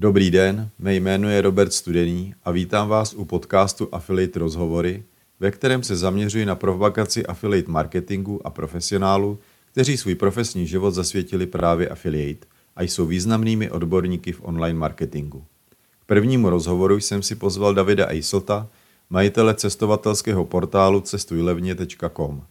Dobrý 0.00 0.30
den, 0.30 0.70
mé 0.78 0.94
jméno 0.94 1.28
je 1.28 1.40
Robert 1.40 1.72
Studený 1.72 2.34
a 2.44 2.50
vítám 2.50 2.88
vás 2.88 3.14
u 3.14 3.24
podcastu 3.24 3.88
Affiliate 3.92 4.38
Rozhovory, 4.38 5.02
ve 5.40 5.50
kterém 5.50 5.82
se 5.82 5.96
zaměřuji 5.96 6.46
na 6.46 6.54
propagaci 6.54 7.26
affiliate 7.26 7.70
marketingu 7.70 8.46
a 8.46 8.50
profesionálů, 8.50 9.38
kteří 9.72 9.96
svůj 9.96 10.14
profesní 10.14 10.66
život 10.66 10.90
zasvětili 10.90 11.46
právě 11.46 11.88
affiliate 11.88 12.46
a 12.76 12.82
jsou 12.82 13.06
významnými 13.06 13.70
odborníky 13.70 14.32
v 14.32 14.40
online 14.42 14.78
marketingu. 14.78 15.44
K 16.00 16.04
prvnímu 16.06 16.50
rozhovoru 16.50 17.00
jsem 17.00 17.22
si 17.22 17.34
pozval 17.34 17.74
Davida 17.74 18.06
Eislta, 18.06 18.68
majitele 19.10 19.54
cestovatelského 19.54 20.44
portálu 20.44 21.00
cestujlevně.com. 21.00 22.42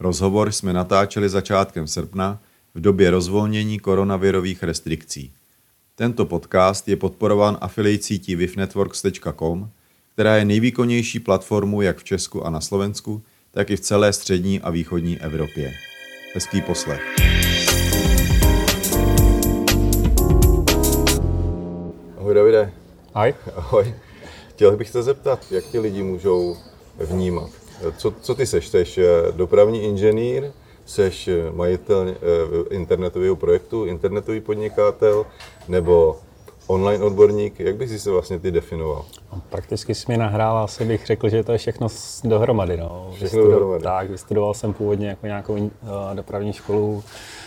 Rozhovor 0.00 0.52
jsme 0.52 0.72
natáčeli 0.72 1.28
začátkem 1.28 1.86
srpna 1.86 2.42
v 2.74 2.80
době 2.80 3.10
rozvolnění 3.10 3.78
koronavirových 3.78 4.62
restrikcí. 4.62 5.32
Tento 5.98 6.26
podcast 6.26 6.88
je 6.88 6.96
podporován 6.96 7.58
afiliací 7.60 8.02
sítí 8.02 8.36
wifnetworks.com, 8.36 9.70
která 10.12 10.36
je 10.36 10.44
nejvýkonnější 10.44 11.20
platformou 11.20 11.80
jak 11.80 11.98
v 11.98 12.04
Česku 12.04 12.46
a 12.46 12.50
na 12.50 12.60
Slovensku, 12.60 13.22
tak 13.50 13.70
i 13.70 13.76
v 13.76 13.80
celé 13.80 14.12
střední 14.12 14.60
a 14.60 14.70
východní 14.70 15.20
Evropě. 15.20 15.72
Hezký 16.34 16.60
poslech. 16.60 17.02
Ahoj 22.18 22.34
Davide. 22.34 22.72
Ahoj. 23.14 23.34
Ahoj. 23.56 23.94
Chtěl 24.50 24.76
bych 24.76 24.88
se 24.88 25.02
zeptat, 25.02 25.46
jak 25.50 25.64
ti 25.64 25.78
lidi 25.78 26.02
můžou 26.02 26.56
vnímat? 26.98 27.50
Co, 27.96 28.14
co 28.20 28.34
ty 28.34 28.46
seš? 28.46 28.68
Seš 28.68 28.98
eh, 28.98 29.32
dopravní 29.32 29.82
inženýr, 29.82 30.52
seš 30.88 31.28
eh, 31.28 31.52
majitel 31.52 32.08
eh, 32.08 32.14
internetového 32.74 33.36
projektu, 33.36 33.84
internetový 33.84 34.40
podnikatel 34.40 35.26
nebo 35.68 36.16
online 36.66 37.04
odborník? 37.04 37.60
Jak 37.60 37.76
bys 37.76 37.90
si 37.90 37.98
se 37.98 38.10
vlastně 38.10 38.38
ty 38.38 38.50
definoval? 38.50 39.04
No, 39.32 39.42
prakticky 39.48 39.94
jsi 39.94 40.04
mi 40.08 40.16
nahrál, 40.16 40.58
asi 40.58 40.84
bych 40.84 41.06
řekl, 41.06 41.28
že 41.28 41.44
to 41.44 41.52
je 41.52 41.58
všechno 41.58 41.88
dohromady. 42.24 42.76
No. 42.76 43.10
Všechno 43.14 43.24
Vystudo- 43.38 43.50
dohromady. 43.50 43.82
Tak, 43.82 44.10
vystudoval 44.10 44.54
jsem 44.54 44.72
původně 44.72 45.08
jako 45.08 45.26
nějakou 45.26 45.54
uh, 45.54 45.70
dopravní 46.14 46.52
školu 46.52 47.04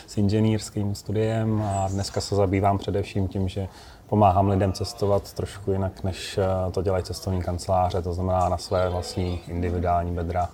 s 0.08 0.18
inženýrským 0.18 0.96
studiem 0.96 1.62
a 1.62 1.88
dneska 1.92 2.22
se 2.22 2.36
zabývám 2.36 2.78
především 2.78 3.28
tím, 3.28 3.48
že 3.48 3.68
pomáhám 4.10 4.50
lidem 4.50 4.74
cestovat 4.74 5.34
trošku 5.34 5.72
jinak, 5.72 6.04
než 6.04 6.40
to 6.72 6.82
dělají 6.82 7.04
cestovní 7.04 7.42
kanceláře, 7.42 8.02
to 8.02 8.14
znamená 8.14 8.50
na 8.50 8.58
své 8.58 8.90
vlastní 8.90 9.42
individuální 9.48 10.12
bedra. 10.12 10.50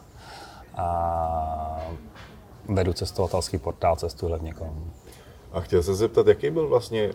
A 0.78 1.82
vedu 2.70 2.94
cestovatelský 2.94 3.58
portál 3.58 3.96
Cestuj 3.96 4.30
levně.com. 4.32 4.92
A 5.52 5.62
chtěl 5.62 5.84
se 5.84 5.96
zeptat, 5.96 6.28
jaký 6.28 6.50
byl 6.50 6.68
vlastně 6.68 7.12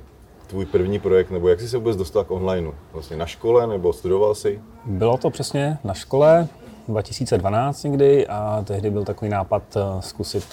tvůj 0.47 0.67
první 0.67 0.99
projekt, 0.99 1.31
nebo 1.31 1.49
jak 1.49 1.61
jsi 1.61 1.69
se 1.69 1.77
vůbec 1.77 1.97
dostal 1.97 2.25
k 2.25 2.31
onlineu? 2.31 2.73
Vlastně 2.93 3.17
na 3.17 3.27
škole, 3.27 3.67
nebo 3.67 3.93
studoval 3.93 4.35
jsi? 4.35 4.61
Bylo 4.85 5.17
to 5.17 5.31
přesně 5.31 5.79
na 5.85 5.95
škole, 5.95 6.49
2012 6.89 7.83
někdy 7.83 8.27
a 8.27 8.63
tehdy 8.65 8.91
byl 8.91 9.05
takový 9.05 9.31
nápad 9.31 9.63
eh, 9.77 10.03
zkusit 10.03 10.45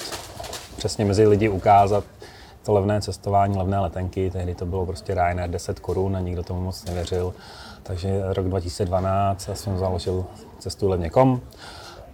přesně 0.78 1.06
mezi 1.06 1.28
lidi 1.28 1.50
ukázat 1.50 2.04
to 2.64 2.74
levné 2.74 3.02
cestování, 3.02 3.58
levné 3.58 3.80
letenky. 3.80 4.30
Tehdy 4.32 4.56
to 4.56 4.66
bylo 4.66 4.86
prostě 4.86 5.14
Ryanair 5.14 5.50
10 5.50 5.80
korun 5.80 6.18
a 6.18 6.20
nikdo 6.20 6.44
tomu 6.44 6.62
moc 6.62 6.86
nevěřil. 6.86 7.34
Takže 7.84 8.22
rok 8.34 8.48
2012 8.48 9.50
jsem 9.54 9.78
založil 9.78 10.26
cestu 10.60 10.90
levně.com 10.90 11.42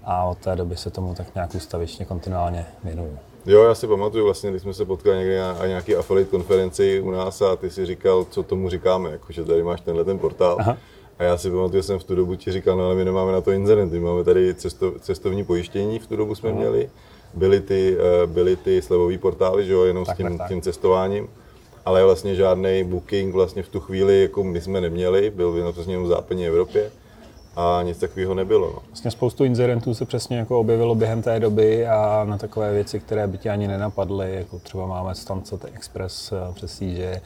a 0.05 0.23
od 0.23 0.37
té 0.37 0.55
doby 0.55 0.77
se 0.77 0.89
tomu 0.89 1.15
tak 1.15 1.35
nějak 1.35 1.55
ústavičně 1.55 2.05
kontinuálně 2.05 2.65
věnuju. 2.83 3.17
Jo, 3.45 3.63
já 3.63 3.75
si 3.75 3.87
pamatuju 3.87 4.25
vlastně, 4.25 4.49
když 4.49 4.61
jsme 4.61 4.73
se 4.73 4.85
potkali 4.85 5.17
někdy 5.17 5.37
na 5.37 5.67
nějaký 5.67 5.95
affiliate 5.95 6.31
konferenci 6.31 7.01
u 7.01 7.11
nás 7.11 7.41
a 7.41 7.55
ty 7.55 7.69
si 7.69 7.85
říkal, 7.85 8.25
co 8.29 8.43
tomu 8.43 8.69
říkáme, 8.69 9.11
jako, 9.11 9.33
že 9.33 9.45
tady 9.45 9.63
máš 9.63 9.81
tenhle 9.81 10.03
ten 10.03 10.19
portál. 10.19 10.57
Aha. 10.59 10.77
A 11.19 11.23
já 11.23 11.37
si 11.37 11.49
pamatuju, 11.49 11.79
že 11.81 11.83
jsem 11.83 11.99
v 11.99 12.03
tu 12.03 12.15
dobu 12.15 12.35
ti 12.35 12.51
říkal, 12.51 12.77
no 12.77 12.85
ale 12.85 12.95
my 12.95 13.05
nemáme 13.05 13.31
na 13.31 13.41
to 13.41 13.51
inzerent, 13.51 13.91
my 13.91 13.99
máme 13.99 14.23
tady 14.23 14.53
cesto, 14.53 14.91
cestovní 14.99 15.43
pojištění, 15.43 15.99
v 15.99 16.07
tu 16.07 16.15
dobu 16.15 16.35
jsme 16.35 16.49
Aha. 16.49 16.59
měli, 16.59 16.89
byly 17.33 17.61
ty, 17.61 17.97
eh, 17.99 18.27
byly 18.27 18.55
ty 18.55 18.81
slevové 18.81 19.17
portály, 19.17 19.65
že 19.65 19.73
jo, 19.73 19.83
jenom 19.83 20.05
tak, 20.05 20.15
s 20.15 20.17
tím, 20.17 20.37
tak, 20.37 20.47
tím 20.47 20.61
cestováním 20.61 21.27
ale 21.85 22.03
vlastně 22.03 22.35
žádný 22.35 22.83
booking 22.83 23.33
vlastně 23.33 23.63
v 23.63 23.69
tu 23.69 23.79
chvíli 23.79 24.21
jako 24.21 24.43
my 24.43 24.61
jsme 24.61 24.81
neměli, 24.81 25.29
byl 25.29 25.51
vynocený 25.51 25.97
v 25.97 26.07
západní 26.07 26.47
Evropě 26.47 26.91
a 27.55 27.81
nic 27.83 27.97
takového 27.97 28.33
nebylo. 28.33 28.71
No. 28.75 28.81
Vlastně 28.87 29.11
spoustu 29.11 29.43
inzerentů 29.43 29.93
se 29.93 30.05
přesně 30.05 30.37
jako 30.37 30.59
objevilo 30.59 30.95
během 30.95 31.21
té 31.21 31.39
doby 31.39 31.87
a 31.87 32.23
na 32.23 32.37
takové 32.37 32.73
věci, 32.73 32.99
které 32.99 33.27
by 33.27 33.37
tě 33.37 33.49
ani 33.49 33.67
nenapadly, 33.67 34.35
jako 34.35 34.59
třeba 34.59 34.85
máme 34.85 35.15
stance 35.15 35.55
Express 35.73 36.31
eh, 36.31 36.53
přes 36.53 36.77
CJ 36.77 37.21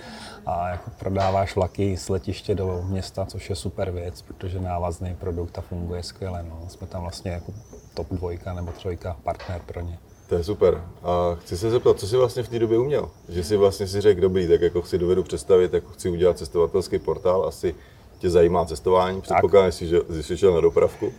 a 0.46 0.70
jako 0.70 0.92
prodáváš 1.00 1.56
vlaky 1.56 1.98
z 1.98 2.10
letiště 2.10 2.56
do 2.56 2.82
města, 2.84 3.26
což 3.26 3.50
je 3.50 3.56
super 3.56 3.92
věc, 3.92 4.22
protože 4.22 4.62
návazný 4.62 5.16
produkt 5.20 5.58
a 5.58 5.62
funguje 5.62 6.04
skvěle. 6.04 6.46
No. 6.50 6.70
Jsme 6.70 6.88
tam 6.88 7.02
vlastně 7.02 7.32
jako 7.32 7.54
top 7.94 8.08
dvojka 8.12 8.54
nebo 8.54 8.72
trojka 8.72 9.18
partner 9.24 9.62
pro 9.66 9.82
ně. 9.82 10.00
To 10.30 10.36
je 10.36 10.44
super. 10.44 10.84
A 11.04 11.36
chci 11.36 11.58
se 11.58 11.70
zeptat, 11.70 12.00
co 12.00 12.08
jsi 12.08 12.18
vlastně 12.18 12.44
v 12.44 12.50
té 12.50 12.60
době 12.60 12.78
uměl? 12.78 13.10
Že 13.30 13.44
si 13.44 13.58
vlastně 13.58 13.88
si 13.88 14.02
řekl, 14.02 14.22
dobrý, 14.22 14.48
tak 14.48 14.62
jako 14.62 14.84
si 14.84 14.98
dovedu 14.98 15.24
představit, 15.24 15.74
jako 15.74 15.92
chci 15.92 16.10
udělat 16.10 16.38
cestovatelský 16.38 17.00
portál, 17.00 17.46
asi 17.46 17.76
tě 18.20 18.30
zajímá 18.30 18.66
cestování, 18.66 19.22
předpokládám, 19.22 19.72
že 19.72 20.02
jsi 20.22 20.38
šel 20.38 20.54
na 20.54 20.62
dopravku, 20.62 21.12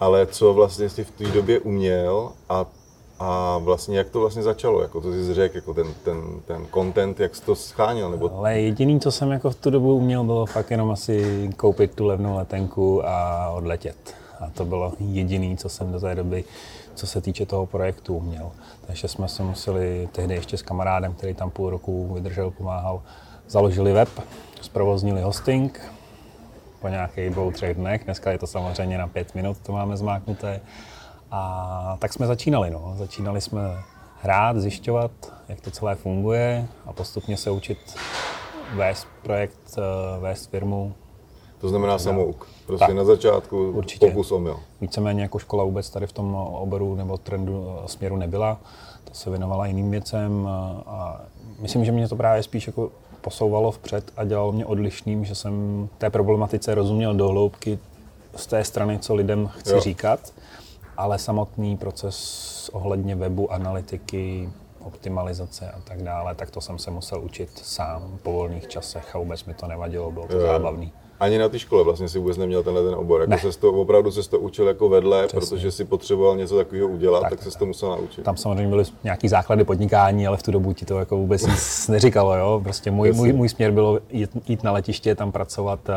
ale 0.00 0.26
co 0.26 0.54
vlastně 0.54 0.88
jsi 0.88 1.04
v 1.04 1.10
té 1.10 1.24
době 1.24 1.60
uměl 1.60 2.32
a, 2.48 2.66
a 3.18 3.58
vlastně 3.58 3.98
jak 3.98 4.10
to 4.10 4.20
vlastně 4.20 4.42
začalo, 4.42 4.82
jako 4.82 5.00
to 5.00 5.12
jsi 5.12 5.34
řekl, 5.34 5.56
jako 5.56 5.74
ten, 5.74 5.86
ten, 6.04 6.22
ten 6.46 6.66
content, 6.74 7.20
jak 7.20 7.36
jsi 7.36 7.42
to 7.42 7.54
scháněl? 7.54 8.10
Nebo... 8.10 8.38
Ale 8.38 8.60
jediný, 8.60 9.00
co 9.00 9.12
jsem 9.12 9.30
jako 9.30 9.50
v 9.50 9.54
tu 9.54 9.70
dobu 9.70 9.96
uměl, 9.96 10.24
bylo 10.24 10.46
fakt 10.46 10.70
jenom 10.70 10.90
asi 10.90 11.50
koupit 11.56 11.94
tu 11.94 12.04
levnou 12.04 12.36
letenku 12.36 13.06
a 13.06 13.50
odletět. 13.50 14.14
A 14.40 14.50
to 14.50 14.64
bylo 14.64 14.92
jediný, 15.00 15.56
co 15.56 15.68
jsem 15.68 15.92
do 15.92 16.00
té 16.00 16.14
doby, 16.14 16.44
co 16.94 17.06
se 17.06 17.20
týče 17.20 17.46
toho 17.46 17.66
projektu, 17.66 18.16
uměl. 18.16 18.50
Takže 18.86 19.08
jsme 19.08 19.28
se 19.28 19.42
museli 19.42 20.08
tehdy 20.12 20.34
ještě 20.34 20.56
s 20.56 20.62
kamarádem, 20.62 21.14
který 21.14 21.34
tam 21.34 21.50
půl 21.50 21.70
roku 21.70 22.14
vydržel, 22.14 22.50
pomáhal, 22.50 23.02
založili 23.48 23.92
web, 23.92 24.08
zprovoznili 24.60 25.22
hosting, 25.22 25.80
po 26.84 26.88
nějakých 26.88 27.30
dvou, 27.30 27.50
třech 27.50 27.76
dnech. 27.76 28.04
Dneska 28.04 28.30
je 28.30 28.38
to 28.38 28.46
samozřejmě 28.46 28.98
na 28.98 29.08
pět 29.08 29.34
minut, 29.34 29.56
to 29.58 29.72
máme 29.72 29.96
zmáknuté. 29.96 30.60
A 31.30 31.96
tak 31.98 32.12
jsme 32.12 32.26
začínali. 32.26 32.70
No. 32.70 32.94
Začínali 32.96 33.40
jsme 33.40 33.60
hrát, 34.22 34.56
zjišťovat, 34.56 35.10
jak 35.48 35.60
to 35.60 35.70
celé 35.70 35.94
funguje 35.94 36.68
a 36.86 36.92
postupně 36.92 37.36
se 37.36 37.50
učit 37.50 37.78
vést 38.74 39.08
projekt, 39.22 39.78
eh, 39.78 40.20
vést 40.20 40.50
firmu. 40.50 40.94
To 41.60 41.68
znamená 41.68 41.98
samouk. 41.98 42.48
Prostě 42.66 42.86
tak. 42.86 42.96
na 42.96 43.04
začátku 43.04 43.70
Určitě. 43.70 44.06
pokus 44.06 44.32
omyl. 44.32 44.60
Víceméně 44.80 45.22
jako 45.22 45.38
škola 45.38 45.64
vůbec 45.64 45.90
tady 45.90 46.06
v 46.06 46.12
tom 46.12 46.34
oboru 46.34 46.94
nebo 46.94 47.16
trendu 47.18 47.66
eh, 47.68 47.88
směru 47.88 48.16
nebyla. 48.16 48.60
To 49.04 49.14
se 49.14 49.30
věnovala 49.30 49.66
jiným 49.66 49.90
věcem 49.90 50.46
a, 50.46 50.82
a 50.86 51.20
myslím, 51.58 51.84
že 51.84 51.92
mě 51.92 52.08
to 52.08 52.16
právě 52.16 52.42
spíš 52.42 52.66
jako 52.66 52.90
posouvalo 53.24 53.70
vpřed 53.70 54.12
a 54.16 54.24
dělalo 54.24 54.52
mě 54.52 54.66
odlišným, 54.66 55.24
že 55.24 55.34
jsem 55.34 55.88
té 55.98 56.10
problematice 56.10 56.74
rozuměl 56.74 57.14
do 57.14 57.28
hloubky 57.28 57.78
z 58.36 58.46
té 58.46 58.64
strany, 58.64 58.98
co 58.98 59.14
lidem 59.14 59.46
chci 59.46 59.72
jo. 59.72 59.80
říkat, 59.80 60.32
ale 60.96 61.18
samotný 61.18 61.76
proces 61.76 62.70
ohledně 62.72 63.16
webu, 63.16 63.52
analytiky, 63.52 64.48
optimalizace 64.80 65.70
a 65.70 65.80
tak 65.80 66.02
dále, 66.02 66.34
tak 66.34 66.50
to 66.50 66.60
jsem 66.60 66.78
se 66.78 66.90
musel 66.90 67.20
učit 67.20 67.50
sám 67.58 68.18
po 68.22 68.32
volných 68.32 68.68
časech 68.68 69.16
a 69.16 69.18
vůbec 69.18 69.44
mi 69.44 69.54
to 69.54 69.66
nevadilo, 69.66 70.10
bylo 70.10 70.26
to 70.26 70.36
jo. 70.36 70.46
zábavný 70.46 70.92
ani 71.24 71.38
na 71.38 71.48
té 71.48 71.58
škole 71.58 71.84
vlastně 71.84 72.08
si 72.08 72.18
vůbec 72.18 72.36
neměl 72.36 72.62
tenhle 72.62 72.84
ten 72.84 72.94
obor. 72.94 73.26
Jako 73.30 73.52
se 73.52 73.58
to, 73.58 73.72
opravdu 73.72 74.10
se 74.10 74.30
to 74.30 74.38
učil 74.38 74.68
jako 74.68 74.88
vedle, 74.88 75.26
Přesně. 75.26 75.40
protože 75.40 75.70
si 75.72 75.84
potřeboval 75.84 76.36
něco 76.36 76.56
takového 76.56 76.88
udělat, 76.88 77.20
tak, 77.20 77.30
tak 77.30 77.42
se 77.42 77.58
to 77.58 77.66
musel 77.66 77.88
naučit. 77.88 78.24
Tam 78.24 78.36
samozřejmě 78.36 78.68
byly 78.68 78.84
nějaký 79.04 79.28
základy 79.28 79.64
podnikání, 79.64 80.26
ale 80.26 80.36
v 80.36 80.42
tu 80.42 80.50
dobu 80.50 80.72
ti 80.72 80.84
to 80.84 80.98
jako 80.98 81.16
vůbec 81.16 81.46
nic 81.46 81.88
neříkalo. 81.88 82.36
Jo? 82.36 82.60
Prostě 82.64 82.90
můj, 82.90 83.12
můj, 83.12 83.32
můj 83.32 83.48
směr 83.48 83.70
bylo 83.70 83.98
jít, 84.10 84.30
jít 84.48 84.62
na 84.62 84.72
letiště, 84.72 85.14
tam 85.14 85.32
pracovat 85.32 85.90
a, 85.90 85.96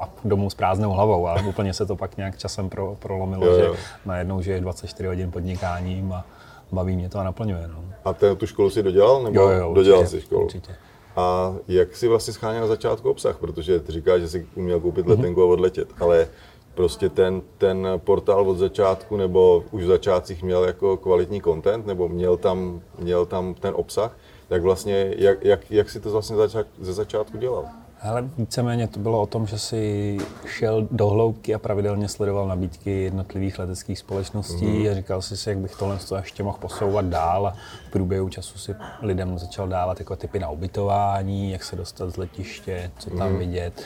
a 0.00 0.08
domů 0.24 0.50
s 0.50 0.54
prázdnou 0.54 0.90
hlavou. 0.90 1.28
A 1.28 1.42
úplně 1.48 1.74
se 1.74 1.86
to 1.86 1.96
pak 1.96 2.16
nějak 2.16 2.38
časem 2.38 2.68
pro, 2.68 2.96
prolomilo, 2.98 3.46
jo, 3.46 3.52
jo. 3.52 3.74
že 3.74 3.80
najednou 4.06 4.40
je 4.44 4.60
24 4.60 5.06
hodin 5.06 5.30
podnikáním 5.30 6.12
a 6.12 6.24
baví 6.72 6.96
mě 6.96 7.08
to 7.08 7.18
a 7.18 7.24
naplňuje. 7.24 7.68
No. 7.68 7.84
A 8.04 8.12
ten, 8.12 8.36
tu 8.36 8.46
školu 8.46 8.70
si 8.70 8.82
dodělal? 8.82 9.22
Nebo 9.22 9.40
jo, 9.40 9.48
jo, 9.48 9.74
dodělal 9.74 10.00
určitě, 10.00 10.20
si 10.20 10.26
školu? 10.26 10.44
Určitě. 10.44 10.72
A 11.16 11.54
jak 11.68 11.96
si 11.96 12.08
vlastně 12.08 12.32
scháněl 12.32 12.60
na 12.60 12.66
začátku 12.66 13.10
obsah, 13.10 13.38
protože 13.38 13.80
ty 13.80 13.92
říkáš, 13.92 14.20
že 14.20 14.28
jsi 14.28 14.46
uměl 14.54 14.80
koupit 14.80 15.06
mhm. 15.06 15.16
letenku 15.16 15.42
a 15.42 15.46
odletět, 15.46 15.88
ale 16.00 16.28
prostě 16.74 17.08
ten, 17.08 17.42
ten 17.58 17.88
portál 17.96 18.50
od 18.50 18.58
začátku 18.58 19.16
nebo 19.16 19.64
už 19.70 19.84
v 19.84 19.86
začátcích 19.86 20.42
měl 20.42 20.64
jako 20.64 20.96
kvalitní 20.96 21.42
content 21.42 21.86
nebo 21.86 22.08
měl 22.08 22.36
tam, 22.36 22.80
měl 22.98 23.26
tam 23.26 23.54
ten 23.54 23.74
obsah, 23.76 24.16
tak 24.48 24.62
vlastně 24.62 25.14
jak, 25.18 25.44
jak, 25.44 25.70
jak 25.70 25.90
si 25.90 26.00
to 26.00 26.10
vlastně 26.10 26.36
začát, 26.36 26.66
ze 26.80 26.92
začátku 26.92 27.38
dělal? 27.38 27.64
Ale 28.02 28.22
víceméně 28.38 28.88
to 28.88 29.00
bylo 29.00 29.22
o 29.22 29.26
tom, 29.26 29.46
že 29.46 29.58
si 29.58 30.18
šel 30.46 30.88
do 30.90 31.08
hloubky 31.08 31.54
a 31.54 31.58
pravidelně 31.58 32.08
sledoval 32.08 32.48
nabídky 32.48 32.90
jednotlivých 33.02 33.58
leteckých 33.58 33.98
společností 33.98 34.66
mm. 34.66 34.90
a 34.90 34.94
říkal 34.94 35.22
si 35.22 35.36
si, 35.36 35.48
jak 35.48 35.58
bych 35.58 35.76
tohle 35.76 35.98
ještě 36.16 36.42
mohl 36.42 36.58
posouvat 36.58 37.04
dál 37.04 37.46
a 37.46 37.54
v 37.88 37.90
průběhu 37.90 38.28
času 38.28 38.58
si 38.58 38.74
lidem 39.02 39.38
začal 39.38 39.68
dávat 39.68 39.98
jako 39.98 40.16
typy 40.16 40.38
na 40.38 40.50
ubytování, 40.50 41.50
jak 41.50 41.64
se 41.64 41.76
dostat 41.76 42.10
z 42.10 42.16
letiště, 42.16 42.90
co 42.98 43.10
tam 43.10 43.32
mm. 43.32 43.38
vidět 43.38 43.82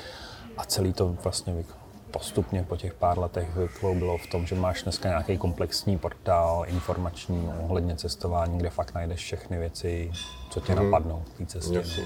a 0.56 0.64
celý 0.64 0.92
to 0.92 1.16
vlastně 1.22 1.64
postupně 2.10 2.62
po 2.62 2.76
těch 2.76 2.94
pár 2.94 3.18
letech 3.18 3.48
bylo 3.94 4.18
v 4.18 4.26
tom, 4.26 4.46
že 4.46 4.54
máš 4.54 4.82
dneska 4.82 5.08
nějaký 5.08 5.38
komplexní 5.38 5.98
portál 5.98 6.64
informační 6.66 7.50
ohledně 7.64 7.96
cestování, 7.96 8.58
kde 8.58 8.70
fakt 8.70 8.94
najdeš 8.94 9.20
všechny 9.20 9.58
věci, 9.58 10.12
co 10.50 10.60
tě 10.60 10.74
mm. 10.74 10.84
napadnou 10.84 11.22
v 11.34 11.38
té 11.38 11.46
cestě. 11.46 11.76
Jasně. 11.76 12.04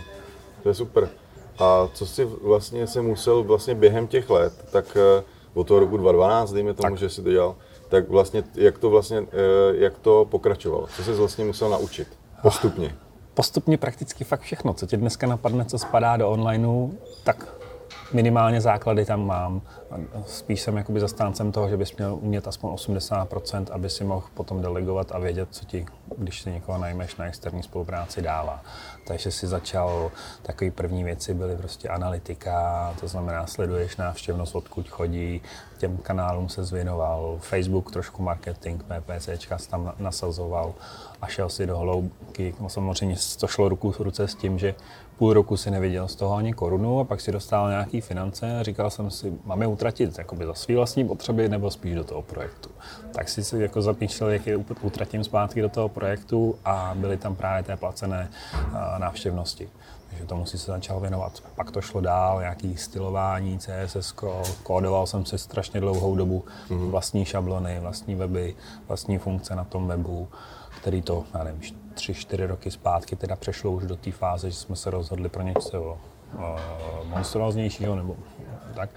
To 0.63 0.69
je 0.69 0.75
super. 0.75 1.09
A 1.61 1.89
co 1.93 2.07
si 2.07 2.25
vlastně 2.25 2.87
se 2.87 3.03
musel 3.03 3.43
vlastně 3.43 3.75
během 3.75 4.07
těch 4.07 4.31
let, 4.31 4.53
tak 4.73 4.97
eh, 4.97 5.25
od 5.55 5.67
toho 5.67 5.81
roku 5.81 5.97
2012, 5.97 6.53
dejme 6.53 6.75
tomu, 6.75 6.91
tak. 6.91 6.99
že 6.99 7.09
si 7.09 7.23
to 7.23 7.31
dělal, 7.31 7.57
tak 7.89 8.09
vlastně 8.09 8.45
jak 8.55 8.79
to 8.79 8.91
vlastně, 8.91 9.19
eh, 9.19 9.27
jak 9.73 9.99
to 9.99 10.27
pokračovalo? 10.31 10.87
Co 10.97 11.03
jsi 11.03 11.13
vlastně 11.13 11.45
musel 11.45 11.71
naučit? 11.71 12.09
Postupně. 12.43 12.95
Postupně 13.35 13.79
prakticky 13.79 14.25
fakt 14.25 14.41
všechno, 14.41 14.75
co 14.75 14.87
tě 14.87 14.97
dneska 14.97 15.27
napadne, 15.27 15.65
co 15.65 15.79
spadá 15.79 16.17
do 16.17 16.31
onlineu, 16.31 16.91
tak 17.25 17.60
minimálně 18.13 18.61
základy 18.61 19.05
tam 19.05 19.27
mám. 19.27 19.63
Spíš 20.27 20.61
jsem 20.61 20.77
jakoby 20.77 21.01
zastáncem 21.01 21.53
toho, 21.53 21.69
že 21.69 21.77
bys 21.77 21.97
měl 21.97 22.15
umět 22.15 22.49
aspoň 22.49 22.71
80%, 22.71 23.67
aby 23.71 23.91
si 23.91 24.05
mohl 24.05 24.27
potom 24.35 24.63
delegovat 24.63 25.13
a 25.13 25.19
vědět, 25.19 25.49
co 25.51 25.65
ti, 25.65 25.87
když 26.17 26.41
si 26.43 26.51
někoho 26.51 26.79
najmeš 26.79 27.17
na 27.17 27.25
externí 27.25 27.63
spolupráci, 27.63 28.23
dává. 28.23 28.63
Takže 29.07 29.31
si 29.31 29.47
začal, 29.47 30.11
takové 30.43 30.71
první 30.71 31.05
věci 31.05 31.35
byly 31.35 31.57
prostě 31.57 31.89
analytika, 31.89 32.95
to 33.01 33.09
znamená 33.09 33.47
sleduješ 33.47 33.97
návštěvnost, 33.97 34.55
odkud 34.55 34.89
chodí, 34.89 35.43
těm 35.79 35.97
kanálům 35.97 36.49
se 36.49 36.65
zvěnoval, 36.65 37.39
Facebook 37.41 37.93
trošku 37.93 38.23
marketing, 38.23 38.83
PPCčka 38.83 39.59
tam 39.71 39.93
nasazoval 39.99 40.75
a 41.23 41.27
šel 41.27 41.49
si 41.49 41.67
do 41.67 41.79
hloubky. 41.79 42.55
No 42.61 42.69
samozřejmě 42.69 43.17
to 43.41 43.47
šlo 43.47 43.69
ruku 43.69 43.93
v 43.93 44.01
ruce 44.01 44.29
s 44.29 44.35
tím, 44.35 44.59
že 44.59 44.75
půl 45.21 45.33
roku 45.33 45.57
si 45.57 45.71
neviděl 45.71 46.09
z 46.09 46.15
toho 46.17 46.37
ani 46.37 46.53
korunu 46.53 47.01
a 47.01 47.05
pak 47.05 47.21
si 47.21 47.33
dostal 47.33 47.69
nějaký 47.69 48.01
finance 48.01 48.59
a 48.59 48.63
říkal 48.63 48.91
jsem 48.91 49.11
si, 49.11 49.33
mám 49.45 49.63
je 49.63 49.67
utratit 49.67 50.19
jakoby 50.19 50.47
za 50.47 50.55
svý 50.55 50.75
vlastní 50.75 51.09
potřeby 51.09 51.49
nebo 51.49 51.71
spíš 51.71 51.95
do 51.95 52.05
toho 52.05 52.23
projektu. 52.23 52.71
Tak 53.13 53.29
si 53.29 53.45
si 53.45 53.59
jako 53.59 53.83
zapíšel, 53.83 54.31
jak 54.31 54.47
je 54.47 54.57
utratím 54.81 55.25
zpátky 55.25 55.63
do 55.63 55.69
toho 55.69 55.89
projektu 55.89 56.57
a 56.65 56.93
byly 56.97 57.17
tam 57.17 57.37
právě 57.37 57.63
té 57.63 57.77
placené 57.77 58.31
návštěvnosti. 58.99 59.69
Takže 60.09 60.25
tomu 60.25 60.47
si 60.47 60.59
se 60.59 60.73
začal 60.73 61.01
věnovat. 61.01 61.33
Pak 61.55 61.71
to 61.71 61.81
šlo 61.81 62.01
dál, 62.01 62.41
nějaký 62.41 62.77
stylování, 62.77 63.59
CSS, 63.59 64.15
kódoval 64.63 65.07
jsem 65.07 65.25
si 65.25 65.39
strašně 65.39 65.81
dlouhou 65.81 66.17
dobu 66.17 66.45
mm-hmm. 66.69 66.91
vlastní 66.91 67.25
šablony, 67.25 67.81
vlastní 67.81 68.15
weby, 68.15 68.55
vlastní 68.89 69.19
funkce 69.19 69.55
na 69.55 69.65
tom 69.65 69.87
webu, 69.87 70.29
který 70.81 71.03
to, 71.03 71.25
já 71.35 71.45
nevím, 71.45 71.63
tři, 71.95 72.15
čtyři 72.15 72.47
roky 72.47 72.71
zpátky 72.71 73.17
teda 73.17 73.37
přešlo 73.37 73.71
už 73.71 73.87
do 73.87 73.97
té 73.97 74.13
fáze, 74.13 74.51
že 74.51 74.57
jsme 74.57 74.77
se 74.77 74.91
rozhodli 74.91 75.29
pro 75.29 75.43
něco 75.43 75.83
uh, 75.83 76.41
monstróznějšího 77.05 77.97
nebo 77.97 78.17
tak. 78.75 78.91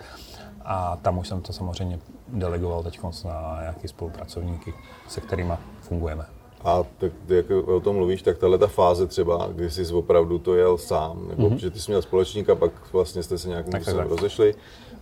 A 0.66 0.96
tam 0.96 1.18
už 1.18 1.28
jsem 1.28 1.42
to 1.42 1.54
samozřejmě 1.54 2.00
delegoval 2.28 2.84
teď 2.84 3.00
na 3.26 3.58
nějaké 3.62 3.88
spolupracovníky, 3.88 4.74
se 5.08 5.22
kterými 5.22 5.54
fungujeme. 5.82 6.26
A 6.64 6.84
tak 6.98 7.12
jak 7.28 7.50
o 7.50 7.80
tom 7.80 7.96
mluvíš, 7.96 8.22
tak 8.22 8.38
tahle 8.38 8.58
ta 8.58 8.68
fáze 8.68 9.08
třeba, 9.08 9.50
kdy 9.52 9.72
jsi 9.72 9.94
opravdu 9.94 10.40
to 10.40 10.56
jel 10.56 10.78
sám, 10.78 11.28
nebo 11.28 11.50
mm-hmm. 11.50 11.56
že 11.56 11.72
ty 11.72 11.80
jsi 11.80 11.92
měl 11.92 12.02
společníka, 12.02 12.56
pak 12.56 12.94
vlastně 12.94 13.24
jste 13.24 13.38
se 13.38 13.50
nějakým 13.50 13.74
způsobem 13.74 14.08
rozešli 14.08 14.56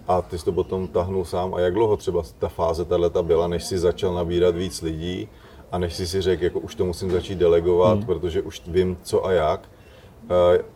a 0.08 0.22
ty 0.22 0.40
jsi 0.40 0.46
to 0.46 0.52
potom 0.52 0.88
tahnul 0.88 1.26
sám. 1.26 1.54
A 1.54 1.60
jak 1.60 1.74
dlouho 1.74 1.98
třeba 1.98 2.24
ta 2.40 2.50
fáze 2.50 2.86
tahle 2.86 3.12
byla, 3.22 3.48
než 3.48 3.64
jsi 3.64 3.80
začal 3.80 4.14
nabírat 4.14 4.56
víc 4.56 4.82
lidí 4.82 5.30
a 5.72 5.78
než 5.78 5.94
jsi 5.94 6.08
si 6.08 6.22
řekl, 6.22 6.44
jako 6.44 6.60
už 6.60 6.76
to 6.76 6.86
musím 6.86 7.12
začít 7.12 7.38
delegovat, 7.38 7.98
mm. 7.98 8.06
protože 8.06 8.42
už 8.42 8.62
vím 8.68 8.98
co 9.04 9.26
a 9.26 9.32
jak, 9.32 9.70
uh, 10.24 10.28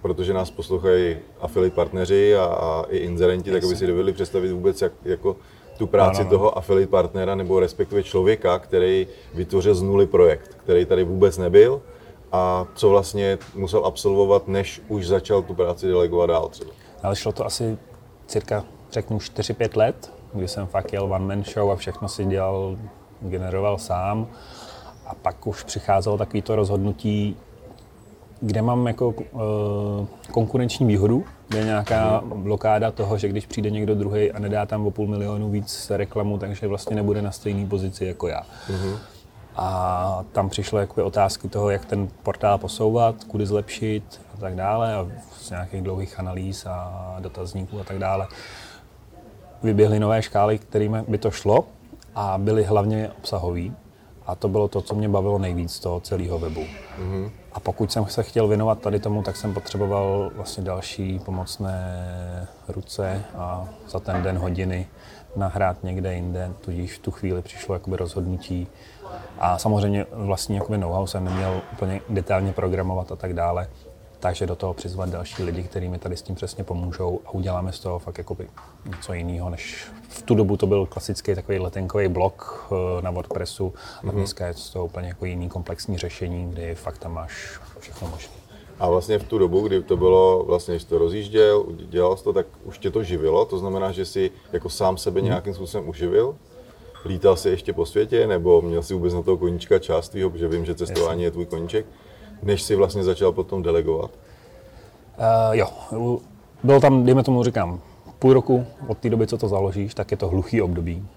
protože 0.02 0.34
nás 0.34 0.52
poslouchají 0.52 1.18
affiliate 1.42 1.76
partneři 1.76 2.36
a, 2.36 2.44
a 2.46 2.86
i 2.90 2.98
inzerenti, 2.98 3.52
tak 3.52 3.64
aby 3.64 3.76
si 3.76 3.88
dovedli 3.88 4.14
představit 4.14 4.52
vůbec, 4.52 4.82
jak, 4.82 4.92
jako 5.04 5.36
tu 5.78 5.88
práci 5.88 6.22
no, 6.22 6.24
no, 6.24 6.32
no. 6.32 6.38
toho 6.38 6.58
affiliate 6.58 6.92
partnera 6.92 7.36
nebo 7.36 7.60
respektive 7.60 8.04
člověka, 8.04 8.60
který 8.60 9.08
vytvořil 9.34 9.76
z 9.76 9.82
nuly 9.82 10.08
projekt, 10.08 10.58
který 10.64 10.86
tady 10.86 11.04
vůbec 11.04 11.38
nebyl 11.38 11.82
a 12.32 12.68
co 12.76 12.90
vlastně 12.90 13.38
musel 13.56 13.86
absolvovat, 13.86 14.48
než 14.48 14.82
už 14.88 15.08
začal 15.08 15.42
tu 15.42 15.54
práci 15.54 15.88
delegovat 15.88 16.26
dál 16.26 16.48
třeba. 16.50 16.72
Ale 17.04 17.16
šlo 17.16 17.32
to 17.32 17.46
asi 17.46 17.78
cirka, 18.28 18.64
řeknu, 18.92 19.18
4-5 19.18 19.78
let, 19.78 20.14
kdy 20.34 20.48
jsem 20.48 20.68
fakt 20.68 20.94
jel 20.94 21.04
one 21.04 21.26
man 21.26 21.44
show 21.44 21.72
a 21.72 21.76
všechno 21.76 22.08
si 22.08 22.26
dělal, 22.26 22.78
generoval 23.22 23.78
sám. 23.78 24.28
A 25.08 25.16
pak 25.16 25.48
už 25.48 25.64
přicházelo 25.64 26.18
takovýto 26.18 26.56
rozhodnutí, 26.56 27.38
kde 28.42 28.62
mám 28.62 28.88
jako 28.88 29.10
uh, 29.10 29.42
konkurenční 30.32 30.86
výhodu, 30.86 31.24
kde 31.48 31.60
je 31.60 31.66
nějaká 31.66 32.24
blokáda 32.26 32.92
toho, 32.92 33.18
že 33.18 33.28
když 33.28 33.46
přijde 33.46 33.70
někdo 33.70 33.96
druhý 33.96 34.32
a 34.32 34.40
nedá 34.40 34.66
tam 34.66 34.88
o 34.88 34.92
půl 34.92 35.08
milionu 35.08 35.50
víc 35.50 35.92
reklamu, 35.96 36.38
takže 36.38 36.68
vlastně 36.68 36.96
nebude 36.96 37.22
na 37.22 37.32
stejné 37.32 37.66
pozici 37.66 38.06
jako 38.06 38.28
já. 38.28 38.42
Uh-huh. 38.42 38.98
A 39.56 40.24
tam 40.32 40.50
přišly 40.50 40.80
jakoby 40.80 41.02
otázky 41.02 41.50
toho, 41.50 41.70
jak 41.70 41.86
ten 41.86 42.08
portál 42.24 42.58
posouvat, 42.58 43.24
kudy 43.24 43.46
zlepšit 43.46 44.22
a 44.34 44.38
tak 44.38 44.56
dále, 44.56 44.96
a 44.96 45.08
z 45.40 45.50
nějakých 45.50 45.82
dlouhých 45.82 46.20
analýz 46.20 46.66
a 46.66 47.16
dotazníků 47.20 47.80
a 47.80 47.84
tak 47.84 48.00
dále. 48.00 48.28
Vyběhly 49.64 50.00
nové 50.00 50.22
škály, 50.22 50.58
kterými 50.60 50.98
by 51.08 51.18
to 51.18 51.32
šlo 51.32 51.66
a 52.16 52.38
byly 52.38 52.64
hlavně 52.64 53.12
obsahový. 53.18 53.74
A 54.28 54.36
to 54.36 54.48
bylo 54.48 54.68
to, 54.68 54.82
co 54.82 54.96
mě 54.96 55.10
bavilo 55.10 55.40
nejvíc 55.40 55.74
z 55.74 55.80
toho 55.80 56.00
celého 56.00 56.40
webu. 56.40 56.62
Mm-hmm. 56.62 57.32
A 57.54 57.60
pokud 57.60 57.92
jsem 57.92 58.06
se 58.06 58.24
chtěl 58.24 58.48
věnovat 58.48 58.80
tady 58.80 59.00
tomu, 59.00 59.24
tak 59.24 59.36
jsem 59.36 59.54
potřeboval 59.54 60.32
vlastně 60.36 60.64
další 60.64 61.20
pomocné 61.20 62.48
ruce 62.68 63.24
a 63.36 63.68
za 63.90 64.00
ten 64.00 64.24
den 64.24 64.38
hodiny 64.38 64.88
nahrát 65.36 65.84
někde 65.84 66.14
jinde, 66.14 66.52
tudíž 66.62 66.94
v 66.94 67.00
tu 67.00 67.12
chvíli 67.12 67.42
přišlo 67.42 67.76
jakoby 67.76 67.98
rozhodnutí. 67.98 68.68
A 69.40 69.58
samozřejmě 69.58 70.06
vlastní 70.12 70.56
jakoby 70.56 70.78
know-how 70.78 71.08
jsem 71.08 71.26
neměl 71.26 71.62
úplně 71.74 72.02
detailně 72.10 72.52
programovat 72.54 73.12
a 73.12 73.16
tak 73.16 73.34
dále, 73.34 73.68
takže 74.26 74.46
do 74.48 74.56
toho 74.56 74.74
přizvat 74.74 75.10
další 75.10 75.44
lidi, 75.44 75.64
kteří 75.64 75.88
mi 75.90 75.98
tady 75.98 76.18
s 76.18 76.22
tím 76.22 76.36
přesně 76.36 76.64
pomůžou 76.64 77.20
a 77.26 77.32
uděláme 77.32 77.72
z 77.72 77.80
toho 77.80 78.00
fakt 78.00 78.18
jakoby 78.18 78.48
něco 78.86 79.14
jiného, 79.14 79.50
než 79.50 79.88
v 80.10 80.22
tu 80.22 80.36
dobu 80.36 80.58
to 80.58 80.68
byl 80.68 80.86
klasický 80.86 81.36
takový 81.36 81.60
letenkový 81.60 82.08
blok 82.08 82.68
eh, 82.72 83.02
na 83.02 83.12
WordPressu 83.12 83.74
a 84.04 84.06
mhm. 84.06 84.16
dneska 84.16 84.48
je 84.48 84.54
to 84.74 84.86
úplně 84.86 85.08
jako 85.08 85.26
jiný 85.26 85.50
komplexní 85.50 85.98
řešení, 85.98 86.52
kdy 86.52 86.76
fakt 86.76 86.98
tam 86.98 87.14
máš 87.14 87.60
všechno 87.80 88.08
možné. 88.08 88.34
A 88.80 88.90
vlastně 88.90 89.20
v 89.20 89.24
tu 89.24 89.38
dobu, 89.38 89.62
kdy 89.62 89.84
to 89.84 89.98
bylo, 89.98 90.44
vlastně, 90.48 90.74
když 90.74 90.84
to 90.84 90.98
rozjížděl, 90.98 91.66
dělal 91.72 92.18
jsi 92.18 92.24
to, 92.24 92.34
tak 92.34 92.46
už 92.64 92.80
tě 92.80 92.92
to 92.92 93.04
živilo? 93.04 93.46
To 93.46 93.58
znamená, 93.58 93.92
že 93.92 94.06
jsi 94.06 94.32
jako 94.54 94.70
sám 94.70 94.98
sebe 94.98 95.20
mm. 95.20 95.26
nějakým 95.26 95.54
způsobem 95.54 95.90
uživil? 95.90 96.36
Lítal 97.06 97.36
jsi 97.36 97.50
ještě 97.50 97.74
po 97.74 97.86
světě, 97.86 98.28
nebo 98.28 98.62
měl 98.62 98.84
jsi 98.84 98.94
vůbec 98.94 99.14
na 99.14 99.22
toho 99.22 99.38
koníčka 99.38 99.80
část 99.80 100.10
tvýho, 100.10 100.30
protože 100.30 100.48
vím, 100.48 100.66
že 100.66 100.76
cestování 100.76 101.24
Jasně. 101.24 101.28
je 101.28 101.32
tvůj 101.32 101.46
koníček? 101.46 101.86
Než 102.46 102.62
si 102.62 102.76
vlastně 102.76 103.04
začal 103.04 103.32
potom 103.32 103.64
delegovat? 103.64 104.12
Uh, 105.18 105.56
jo, 105.56 105.68
bylo 106.64 106.80
tam, 106.80 107.06
dejme 107.06 107.24
tomu, 107.24 107.44
říkám, 107.44 107.80
půl 108.20 108.34
roku 108.34 108.66
od 108.88 108.98
té 108.98 109.10
doby, 109.10 109.28
co 109.28 109.38
to 109.38 109.48
založíš, 109.48 109.94
tak 109.94 110.12
je 110.12 110.18
to 110.18 110.28
hluchý 110.28 110.62
období. 110.62 111.08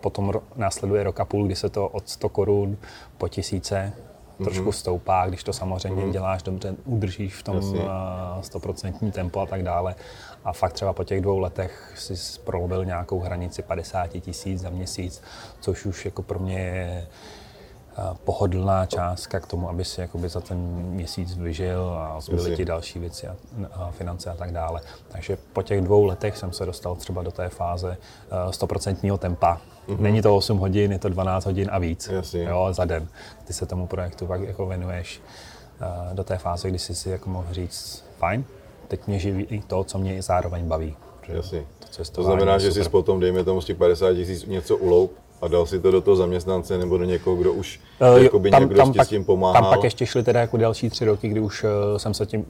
Potom 0.00 0.30
ro- 0.30 0.42
následuje 0.56 1.02
rok 1.02 1.20
a 1.20 1.24
půl, 1.24 1.46
kdy 1.46 1.56
se 1.56 1.68
to 1.68 1.88
od 1.88 2.08
100 2.08 2.28
korun 2.28 2.76
po 3.18 3.28
tisíce 3.28 3.92
trošku 4.44 4.64
mm-hmm. 4.64 4.72
stoupá, 4.72 5.26
když 5.26 5.44
to 5.44 5.52
samozřejmě 5.52 6.02
mm-hmm. 6.02 6.12
děláš 6.12 6.42
dobře, 6.42 6.74
udržíš 6.84 7.34
v 7.34 7.42
tom 7.42 7.56
uh, 7.56 7.82
stoprocentní 8.40 9.12
tempo 9.12 9.40
a 9.40 9.46
tak 9.46 9.62
dále. 9.62 9.94
A 10.44 10.52
fakt 10.52 10.72
třeba 10.72 10.92
po 10.92 11.04
těch 11.04 11.20
dvou 11.20 11.38
letech 11.38 11.92
si 11.96 12.40
prolobil 12.44 12.84
nějakou 12.84 13.20
hranici 13.20 13.62
50 13.62 14.06
tisíc 14.06 14.60
za 14.60 14.70
měsíc, 14.70 15.22
což 15.60 15.86
už 15.86 16.04
jako 16.04 16.22
pro 16.22 16.38
mě 16.38 16.58
je 16.58 17.06
pohodlná 18.24 18.86
částka 18.86 19.40
k 19.40 19.46
tomu, 19.46 19.68
aby 19.68 19.84
si 19.84 20.00
jakoby 20.00 20.28
za 20.28 20.40
ten 20.40 20.58
měsíc 20.90 21.36
vyžil 21.36 21.98
a 21.98 22.20
zbyly 22.20 22.56
ti 22.56 22.64
další 22.64 22.98
věci 22.98 23.26
a, 23.26 23.36
a 23.72 23.90
finance 23.90 24.30
a 24.30 24.34
tak 24.34 24.52
dále. 24.52 24.80
Takže 25.08 25.38
po 25.52 25.62
těch 25.62 25.80
dvou 25.80 26.04
letech 26.04 26.36
jsem 26.36 26.52
se 26.52 26.66
dostal 26.66 26.96
třeba 26.96 27.22
do 27.22 27.30
té 27.30 27.48
fáze 27.48 27.88
uh, 27.88 28.50
stoprocentního 28.50 29.18
tempa. 29.18 29.60
Mm-hmm. 29.88 30.00
Není 30.00 30.22
to 30.22 30.36
8 30.36 30.58
hodin, 30.58 30.92
je 30.92 30.98
to 30.98 31.08
12 31.08 31.44
hodin 31.44 31.68
a 31.72 31.78
víc 31.78 32.10
jo, 32.34 32.72
za 32.72 32.84
den. 32.84 33.08
Ty 33.44 33.52
se 33.52 33.66
tomu 33.66 33.86
projektu 33.86 34.26
pak 34.26 34.40
jako 34.40 34.66
věnuješ 34.66 35.20
uh, 35.80 36.14
do 36.14 36.24
té 36.24 36.38
fáze, 36.38 36.68
kdy 36.68 36.78
jsi 36.78 36.94
si 36.94 37.10
jako 37.10 37.30
mohl 37.30 37.54
říct, 37.54 38.04
fajn, 38.18 38.44
teď 38.88 39.06
mě 39.06 39.18
živí 39.18 39.42
i 39.42 39.60
to, 39.60 39.84
co 39.84 39.98
mě 39.98 40.22
zároveň 40.22 40.68
baví. 40.68 40.96
Jasně. 41.28 41.64
To, 41.96 42.04
to 42.04 42.22
znamená, 42.22 42.58
že 42.58 42.72
jsi 42.72 42.88
potom, 42.88 43.20
dejme 43.20 43.44
tomu 43.44 43.60
z 43.60 43.64
těch 43.64 43.76
50 43.76 44.14
tisíc 44.14 44.44
něco 44.46 44.76
uloup 44.76 45.16
a 45.40 45.48
dal 45.48 45.66
si 45.66 45.80
to 45.80 45.90
do 45.90 46.00
toho 46.00 46.16
zaměstnance 46.16 46.78
nebo 46.78 46.98
do 46.98 47.04
někoho, 47.04 47.36
kdo 47.36 47.52
už 47.52 47.80
uh, 48.00 48.22
jakoby 48.22 48.50
tam, 48.50 48.62
někdo 48.62 48.76
tam 48.76 48.92
pak, 48.92 49.06
s 49.06 49.08
tím 49.08 49.24
pomáhal? 49.24 49.62
Tam 49.62 49.70
pak 49.70 49.84
ještě 49.84 50.06
šly 50.06 50.22
teda 50.22 50.40
jako 50.40 50.56
další 50.56 50.90
tři 50.90 51.04
roky, 51.04 51.28
kdy 51.28 51.40
už 51.40 51.64
uh, 51.64 51.70
jsem 51.96 52.14
se 52.14 52.26
tím 52.26 52.46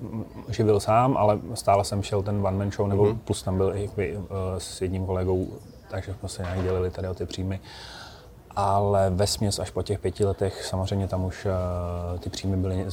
živil 0.49 0.81
sám, 0.81 1.17
ale 1.17 1.39
stále 1.55 1.85
jsem 1.85 2.03
šel 2.03 2.23
ten 2.23 2.47
one 2.47 2.57
man 2.57 2.73
show, 2.73 2.89
nebo 2.89 3.05
uh-huh. 3.05 3.19
plus 3.25 3.43
tam 3.43 3.57
byl 3.57 3.73
jakoby, 3.75 4.17
uh, 4.17 4.25
s 4.59 4.83
jedním 4.83 5.07
kolegou, 5.07 5.49
takže 5.91 6.15
jsme 6.19 6.29
se 6.29 6.43
nějak 6.43 6.63
dělili 6.63 6.91
tady 6.91 7.09
o 7.09 7.15
ty 7.15 7.27
příjmy. 7.27 7.61
Ale 8.57 9.11
ve 9.11 9.27
směs 9.27 9.59
až 9.59 9.71
po 9.71 9.83
těch 9.83 9.99
pěti 9.99 10.25
letech 10.25 10.65
samozřejmě 10.65 11.09
tam 11.09 11.25
už 11.25 11.47
uh, 11.47 12.19
ty 12.19 12.31
příjmy 12.31 12.57
byly 12.57 12.87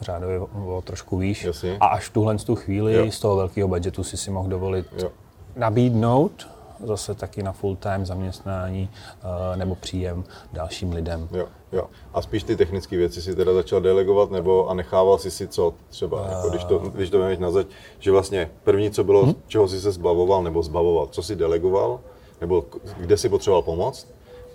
řádově 0.00 0.38
o, 0.38 0.48
o 0.76 0.82
trošku 0.82 1.18
výš. 1.18 1.44
Jasně. 1.44 1.76
A 1.80 1.86
až 1.86 2.08
v 2.08 2.12
tuhle 2.12 2.38
tu 2.38 2.54
chvíli 2.54 2.94
jo. 2.94 3.12
z 3.12 3.20
toho 3.20 3.36
velkého 3.36 3.68
budgetu 3.68 4.04
si 4.04 4.16
si 4.16 4.30
mohl 4.30 4.48
dovolit 4.48 4.86
jo. 4.98 5.10
nabídnout 5.56 6.48
zase 6.84 7.14
taky 7.14 7.42
na 7.42 7.52
full-time 7.52 8.06
zaměstnání 8.06 8.88
uh, 9.24 9.56
nebo 9.56 9.74
příjem 9.74 10.24
dalším 10.52 10.92
lidem. 10.92 11.28
Jo, 11.32 11.46
jo. 11.72 11.84
A 12.14 12.22
spíš 12.22 12.42
ty 12.42 12.56
technické 12.56 12.96
věci 12.96 13.22
si 13.22 13.36
teda 13.36 13.54
začal 13.54 13.80
delegovat 13.80 14.30
nebo 14.30 14.68
a 14.68 14.74
nechával 14.74 15.18
si 15.18 15.30
si 15.30 15.48
co 15.48 15.74
třeba, 15.88 16.22
uh, 16.22 16.30
jako 16.30 16.50
když 16.50 16.64
to, 16.64 16.78
když 16.78 17.10
to 17.10 17.36
na 17.38 17.50
zeď, 17.50 17.66
že 17.98 18.10
vlastně 18.10 18.50
první, 18.64 18.90
co 18.90 19.04
bylo, 19.04 19.24
hmm? 19.24 19.34
čeho 19.46 19.68
si 19.68 19.80
se 19.80 19.92
zbavoval 19.92 20.42
nebo 20.42 20.62
zbavoval, 20.62 21.06
co 21.06 21.22
si 21.22 21.36
delegoval, 21.36 22.00
nebo 22.40 22.64
kde 22.96 23.16
si 23.16 23.28
potřeboval 23.28 23.62
pomoct, 23.62 24.06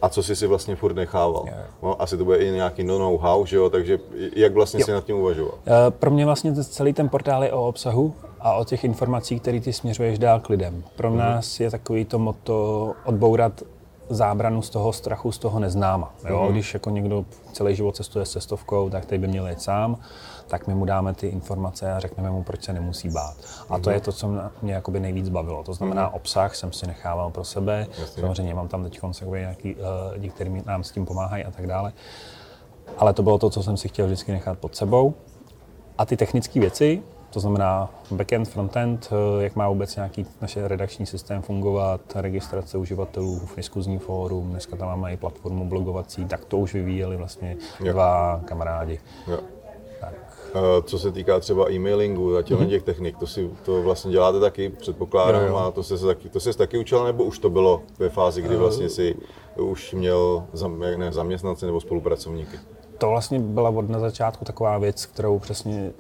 a 0.04 0.10
co 0.10 0.24
jsi 0.24 0.36
si 0.36 0.48
vlastně 0.48 0.76
furt 0.76 0.94
nechával. 0.94 1.46
No, 1.84 2.02
asi 2.02 2.18
to 2.18 2.26
bude 2.26 2.38
i 2.38 2.52
nějaký 2.52 2.84
know-how, 2.84 3.46
že 3.46 3.56
jo, 3.56 3.70
takže 3.70 4.00
jak 4.36 4.54
vlastně 4.54 4.80
jo. 4.80 4.86
si 4.86 4.92
nad 4.92 5.06
tím 5.06 5.16
uvažoval? 5.16 5.54
Eh, 5.68 5.92
pro 5.92 6.12
mě 6.12 6.26
vlastně 6.26 6.56
celý 6.64 6.94
ten 6.94 7.10
portál 7.10 7.44
je 7.44 7.52
o 7.52 7.68
obsahu 7.68 8.14
a 8.44 8.54
o 8.54 8.66
těch 8.66 8.84
informacích, 8.84 9.42
které 9.42 9.60
ty 9.60 9.74
směřuješ 9.74 10.20
dál 10.20 10.40
k 10.40 10.50
lidem. 10.50 10.84
Pro 10.96 11.12
mm-hmm. 11.12 11.18
nás 11.18 11.60
je 11.60 11.72
takový 11.72 12.06
to 12.06 12.20
moto 12.20 12.94
odbourat 13.06 13.62
zábranu 14.10 14.62
z 14.62 14.70
toho 14.70 14.94
strachu, 14.94 15.32
z 15.32 15.38
toho 15.38 15.60
neznáma. 15.60 16.14
Jo? 16.30 16.40
Mm-hmm. 16.40 16.52
Když 16.52 16.74
jako 16.74 16.90
někdo 16.90 17.26
celý 17.54 17.76
život 17.76 17.96
cestuje 17.96 18.26
s 18.26 18.32
cestovkou, 18.32 18.90
tak 18.90 19.06
teď 19.06 19.22
by 19.22 19.28
měl 19.28 19.48
jít 19.48 19.62
sám, 19.62 19.98
tak 20.48 20.68
my 20.68 20.76
mu 20.76 20.86
dáme 20.86 21.14
ty 21.14 21.28
informace 21.28 21.94
a 21.94 22.00
řekneme 22.00 22.32
mu, 22.32 22.44
proč 22.44 22.64
se 22.64 22.74
nemusí 22.74 23.10
bát. 23.10 23.36
A 23.70 23.80
to 23.80 23.90
mm-hmm. 23.90 23.94
je 23.94 24.00
to, 24.00 24.12
co 24.12 24.30
mě 24.62 24.74
jakoby 24.74 25.00
nejvíc 25.00 25.30
bavilo. 25.30 25.64
To 25.64 25.74
znamená, 25.74 26.10
mm-hmm. 26.10 26.16
obsah 26.16 26.56
jsem 26.56 26.74
si 26.74 26.88
nechával 26.88 27.30
pro 27.32 27.44
sebe. 27.44 27.88
Jasně. 28.00 28.22
Samozřejmě 28.22 28.56
mám 28.56 28.68
tam 28.68 28.84
teď 28.84 29.02
nějaký 29.32 29.76
uh, 29.76 29.82
lidi, 30.12 30.30
kteří 30.30 30.62
nám 30.66 30.84
s 30.84 30.92
tím 30.92 31.06
pomáhají 31.06 31.46
a 31.46 31.52
tak 31.52 31.68
dále. 31.68 31.94
Ale 32.98 33.14
to 33.14 33.24
bylo 33.24 33.38
to, 33.38 33.50
co 33.50 33.64
jsem 33.64 33.78
si 33.78 33.88
chtěl 33.88 34.06
vždycky 34.06 34.32
nechat 34.32 34.60
pod 34.60 34.76
sebou. 34.76 35.14
A 35.98 36.06
ty 36.06 36.18
technické 36.18 36.60
věci, 36.60 37.04
to 37.34 37.40
znamená 37.40 37.90
backend, 38.12 38.48
frontend, 38.48 39.10
eh, 39.12 39.44
jak 39.44 39.56
má 39.56 39.70
vůbec 39.70 39.96
nějaký 39.96 40.26
naše 40.42 40.68
redakční 40.68 41.06
systém 41.06 41.42
fungovat, 41.42 42.02
registrace 42.16 42.78
uživatelů 42.78 43.40
v 43.40 43.56
diskuzní 43.56 44.00
fórum, 44.00 44.50
dneska 44.50 44.76
tam 44.76 44.88
máme 44.88 45.14
i 45.14 45.18
platformu 45.18 45.70
blogovací, 45.70 46.26
tak 46.26 46.46
to 46.46 46.58
už 46.58 46.74
vyvíjeli 46.74 47.18
vlastně 47.18 47.58
jo. 47.80 47.94
dva 47.94 48.42
kamarádi. 48.46 49.00
Jo. 49.28 49.40
Tak. 50.00 50.14
Co 50.84 51.00
se 51.00 51.12
týká 51.12 51.40
třeba 51.40 51.72
e-mailingu 51.72 52.38
a 52.38 52.42
těch, 52.42 52.58
mm-hmm. 52.58 52.70
těch 52.70 52.84
technik, 52.84 53.18
to 53.18 53.28
si 53.28 53.50
to 53.66 53.82
vlastně 53.82 54.12
děláte 54.12 54.40
taky, 54.40 54.70
předpokládám, 54.70 55.42
jo, 55.42 55.48
jo. 55.48 55.56
a 55.56 55.72
to 55.72 55.84
se 55.84 56.06
taky, 56.06 56.30
to 56.30 56.40
jsi 56.40 56.58
taky 56.58 56.78
učil, 56.78 57.04
nebo 57.04 57.24
už 57.24 57.40
to 57.40 57.50
bylo 57.50 57.82
ve 58.00 58.10
fázi, 58.10 58.42
kdy 58.42 58.56
vlastně 58.56 58.90
si 58.90 59.16
už 59.58 59.94
měl 59.94 60.44
ne, 60.98 61.12
zaměstnance 61.12 61.66
nebo 61.66 61.80
spolupracovníky? 61.80 62.58
To 62.98 63.10
vlastně 63.10 63.40
byla 63.40 63.70
od 63.70 63.90
na 63.90 64.00
začátku 64.00 64.46
taková 64.46 64.78
věc, 64.78 65.06
kterou 65.06 65.40
přesně 65.40 65.92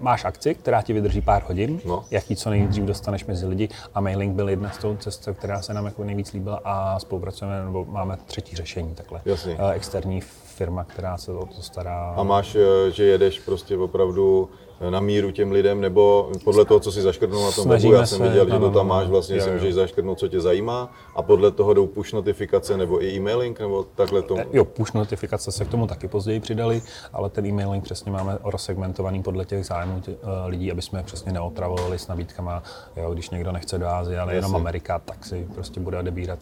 máš 0.00 0.24
akci, 0.24 0.54
která 0.54 0.82
ti 0.82 0.92
vydrží 0.92 1.20
pár 1.20 1.42
hodin, 1.42 1.80
no. 1.84 2.04
jak 2.10 2.30
ji 2.30 2.36
co 2.36 2.50
nejdřív 2.50 2.84
dostaneš 2.84 3.24
mezi 3.24 3.46
lidi 3.46 3.68
a 3.94 4.00
mailing 4.00 4.34
byl 4.34 4.48
jedna 4.48 4.70
z 4.70 4.78
toho 4.78 4.96
cest, 4.96 5.28
která 5.34 5.62
se 5.62 5.74
nám 5.74 5.84
jako 5.84 6.04
nejvíc 6.04 6.32
líbila 6.32 6.60
a 6.64 6.98
spolupracujeme, 6.98 7.64
nebo 7.64 7.84
máme 7.84 8.16
třetí 8.26 8.56
řešení 8.56 8.94
takhle. 8.94 9.20
Jasně. 9.24 9.56
Eh, 9.58 9.72
externí 9.72 10.20
firma, 10.44 10.84
která 10.84 11.18
se 11.18 11.32
o 11.32 11.46
to 11.46 11.62
stará. 11.62 12.14
A 12.16 12.22
máš, 12.22 12.54
eh, 12.54 12.90
že 12.90 13.04
jedeš 13.04 13.40
prostě 13.40 13.76
opravdu 13.76 14.50
na 14.90 15.00
míru 15.00 15.30
těm 15.30 15.52
lidem, 15.52 15.80
nebo 15.80 16.30
podle 16.44 16.64
toho, 16.64 16.80
co 16.80 16.92
si 16.92 17.02
zaškrtnul 17.02 17.42
na 17.42 17.52
tom 17.52 17.68
webu, 17.68 17.92
já 17.92 18.06
jsem 18.06 18.18
se, 18.18 18.28
viděl, 18.28 18.50
že 18.50 18.58
to 18.58 18.70
tam 18.70 18.86
máš, 18.86 19.08
vlastně 19.08 19.36
jo, 19.36 19.44
si 19.44 19.50
můžeš 19.50 19.74
zaškrtnout, 19.74 20.18
co 20.18 20.28
tě 20.28 20.40
zajímá 20.40 20.92
a 21.14 21.22
podle 21.22 21.50
toho 21.50 21.74
jdou 21.74 21.86
push 21.86 22.12
notifikace 22.12 22.76
nebo 22.76 23.02
i 23.02 23.16
e-mailing, 23.16 23.60
nebo 23.60 23.86
takhle 23.94 24.22
to? 24.22 24.38
Eh, 24.38 24.46
jo, 24.52 24.64
push 24.64 24.92
notifikace 24.92 25.52
se 25.52 25.64
k 25.64 25.68
tomu 25.68 25.86
taky 25.86 26.08
později 26.08 26.40
přidali, 26.40 26.82
ale 27.12 27.30
ten 27.30 27.46
e-mailing 27.46 27.84
přesně 27.84 28.12
máme 28.12 28.38
rozsegmentovaný 28.44 29.22
podle 29.22 29.44
těch 29.44 29.66
zájmů 29.66 30.00
tě, 30.00 30.10
uh, 30.10 30.16
lidí, 30.46 30.72
aby 30.72 30.82
jsme 30.82 31.02
přesně 31.02 31.32
neotravovali 31.32 31.98
s 31.98 32.08
nabídkama, 32.08 32.62
jo, 32.96 33.12
když 33.12 33.30
někdo 33.30 33.52
nechce 33.52 33.78
do 33.78 33.86
Ázie, 33.86 34.20
ale 34.20 34.34
jenom 34.34 34.56
Amerika, 34.56 34.98
tak 34.98 35.24
si 35.24 35.48
prostě 35.54 35.80
bude 35.80 35.98
odebírat 35.98 36.38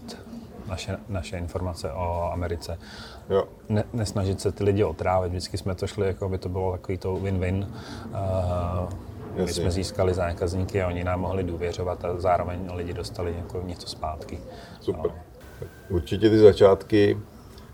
naše, 0.73 0.97
naše 1.09 1.39
informace 1.39 1.93
o 1.93 2.31
Americe. 2.33 2.79
Jo. 3.31 3.45
Ne, 3.69 3.85
nesnažit 3.93 4.41
se 4.41 4.53
ty 4.53 4.65
lidi 4.65 4.85
otrávit, 4.85 5.29
vždycky 5.29 5.59
jsme 5.59 5.75
to 5.75 5.87
šli, 5.87 6.07
jako 6.07 6.29
by 6.29 6.39
to 6.39 6.49
bylo 6.49 6.73
takový 6.73 6.99
to 6.99 7.15
win-win. 7.15 7.67
Uh, 7.67 8.89
my 9.45 9.53
jsme 9.53 9.71
získali 9.71 10.15
zákazníky 10.15 10.83
a 10.83 10.89
oni 10.89 11.05
nám 11.05 11.21
mohli 11.21 11.43
důvěřovat 11.43 12.05
a 12.05 12.21
zároveň 12.21 12.71
lidi 12.75 12.93
dostali 12.93 13.35
jako 13.39 13.63
něco 13.65 13.87
zpátky. 13.87 14.39
Super. 14.81 15.11
No. 15.11 15.17
Určitě 15.91 16.31
ty 16.31 16.39
začátky 16.39 17.19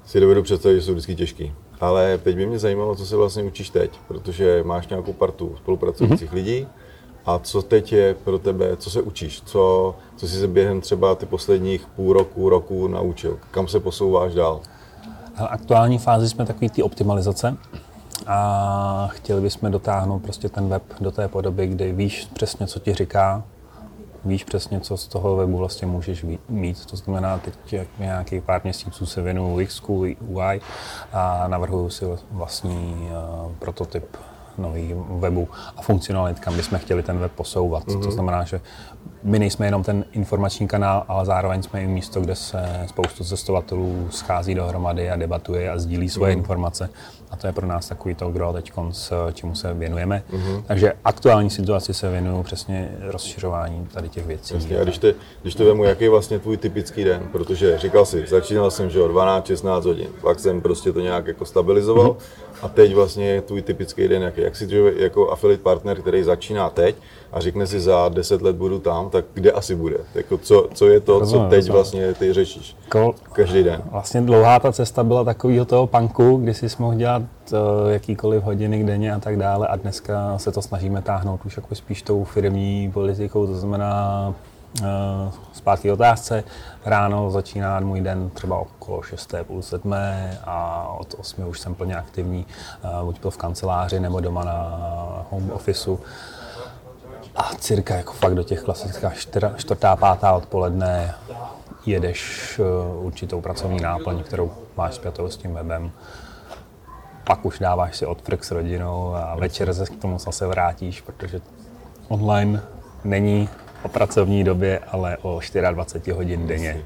si 0.06 0.20
dovedu 0.20 0.42
představit, 0.42 0.76
že 0.76 0.82
jsou 0.82 0.92
vždycky 0.92 1.14
těžké. 1.16 1.50
Ale 1.80 2.18
teď 2.18 2.36
by 2.36 2.46
mě 2.46 2.58
zajímalo, 2.58 2.94
co 2.94 3.06
se 3.06 3.16
vlastně 3.16 3.42
učíš 3.42 3.70
teď, 3.70 3.90
protože 4.08 4.62
máš 4.62 4.88
nějakou 4.88 5.12
partu 5.12 5.54
spolupracujících 5.56 6.30
mm-hmm. 6.30 6.34
lidí, 6.34 6.66
a 7.28 7.38
co 7.38 7.62
teď 7.62 7.92
je 7.92 8.14
pro 8.14 8.38
tebe, 8.38 8.76
co 8.76 8.90
se 8.90 9.02
učíš, 9.02 9.42
co, 9.44 9.94
co 10.16 10.28
jsi 10.28 10.40
se 10.40 10.48
během 10.48 10.80
třeba 10.80 11.14
ty 11.14 11.26
posledních 11.26 11.86
půl 11.86 12.12
roku, 12.12 12.48
roku 12.48 12.88
naučil, 12.88 13.38
kam 13.50 13.68
se 13.68 13.80
posouváš 13.80 14.34
dál? 14.34 14.60
Aktuální 15.36 15.98
fázi 15.98 16.28
jsme 16.28 16.46
takový 16.46 16.70
ty 16.70 16.82
optimalizace 16.82 17.56
a 18.26 19.08
chtěli 19.12 19.40
bychom 19.40 19.70
dotáhnout 19.70 20.18
prostě 20.18 20.48
ten 20.48 20.68
web 20.68 20.82
do 21.00 21.10
té 21.10 21.28
podoby, 21.28 21.66
kdy 21.66 21.92
víš 21.92 22.28
přesně, 22.34 22.66
co 22.66 22.78
ti 22.78 22.94
říká, 22.94 23.42
víš 24.24 24.44
přesně, 24.44 24.80
co 24.80 24.96
z 24.96 25.06
toho 25.06 25.36
webu 25.36 25.56
vlastně 25.56 25.86
můžeš 25.86 26.26
mít. 26.48 26.86
To 26.86 26.96
znamená, 26.96 27.38
teď 27.38 27.88
nějakých 27.98 28.42
pár 28.42 28.60
měsíců 28.64 29.06
se 29.06 29.22
věnuju 29.22 29.62
UX, 29.62 29.82
UI 29.88 30.60
a 31.12 31.48
navrhuju 31.48 31.90
si 31.90 32.04
vlastní 32.30 33.10
uh, 33.10 33.52
prototyp 33.58 34.16
nový 34.58 34.94
webu 35.08 35.48
a 35.76 35.82
funkcionalit, 35.82 36.40
kam 36.40 36.56
bychom 36.56 36.78
chtěli 36.78 37.02
ten 37.02 37.18
web 37.18 37.32
posouvat. 37.32 37.84
Mm-hmm. 37.84 37.92
To 37.92 37.98
mhm. 37.98 38.10
znamená, 38.10 38.44
že 38.44 38.60
my 39.22 39.38
nejsme 39.38 39.66
jenom 39.66 39.82
ten 39.82 40.04
informační 40.12 40.68
kanál, 40.68 41.04
ale 41.08 41.26
zároveň 41.26 41.62
jsme 41.62 41.82
i 41.82 41.86
místo, 41.86 42.20
kde 42.20 42.34
se 42.34 42.84
spoustu 42.86 43.24
cestovatelů 43.24 44.08
schází 44.10 44.54
dohromady 44.54 45.10
a 45.10 45.16
debatuje 45.16 45.70
a 45.70 45.78
sdílí 45.78 46.08
svoje 46.08 46.32
mm-hmm. 46.32 46.38
informace. 46.38 46.90
A 47.30 47.36
to 47.36 47.46
je 47.46 47.52
pro 47.52 47.66
nás 47.66 47.88
takový 47.88 48.14
to, 48.14 48.30
kdo 48.30 48.52
teď 48.52 48.72
čemu 49.32 49.54
se 49.54 49.74
věnujeme. 49.74 50.22
Mm-hmm. 50.32 50.62
Takže 50.66 50.92
aktuální 51.04 51.50
situaci 51.50 51.94
se 51.94 52.10
věnuju 52.10 52.42
přesně 52.42 52.90
rozšiřování 53.00 53.86
tady 53.92 54.08
těch 54.08 54.26
věcí. 54.26 54.54
Jasně, 54.54 54.78
a 54.78 54.84
když, 54.84 54.98
te, 54.98 55.14
když 55.42 55.54
to 55.54 55.64
vemu, 55.64 55.84
jaký 55.84 56.04
je 56.04 56.10
vlastně 56.10 56.38
tvůj 56.38 56.56
typický 56.56 57.04
den? 57.04 57.22
Protože 57.32 57.78
říkal 57.78 58.06
jsi, 58.06 58.26
začínal 58.26 58.70
jsem, 58.70 58.90
že 58.90 59.02
o 59.02 59.08
12-16 59.08 59.82
hodin, 59.82 60.08
pak 60.22 60.40
jsem 60.40 60.60
prostě 60.60 60.92
to 60.92 61.00
nějak 61.00 61.26
jako 61.26 61.44
stabilizoval 61.44 62.08
mm-hmm. 62.10 62.47
A 62.62 62.68
teď 62.68 62.94
vlastně 62.94 63.28
je 63.28 63.40
tvůj 63.40 63.62
typický 63.62 64.08
den 64.08 64.22
jaký? 64.22 64.40
Jak 64.40 64.56
si 64.56 64.68
jako 64.96 65.30
affiliate 65.30 65.62
partner, 65.62 66.00
který 66.00 66.22
začíná 66.22 66.70
teď 66.70 66.96
a 67.32 67.40
řekne 67.40 67.66
si 67.66 67.80
za 67.80 68.08
10 68.08 68.42
let 68.42 68.56
budu 68.56 68.78
tam, 68.78 69.10
tak 69.10 69.24
kde 69.34 69.52
asi 69.52 69.74
bude? 69.74 69.96
Jako 70.14 70.38
co, 70.38 70.68
co 70.74 70.86
je 70.86 71.00
to, 71.00 71.18
rozumím, 71.18 71.44
co 71.44 71.50
teď 71.50 71.56
rozumím. 71.56 71.72
vlastně 71.72 72.14
ty 72.14 72.32
řešíš 72.32 72.76
Kol, 72.88 73.14
každý 73.32 73.62
den? 73.62 73.82
Vlastně 73.90 74.20
dlouhá 74.20 74.60
ta 74.60 74.72
cesta 74.72 75.04
byla 75.04 75.24
takového 75.24 75.64
toho 75.64 75.86
punku, 75.86 76.36
kdy 76.36 76.54
si 76.54 76.66
mohl 76.78 76.94
dělat 76.94 77.22
uh, 77.22 77.58
jakýkoliv 77.90 78.42
hodiny 78.42 78.84
denně 78.84 79.12
a 79.12 79.18
tak 79.18 79.36
dále 79.36 79.66
a 79.66 79.76
dneska 79.76 80.38
se 80.38 80.52
to 80.52 80.62
snažíme 80.62 81.02
táhnout 81.02 81.40
už 81.46 81.56
jako 81.56 81.74
spíš 81.74 82.02
tou 82.02 82.24
firmní 82.24 82.90
politikou, 82.92 83.46
to 83.46 83.54
znamená 83.54 84.34
zpátky 85.52 85.92
otázce. 85.92 86.44
Ráno 86.84 87.30
začíná 87.30 87.80
můj 87.80 88.00
den 88.00 88.30
třeba 88.30 88.58
okolo 88.58 89.02
6. 89.02 89.34
půl 89.42 89.62
7. 89.62 89.94
a 90.44 90.88
od 90.98 91.14
8 91.18 91.48
už 91.48 91.60
jsem 91.60 91.74
plně 91.74 91.96
aktivní, 91.96 92.46
uh, 92.84 93.04
buď 93.04 93.18
to 93.18 93.30
v 93.30 93.36
kanceláři 93.36 94.00
nebo 94.00 94.20
doma 94.20 94.44
na 94.44 95.26
home 95.30 95.50
officeu 95.50 96.00
a 97.36 97.54
cirka 97.58 97.96
jako 97.96 98.12
fakt 98.12 98.34
do 98.34 98.42
těch 98.42 98.62
klasických 98.62 99.28
čtvrtá, 99.56 99.96
pátá 99.96 100.32
odpoledne 100.32 101.14
jedeš 101.86 102.58
uh, 102.58 103.06
určitou 103.06 103.40
pracovní 103.40 103.80
náplň, 103.80 104.22
kterou 104.22 104.52
máš 104.76 104.94
zpětou 104.94 105.28
s 105.28 105.36
tím 105.36 105.54
webem. 105.54 105.90
Pak 107.24 107.44
už 107.44 107.58
dáváš 107.58 107.96
si 107.96 108.06
odfrk 108.06 108.44
s 108.44 108.50
rodinou 108.50 109.14
a 109.14 109.36
večer 109.36 109.74
se 109.74 109.86
k 109.86 110.00
tomu 110.00 110.18
zase 110.18 110.46
vrátíš, 110.46 111.00
protože 111.00 111.40
online 112.08 112.62
není 113.04 113.48
o 113.82 113.88
pracovní 113.88 114.44
době, 114.44 114.78
ale 114.78 115.16
o 115.22 115.40
24 115.70 116.16
hodin 116.16 116.46
denně. 116.46 116.82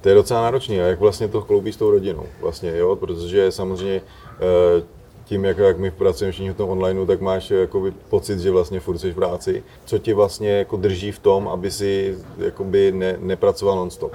To 0.00 0.08
je 0.08 0.14
docela 0.14 0.42
náročné. 0.42 0.74
A 0.74 0.86
jak 0.86 1.00
vlastně 1.00 1.28
to 1.28 1.42
kloubí 1.42 1.72
s 1.72 1.76
tou 1.76 1.90
rodinou? 1.90 2.26
Vlastně, 2.40 2.76
jo? 2.76 2.96
Protože 2.96 3.52
samozřejmě 3.52 4.00
uh, 4.00 4.82
tím, 5.24 5.44
jak, 5.44 5.58
jak 5.58 5.78
my 5.78 5.90
pracujeme 5.90 6.32
všichni 6.32 6.50
v 6.50 6.56
tom 6.56 6.70
onlineu, 6.70 7.06
tak 7.06 7.20
máš 7.20 7.50
jakoby, 7.50 7.90
pocit, 7.90 8.38
že 8.38 8.50
vlastně 8.50 8.80
furt 8.80 8.98
jsi 8.98 9.12
v 9.12 9.14
práci. 9.14 9.62
Co 9.84 9.98
tě 9.98 10.14
vlastně 10.14 10.50
jako 10.50 10.76
drží 10.76 11.12
v 11.12 11.18
tom, 11.18 11.48
aby 11.48 11.70
si 11.70 12.18
jakoby, 12.38 12.92
ne, 12.92 13.16
nepracoval 13.20 13.76
non-stop? 13.76 14.12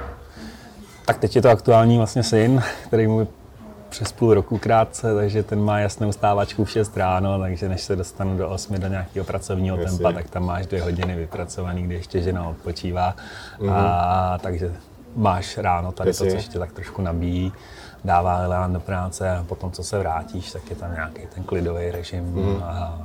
Tak 1.06 1.18
teď 1.18 1.36
je 1.36 1.42
to 1.42 1.50
aktuální 1.50 1.98
vlastně 1.98 2.24
syn, 2.24 2.64
který 2.88 3.08
mu 3.08 3.28
přes 3.94 4.12
půl 4.12 4.34
roku 4.34 4.58
krátce, 4.58 5.16
takže 5.16 5.44
ten 5.44 5.64
má 5.64 5.80
jasnou 5.80 6.12
stávačku 6.12 6.64
v 6.66 6.72
6 6.72 6.98
ráno, 6.98 7.40
takže 7.40 7.70
než 7.70 7.82
se 7.82 7.96
dostanu 7.96 8.38
do 8.38 8.50
8 8.50 8.80
do 8.80 8.88
nějakého 8.88 9.26
pracovního 9.26 9.78
Jasně. 9.78 9.98
tempa, 9.98 10.12
tak 10.12 10.30
tam 10.30 10.46
máš 10.46 10.66
dvě 10.66 10.82
hodiny 10.82 11.16
vypracovaný, 11.16 11.84
kdy 11.84 11.96
ještě 11.96 12.22
žena 12.22 12.50
odpočívá. 12.50 13.16
Mm-hmm. 13.60 13.74
A, 13.74 14.38
takže 14.42 14.74
máš 15.16 15.58
ráno 15.58 15.92
tady 15.92 16.10
Jasně. 16.10 16.26
to, 16.26 16.32
co 16.32 16.38
ještě 16.38 16.60
tak 16.60 16.72
trošku 16.72 17.02
nabíjí, 17.02 17.54
dává 18.06 18.38
elán 18.38 18.74
do 18.74 18.80
práce 18.80 19.32
a 19.32 19.44
potom, 19.48 19.72
co 19.72 19.84
se 19.84 20.00
vrátíš, 20.00 20.52
tak 20.52 20.70
je 20.70 20.76
tam 20.76 20.94
nějaký 20.94 21.22
ten 21.36 21.44
klidový 21.44 21.92
režim. 21.92 22.36
Mm-hmm. 22.36 22.64
A, 22.64 23.02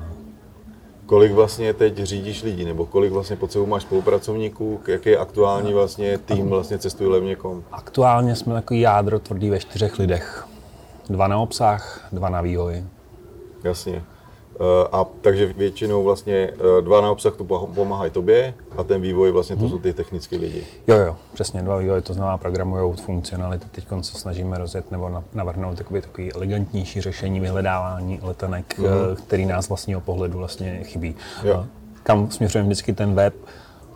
Kolik 1.06 1.32
vlastně 1.32 1.74
teď 1.74 2.02
řídíš 2.02 2.42
lidí, 2.42 2.64
nebo 2.64 2.86
kolik 2.86 3.12
vlastně 3.12 3.36
pod 3.36 3.52
sebou 3.52 3.66
máš 3.66 3.82
spolupracovníků, 3.82 4.80
jaký 4.88 5.08
je 5.08 5.18
aktuální 5.18 5.72
vlastně 5.72 6.18
tým 6.18 6.48
vlastně 6.48 6.78
cestuje 6.78 7.10
levně.com? 7.10 7.64
Aktuálně 7.72 8.36
jsme 8.36 8.54
takový 8.54 8.80
jádro 8.80 9.18
tvrdý 9.18 9.50
ve 9.50 9.58
čtyřech 9.58 9.98
lidech. 9.98 10.48
Dva 11.08 11.28
na 11.28 11.38
obsah, 11.38 12.08
dva 12.12 12.28
na 12.28 12.40
vývoj. 12.40 12.84
Jasně. 13.64 14.02
Eh, 14.60 14.88
a 14.92 15.06
takže 15.20 15.46
většinou 15.46 16.04
vlastně 16.04 16.50
eh, 16.78 16.82
dva 16.82 17.00
na 17.00 17.10
obsah 17.10 17.34
tu 17.34 17.44
pomáhají 17.74 18.10
tobě 18.10 18.54
a 18.76 18.82
ten 18.84 19.00
vývoj 19.00 19.30
vlastně 19.30 19.56
to 19.56 19.60
hmm. 19.60 19.70
jsou 19.70 19.78
ty 19.78 19.92
technické 19.92 20.36
lidi. 20.36 20.64
Jo, 20.86 20.96
jo, 20.96 21.16
přesně 21.32 21.62
dva 21.62 21.76
vývoj, 21.76 22.02
to 22.02 22.14
znamená 22.14 22.38
programují 22.38 22.96
funkcionality. 22.96 23.66
Teď 23.70 23.86
se 24.00 24.18
snažíme 24.18 24.58
rozjet 24.58 24.90
nebo 24.90 25.22
navrhnout 25.34 25.78
takový, 25.78 26.00
takový 26.00 26.32
elegantnější 26.32 27.00
řešení 27.00 27.40
vyhledávání 27.40 28.20
letenek, 28.22 28.78
hmm. 28.78 28.88
který 29.16 29.46
nás 29.46 29.68
vlastního 29.68 30.00
pohledu 30.00 30.38
vlastně 30.38 30.80
chybí. 30.84 31.14
Jo. 31.44 31.66
Kam 32.02 32.30
směřujeme 32.30 32.66
vždycky 32.66 32.92
ten 32.92 33.14
web, 33.14 33.34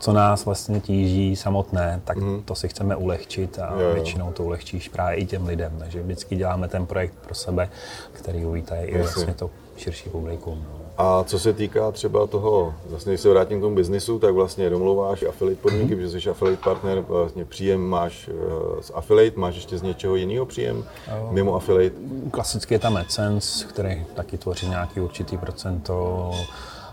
co 0.03 0.13
nás 0.13 0.45
vlastně 0.45 0.81
tíží 0.81 1.37
samotné, 1.37 2.01
tak 2.05 2.17
mm. 2.17 2.43
to 2.43 2.55
si 2.55 2.69
chceme 2.69 2.97
ulehčit 2.97 3.59
a 3.59 3.73
jo, 3.75 3.81
jo. 3.81 3.95
většinou 3.95 4.33
to 4.33 4.45
ulehčíš 4.45 4.89
právě 4.89 5.17
i 5.17 5.27
těm 5.27 5.47
lidem. 5.47 5.73
Takže 5.79 6.03
vždycky 6.03 6.37
děláme 6.37 6.69
ten 6.69 6.87
projekt 6.87 7.15
pro 7.25 7.35
sebe, 7.35 7.71
který 8.13 8.45
uvítají 8.45 8.83
i 8.83 8.99
vlastně 8.99 9.35
to 9.35 9.51
širší 9.77 10.11
publikum. 10.11 10.67
No. 10.73 10.81
A 10.99 11.25
co 11.25 11.39
se 11.39 11.53
týká 11.53 11.93
třeba 11.93 12.27
toho, 12.27 12.75
vlastně 12.87 13.13
když 13.13 13.21
se 13.21 13.31
vrátím 13.31 13.59
k 13.59 13.61
tomu 13.61 13.77
biznisu, 13.77 14.19
tak 14.19 14.35
vlastně 14.35 14.71
domluváš 14.71 15.23
affiliate 15.23 15.63
podmínky, 15.63 15.95
mm-hmm. 15.95 15.99
protože 15.99 16.21
jsi 16.21 16.31
affiliate 16.31 16.63
partner, 16.65 17.01
vlastně 17.01 17.45
příjem 17.45 17.81
máš 17.81 18.29
eh, 18.29 18.83
z 18.83 18.93
affiliate, 18.95 19.41
máš 19.41 19.55
ještě 19.55 19.79
z 19.79 19.83
něčeho 19.83 20.17
jiného 20.17 20.47
příjem 20.47 20.77
uh, 20.79 21.33
mimo 21.33 21.55
affiliate? 21.55 21.97
Klasicky 22.31 22.75
je 22.75 22.79
tam 22.79 22.97
AdSense, 22.97 23.67
který 23.67 24.05
taky 24.15 24.39
tvoří 24.39 24.69
nějaký 24.69 25.01
určitý 25.01 25.39
procento 25.39 26.31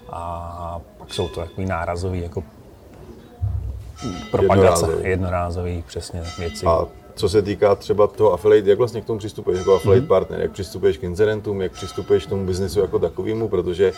a 0.09 0.81
pak 0.97 1.13
jsou 1.13 1.27
to 1.27 1.39
takový 1.39 1.67
nárazový 1.67 2.21
jako 2.21 2.43
propagace, 4.31 4.85
jednorázový, 4.85 5.09
jednorázový 5.09 5.83
přesně 5.87 6.23
věci. 6.39 6.65
A 6.65 6.85
co 7.15 7.29
se 7.29 7.41
týká 7.41 7.75
třeba 7.75 8.07
toho 8.07 8.33
affiliate, 8.33 8.69
jak 8.69 8.77
vlastně 8.77 9.01
k 9.01 9.05
tomu 9.05 9.19
přistupuješ 9.19 9.59
jako 9.59 9.75
affiliate 9.75 10.05
mm-hmm. 10.05 10.07
partner, 10.07 10.41
jak 10.41 10.51
přistupuješ 10.51 10.97
k 10.97 11.03
inzerentům, 11.03 11.61
jak 11.61 11.71
přistupuješ 11.71 12.25
k 12.25 12.29
tomu 12.29 12.45
biznesu 12.45 12.79
jako 12.79 12.99
takovému, 12.99 13.47
protože 13.47 13.93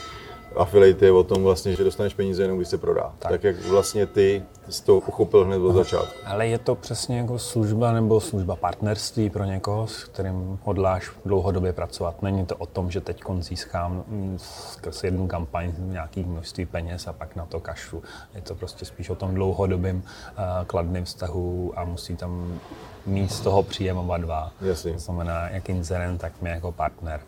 affiliate 0.56 1.06
je 1.06 1.12
o 1.12 1.24
tom 1.24 1.44
vlastně, 1.44 1.76
že 1.76 1.84
dostaneš 1.84 2.14
peníze 2.14 2.44
jenom 2.44 2.58
když 2.58 2.68
se 2.68 2.78
prodá. 2.78 3.14
Tak, 3.20 3.32
tak 3.32 3.44
jak 3.44 3.66
vlastně 3.66 4.06
ty 4.06 4.44
jsi 4.70 4.84
to 4.84 4.98
uchopil 4.98 5.46
hned 5.46 5.58
od 5.58 5.74
začátku. 5.74 6.20
Ale 6.26 6.48
je 6.48 6.58
to 6.58 6.76
přesně 6.76 7.18
jako 7.18 7.40
služba 7.40 7.92
nebo 7.92 8.20
služba 8.20 8.56
partnerství 8.56 9.30
pro 9.30 9.44
někoho, 9.44 9.88
s 9.88 10.04
kterým 10.04 10.60
hodláš 10.64 11.12
dlouhodobě 11.26 11.74
pracovat. 11.74 12.22
Není 12.22 12.46
to 12.46 12.56
o 12.56 12.66
tom, 12.66 12.92
že 12.92 13.02
teď 13.02 13.24
získám 13.40 14.04
skrz 14.38 15.04
jednu 15.04 15.28
kampaň 15.28 15.74
nějaký 15.78 16.24
množství 16.24 16.66
peněz 16.66 17.08
a 17.08 17.14
pak 17.14 17.36
na 17.36 17.46
to 17.46 17.60
kašu. 17.60 18.04
Je 18.36 18.42
to 18.42 18.56
prostě 18.56 18.86
spíš 18.86 19.10
o 19.10 19.16
tom 19.16 19.34
dlouhodobém 19.34 19.96
uh, 19.96 20.66
kladném 20.68 21.06
vztahu 21.06 21.74
a 21.76 21.84
musí 21.84 22.16
tam 22.16 22.60
mít 23.06 23.32
z 23.32 23.40
toho 23.40 23.64
příjem 23.64 23.98
oba 23.98 24.18
dva. 24.18 24.52
Jasně. 24.62 24.94
To 24.94 25.00
znamená, 25.00 25.50
jak 25.50 25.70
inzerent, 25.70 26.22
tak 26.22 26.42
mě 26.42 26.52
jako 26.52 26.72
partner. 26.72 27.22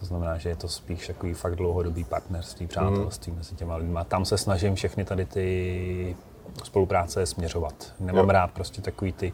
To 0.00 0.06
znamená, 0.06 0.38
že 0.38 0.48
je 0.48 0.56
to 0.56 0.68
spíš 0.68 1.06
takový 1.06 1.34
fakt 1.34 1.56
dlouhodobý 1.56 2.04
partnerství, 2.04 2.66
přátelství 2.66 3.32
mm. 3.32 3.38
mezi 3.38 3.54
těma 3.54 3.76
lidmi. 3.76 3.98
Tam 4.08 4.24
se 4.24 4.38
snažím 4.38 4.74
všechny 4.74 5.04
tady 5.04 5.26
ty 5.26 6.16
spolupráce 6.64 7.26
směřovat. 7.26 7.92
Nemám 8.00 8.26
jo. 8.26 8.32
rád 8.32 8.50
prostě 8.50 8.82
takový 8.82 9.12
ty 9.12 9.32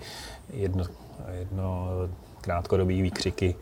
jedno, 0.52 0.85
jedno 1.33 1.88
krátkodobý 2.40 3.02
výkřiky, 3.02 3.55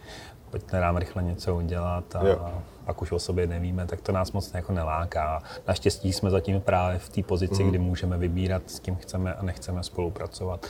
pojďte 0.51 0.81
nám 0.81 0.97
rychle 0.97 1.23
něco 1.23 1.57
udělat 1.57 2.17
a 2.17 2.29
jo. 2.29 2.53
pak 2.85 3.03
už 3.03 3.13
o 3.13 3.19
sobě 3.19 3.47
nevíme, 3.47 3.87
tak 3.87 4.01
to 4.01 4.13
nás 4.13 4.33
moc 4.33 4.55
jako 4.55 4.73
neláká. 4.73 5.43
Naštěstí 5.69 6.13
jsme 6.13 6.31
zatím 6.31 6.61
právě 6.61 6.99
v 6.99 7.09
té 7.09 7.23
pozici, 7.23 7.65
mm. 7.65 7.71
kdy 7.71 7.79
můžeme 7.79 8.19
wybírat, 8.19 8.63
s 8.67 8.79
kým 8.79 8.97
chceme 8.97 9.35
a 9.35 9.43
nechceme 9.43 9.83
spolupracovat. 9.83 10.67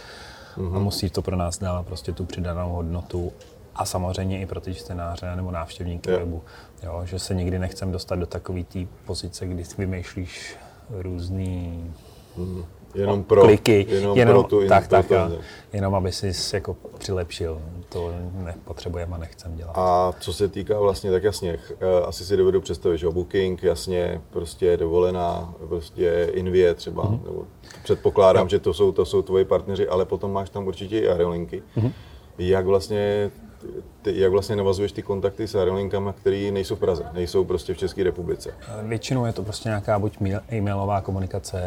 Mm. 0.56 0.76
A 0.76 0.78
musí 0.78 1.10
to 1.10 1.22
pro 1.22 1.36
nás 1.36 1.58
dávat 1.58 1.86
prostě 1.86 2.12
tu 2.12 2.24
přidanou 2.24 2.72
hodnotu 2.72 3.32
a 3.78 3.84
samozřejmě 3.84 4.40
i 4.40 4.46
pro 4.46 4.60
ty 4.60 4.74
čtenáře 4.74 5.36
nebo 5.36 5.50
návštěvníky 5.50 6.10
yeah. 6.10 6.22
webu. 6.22 6.42
Jo, 6.82 7.00
že 7.04 7.18
se 7.18 7.34
nikdy 7.34 7.58
nechcem 7.58 7.92
dostat 7.92 8.16
do 8.16 8.26
takové 8.26 8.64
té 8.64 8.78
pozice, 9.04 9.46
kdy 9.46 9.64
vymýšlíš 9.78 10.56
různý 10.90 11.94
hmm. 12.36 12.64
Jenom 12.94 13.24
pro, 13.24 13.42
kliky, 13.42 13.86
jenom, 13.88 14.18
jenom 14.18 14.34
pro 14.34 14.42
tu 14.42 14.68
tak, 14.68 14.88
tak, 14.88 15.12
a, 15.12 15.30
jenom 15.72 15.94
aby 15.94 16.12
si 16.12 16.32
jako 16.52 16.76
přilepšil. 16.98 17.62
To 17.88 18.12
nepotřebujeme 18.32 19.14
a 19.14 19.18
nechcem 19.18 19.56
dělat. 19.56 19.72
A 19.74 20.12
co 20.20 20.32
se 20.32 20.48
týká 20.48 20.80
vlastně, 20.80 21.10
tak 21.10 21.22
jasně, 21.22 21.58
eh, 21.80 22.04
asi 22.04 22.24
si 22.24 22.36
dovedu 22.36 22.60
představit, 22.60 22.98
že 22.98 23.08
booking, 23.08 23.62
jasně, 23.62 24.20
prostě 24.30 24.76
dovolená, 24.76 25.54
prostě 25.68 26.28
Invie 26.32 26.74
třeba, 26.74 27.04
mm-hmm. 27.04 27.24
nebo 27.24 27.44
předpokládám, 27.82 28.44
no. 28.44 28.48
že 28.48 28.58
to 28.58 28.74
jsou, 28.74 28.92
to 28.92 29.04
jsou 29.04 29.22
tvoji 29.22 29.44
partneři, 29.44 29.88
ale 29.88 30.04
potom 30.04 30.32
máš 30.32 30.50
tam 30.50 30.66
určitě 30.66 31.00
i 31.00 31.08
aerolinky. 31.08 31.62
Mm-hmm. 31.76 31.92
Jak 32.38 32.66
vlastně 32.66 33.30
ty, 34.02 34.20
jak 34.20 34.32
vlastně 34.32 34.56
navazuješ 34.56 34.92
ty 34.92 35.02
kontakty 35.02 35.48
s 35.48 35.54
aerolinkami, 35.54 36.10
které 36.20 36.50
nejsou 36.50 36.76
v 36.76 36.78
Praze, 36.78 37.04
nejsou 37.12 37.44
prostě 37.44 37.74
v 37.74 37.78
České 37.78 38.04
republice? 38.04 38.50
Většinou 38.82 39.26
je 39.26 39.32
to 39.32 39.42
prostě 39.42 39.68
nějaká 39.68 39.98
buď 39.98 40.18
e-mailová 40.52 41.00
komunikace, 41.00 41.62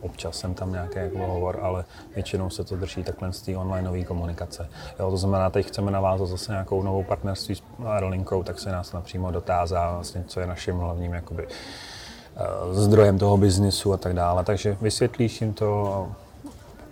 občas 0.00 0.38
jsem 0.38 0.54
tam 0.54 0.72
nějaký 0.72 0.98
jako 0.98 1.18
hovor, 1.18 1.58
ale 1.62 1.84
většinou 2.14 2.50
se 2.50 2.64
to 2.64 2.76
drží 2.76 3.02
takhle 3.02 3.32
z 3.32 3.42
té 3.42 3.56
onlineové 3.56 4.04
komunikace. 4.04 4.68
Jo, 4.98 5.10
to 5.10 5.16
znamená, 5.16 5.50
teď 5.50 5.66
chceme 5.66 5.90
navázat 5.90 6.28
zase 6.28 6.52
nějakou 6.52 6.82
novou 6.82 7.02
partnerství 7.02 7.54
s 7.54 7.62
aerolinkou, 7.86 8.42
tak 8.42 8.58
se 8.58 8.72
nás 8.72 8.92
napřímo 8.92 9.30
dotázá, 9.30 9.94
vlastně, 9.94 10.24
co 10.26 10.40
je 10.40 10.46
naším 10.46 10.76
hlavním 10.76 11.12
jakoby, 11.12 11.46
eh, 11.46 12.74
zdrojem 12.74 13.18
toho 13.18 13.36
biznisu 13.36 13.92
a 13.92 13.96
tak 13.96 14.12
dále. 14.12 14.44
Takže 14.44 14.76
vysvětlíš 14.80 15.40
jim 15.40 15.52
to, 15.52 16.08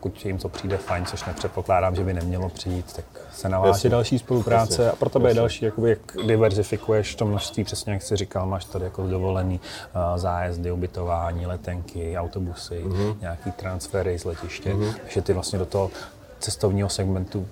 pokud 0.07 0.25
jim 0.25 0.39
to 0.39 0.49
přijde 0.49 0.77
fajn, 0.77 1.05
což 1.05 1.25
nepředpokládám, 1.25 1.97
že 1.97 2.05
by 2.05 2.15
nemělo 2.15 2.49
přijít, 2.49 2.93
tak 2.93 3.05
se 3.33 3.49
naváže 3.49 3.89
další 3.89 4.19
spolupráce 4.19 4.83
jasně, 4.83 4.93
a 4.93 4.97
pro 4.97 5.11
tebe 5.11 5.31
je 5.31 5.35
další, 5.35 5.65
jakoby, 5.65 5.91
jak 5.91 6.27
diverzifikuješ 6.27 7.15
to 7.15 7.27
množství, 7.27 7.65
přesně 7.65 7.93
jak 7.93 8.03
jsi 8.03 8.17
říkal, 8.17 8.47
máš 8.47 8.65
tady 8.65 8.85
jako 8.85 9.07
dovolený 9.07 9.61
uh, 9.61 10.19
zájezdy, 10.19 10.73
ubytování, 10.73 11.47
letenky, 11.47 12.19
autobusy, 12.19 12.85
mm-hmm. 12.85 13.17
nějaký 13.21 13.51
transfery 13.51 14.19
z 14.19 14.25
letiště, 14.25 14.75
mm-hmm. 14.75 14.95
takže 15.03 15.23
ty 15.23 15.33
vlastně 15.33 15.59
do 15.59 15.67
toho 15.67 15.91
cestovního 16.39 16.89
segmentu 16.89 17.47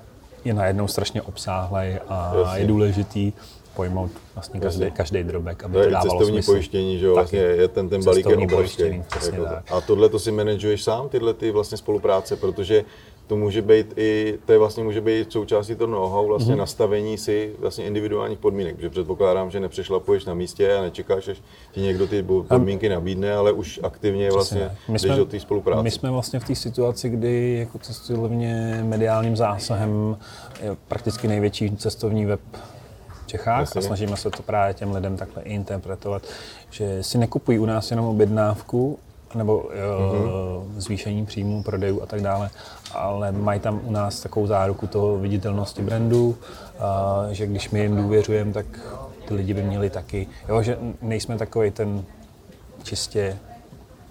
je 0.44 0.54
najednou 0.54 0.88
strašně 0.88 1.22
obsáhlý 1.22 1.98
a 2.08 2.32
Jasně. 2.38 2.60
je 2.60 2.66
důležitý 2.66 3.32
pojmout 3.76 4.10
vlastně 4.34 4.60
každý, 4.60 4.90
každý 4.90 5.22
drobek, 5.22 5.64
aby 5.64 5.74
to, 5.74 5.84
to 5.84 5.90
dávalo 5.90 6.10
cestovní 6.10 6.36
smysl. 6.36 6.50
pojištění, 6.50 6.98
že 6.98 7.06
jo, 7.06 7.14
vlastně 7.14 7.38
je 7.38 7.68
ten, 7.68 7.88
ten 7.88 8.04
balík 8.04 8.26
je 8.26 8.36
obrovský. 8.36 8.82
Jako 9.32 9.46
a 9.70 9.80
tohle 9.80 10.08
to 10.08 10.18
si 10.18 10.32
manažuješ 10.32 10.82
sám, 10.82 11.08
tyhle 11.08 11.34
ty 11.34 11.50
vlastně 11.50 11.78
spolupráce, 11.78 12.36
protože 12.36 12.84
to 13.26 13.36
může 13.36 13.62
být 13.62 13.92
i, 13.96 14.38
to 14.46 14.52
je 14.52 14.58
vlastně 14.58 14.84
může 14.84 15.00
být 15.00 15.32
součástí 15.32 15.74
toho 15.74 15.92
know-how, 15.92 16.26
vlastně 16.26 16.54
mm-hmm. 16.54 16.58
nastavení 16.58 17.18
si 17.18 17.52
vlastně 17.58 17.84
individuálních 17.84 18.38
podmínek, 18.38 18.76
protože 18.76 18.90
předpokládám, 18.90 19.50
že 19.50 19.60
nepřešlapuješ 19.60 20.24
na 20.24 20.34
místě 20.34 20.76
a 20.76 20.82
nečekáš, 20.82 21.28
až 21.28 21.42
ti 21.72 21.80
někdo 21.80 22.06
ty 22.06 22.22
podmínky 22.22 22.88
nabídne, 22.88 23.34
ale 23.34 23.52
už 23.52 23.80
aktivně 23.82 24.30
vlastně 24.30 24.70
my 24.88 24.98
jsme, 24.98 25.16
do 25.16 25.26
té 25.26 25.40
spolupráce. 25.40 25.82
My 25.82 25.90
jsme 25.90 26.10
vlastně 26.10 26.40
v 26.40 26.44
té 26.44 26.54
situaci, 26.54 27.08
kdy 27.08 27.56
jako 27.58 27.78
cestovně 27.78 28.80
mediálním 28.84 29.36
zásahem 29.36 30.16
je 30.62 30.76
prakticky 30.88 31.28
největší 31.28 31.76
cestovní 31.76 32.26
web 32.26 32.40
Čechách 33.34 33.60
Jasně. 33.60 33.78
a 33.78 33.82
snažíme 33.82 34.16
se 34.16 34.30
to 34.30 34.42
právě 34.42 34.74
těm 34.74 34.92
lidem 34.92 35.16
takhle 35.16 35.42
interpretovat, 35.42 36.22
že 36.70 37.02
si 37.02 37.18
nekupují 37.18 37.58
u 37.58 37.66
nás 37.66 37.90
jenom 37.90 38.06
objednávku, 38.06 38.98
nebo 39.34 39.62
mm-hmm. 39.62 40.80
zvýšení 40.80 41.26
příjmů, 41.26 41.62
prodejů 41.62 42.02
a 42.02 42.06
tak 42.06 42.20
dále, 42.20 42.50
ale 42.92 43.32
mají 43.32 43.60
tam 43.60 43.80
u 43.84 43.90
nás 43.90 44.20
takovou 44.20 44.46
záruku 44.46 44.86
toho 44.86 45.18
viditelnosti 45.18 45.82
brandu, 45.82 46.36
a, 46.78 47.26
že 47.30 47.46
když 47.46 47.70
my 47.70 47.80
jim 47.80 47.96
důvěřujeme, 47.96 48.52
tak 48.52 48.66
ty 49.28 49.34
lidi 49.34 49.54
by 49.54 49.62
měli 49.62 49.90
taky, 49.90 50.26
jo, 50.48 50.62
že 50.62 50.78
nejsme 51.02 51.38
takový 51.38 51.70
ten 51.70 52.04
čistě 52.82 53.38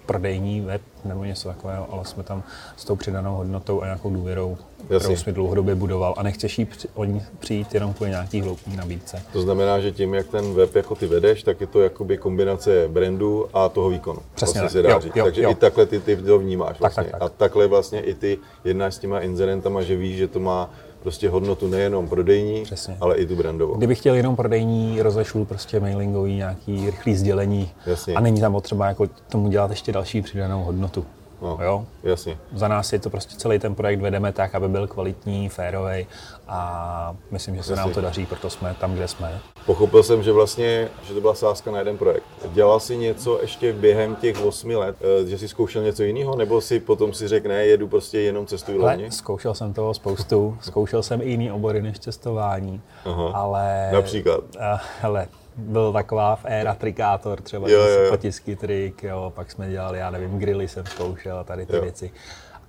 prodejní 0.06 0.60
web 0.60 0.82
nebo 1.04 1.24
něco 1.24 1.48
takového, 1.48 1.86
ale 1.92 2.04
jsme 2.04 2.22
tam 2.22 2.42
s 2.76 2.84
tou 2.84 2.96
přidanou 2.96 3.36
hodnotou 3.36 3.82
a 3.82 3.84
nějakou 3.84 4.10
důvěrou, 4.10 4.56
Jasně. 4.90 4.98
kterou 4.98 5.16
jsme 5.16 5.32
dlouhodobě 5.32 5.74
budoval 5.74 6.14
a 6.16 6.22
nechceš 6.22 6.58
jí 6.58 6.68
o 6.94 7.04
ní 7.04 7.22
přijít 7.38 7.74
jenom 7.74 7.94
kvůli 7.94 8.10
nějaký 8.10 8.40
hloupý 8.40 8.76
nabídce. 8.76 9.22
To 9.32 9.40
znamená, 9.42 9.80
že 9.80 9.92
tím, 9.92 10.14
jak 10.14 10.26
ten 10.26 10.54
web 10.54 10.74
jako 10.74 10.94
ty 10.94 11.06
vedeš, 11.06 11.42
tak 11.42 11.60
je 11.60 11.66
to 11.66 11.80
jakoby 11.82 12.18
kombinace 12.18 12.88
brandu 12.88 13.46
a 13.54 13.68
toho 13.68 13.90
výkonu. 13.90 14.18
Přesně 14.34 14.60
vlastně 14.60 14.60
tak. 14.60 14.70
se 14.70 14.82
dá 14.82 14.90
Jo, 14.90 15.00
jo, 15.14 15.24
Takže 15.24 15.42
jo. 15.42 15.50
i 15.50 15.54
takhle 15.54 15.86
ty, 15.86 16.00
ty 16.00 16.16
to 16.16 16.38
vnímáš 16.38 16.80
vlastně. 16.80 17.02
tak, 17.02 17.12
tak. 17.12 17.22
A 17.22 17.28
takhle 17.28 17.66
vlastně 17.66 18.00
i 18.00 18.14
ty 18.14 18.38
jednáš 18.64 18.94
s 18.94 18.98
těma 18.98 19.20
inzerentama, 19.20 19.82
že 19.82 19.96
víš, 19.96 20.16
že 20.16 20.28
to 20.28 20.40
má 20.40 20.70
prostě 21.04 21.28
hodnotu 21.28 21.68
nejenom 21.68 22.08
prodejní, 22.08 22.62
Přesně. 22.62 22.96
ale 23.00 23.16
i 23.16 23.26
tu 23.26 23.36
brandovou. 23.36 23.74
Kdybych 23.74 23.98
chtěl 23.98 24.14
jenom 24.14 24.36
prodejní, 24.36 25.02
rozešlu 25.02 25.44
prostě 25.44 25.80
mailingový 25.80 26.36
nějaký 26.36 26.86
rychlý 26.90 27.16
sdělení 27.16 27.70
Jasně. 27.86 28.14
a 28.14 28.20
není 28.20 28.40
tam 28.40 28.52
potřeba 28.52 28.86
jako 28.86 29.06
tomu 29.28 29.48
dělat 29.48 29.70
ještě 29.70 29.92
další 29.92 30.22
přidanou 30.22 30.62
hodnotu. 30.64 31.06
No. 31.42 31.58
Jo? 31.62 31.86
Jasně. 32.02 32.38
Za 32.54 32.68
nás 32.68 32.92
je 32.92 32.98
to 32.98 33.10
prostě 33.10 33.36
celý 33.36 33.58
ten 33.58 33.74
projekt 33.74 34.00
vedeme 34.00 34.32
tak, 34.32 34.54
aby 34.54 34.68
byl 34.68 34.86
kvalitní, 34.86 35.48
férový 35.48 36.06
a 36.48 37.16
myslím, 37.30 37.56
že 37.56 37.62
se 37.62 37.76
nám 37.76 37.78
Jasně. 37.88 37.94
to 37.94 38.00
daří, 38.00 38.26
proto 38.26 38.50
jsme 38.50 38.76
tam, 38.80 38.94
kde 38.94 39.08
jsme. 39.08 39.40
Pochopil 39.66 40.02
jsem, 40.02 40.22
že 40.22 40.32
vlastně, 40.32 40.88
že 41.02 41.14
to 41.14 41.20
byla 41.20 41.34
sázka 41.34 41.70
na 41.70 41.78
jeden 41.78 41.98
projekt. 41.98 42.24
Dělal 42.52 42.80
jsi 42.80 42.96
něco 42.96 43.38
ještě 43.42 43.72
během 43.72 44.16
těch 44.16 44.44
8 44.44 44.70
let, 44.76 44.96
eh, 45.24 45.26
že 45.26 45.38
jsi 45.38 45.48
zkoušel 45.48 45.82
něco 45.82 46.02
jiného, 46.02 46.36
nebo 46.36 46.60
si 46.60 46.80
potom 46.80 47.12
si 47.12 47.28
řekl, 47.28 47.48
ne, 47.48 47.66
jedu 47.66 47.88
prostě 47.88 48.20
jenom 48.20 48.46
cestuji 48.46 48.78
Ale 48.78 48.88
hlavně? 48.88 49.10
zkoušel 49.10 49.54
jsem 49.54 49.72
toho 49.72 49.94
spoustu, 49.94 50.58
zkoušel 50.62 51.02
jsem 51.02 51.22
i 51.22 51.30
jiný 51.30 51.52
obory 51.52 51.82
než 51.82 51.98
cestování, 51.98 52.80
Aha. 53.04 53.30
ale... 53.34 53.88
Například? 53.92 54.40
Hele, 55.00 55.28
byl 55.56 55.92
taková 55.92 56.36
v 56.36 56.44
éra 56.44 56.74
trikátor, 56.74 57.40
třeba 57.40 57.68
jo, 57.68 57.78
jo, 57.80 58.00
jo. 58.00 58.10
potisky 58.10 58.56
trik, 58.56 59.02
jo, 59.02 59.32
pak 59.34 59.50
jsme 59.50 59.70
dělali, 59.70 59.98
já 59.98 60.10
nevím, 60.10 60.38
grily 60.38 60.68
jsem 60.68 60.86
zkoušel 60.86 61.38
a 61.38 61.44
tady 61.44 61.66
ty 61.66 61.76
Jo. 61.76 61.82
věci. 61.82 62.10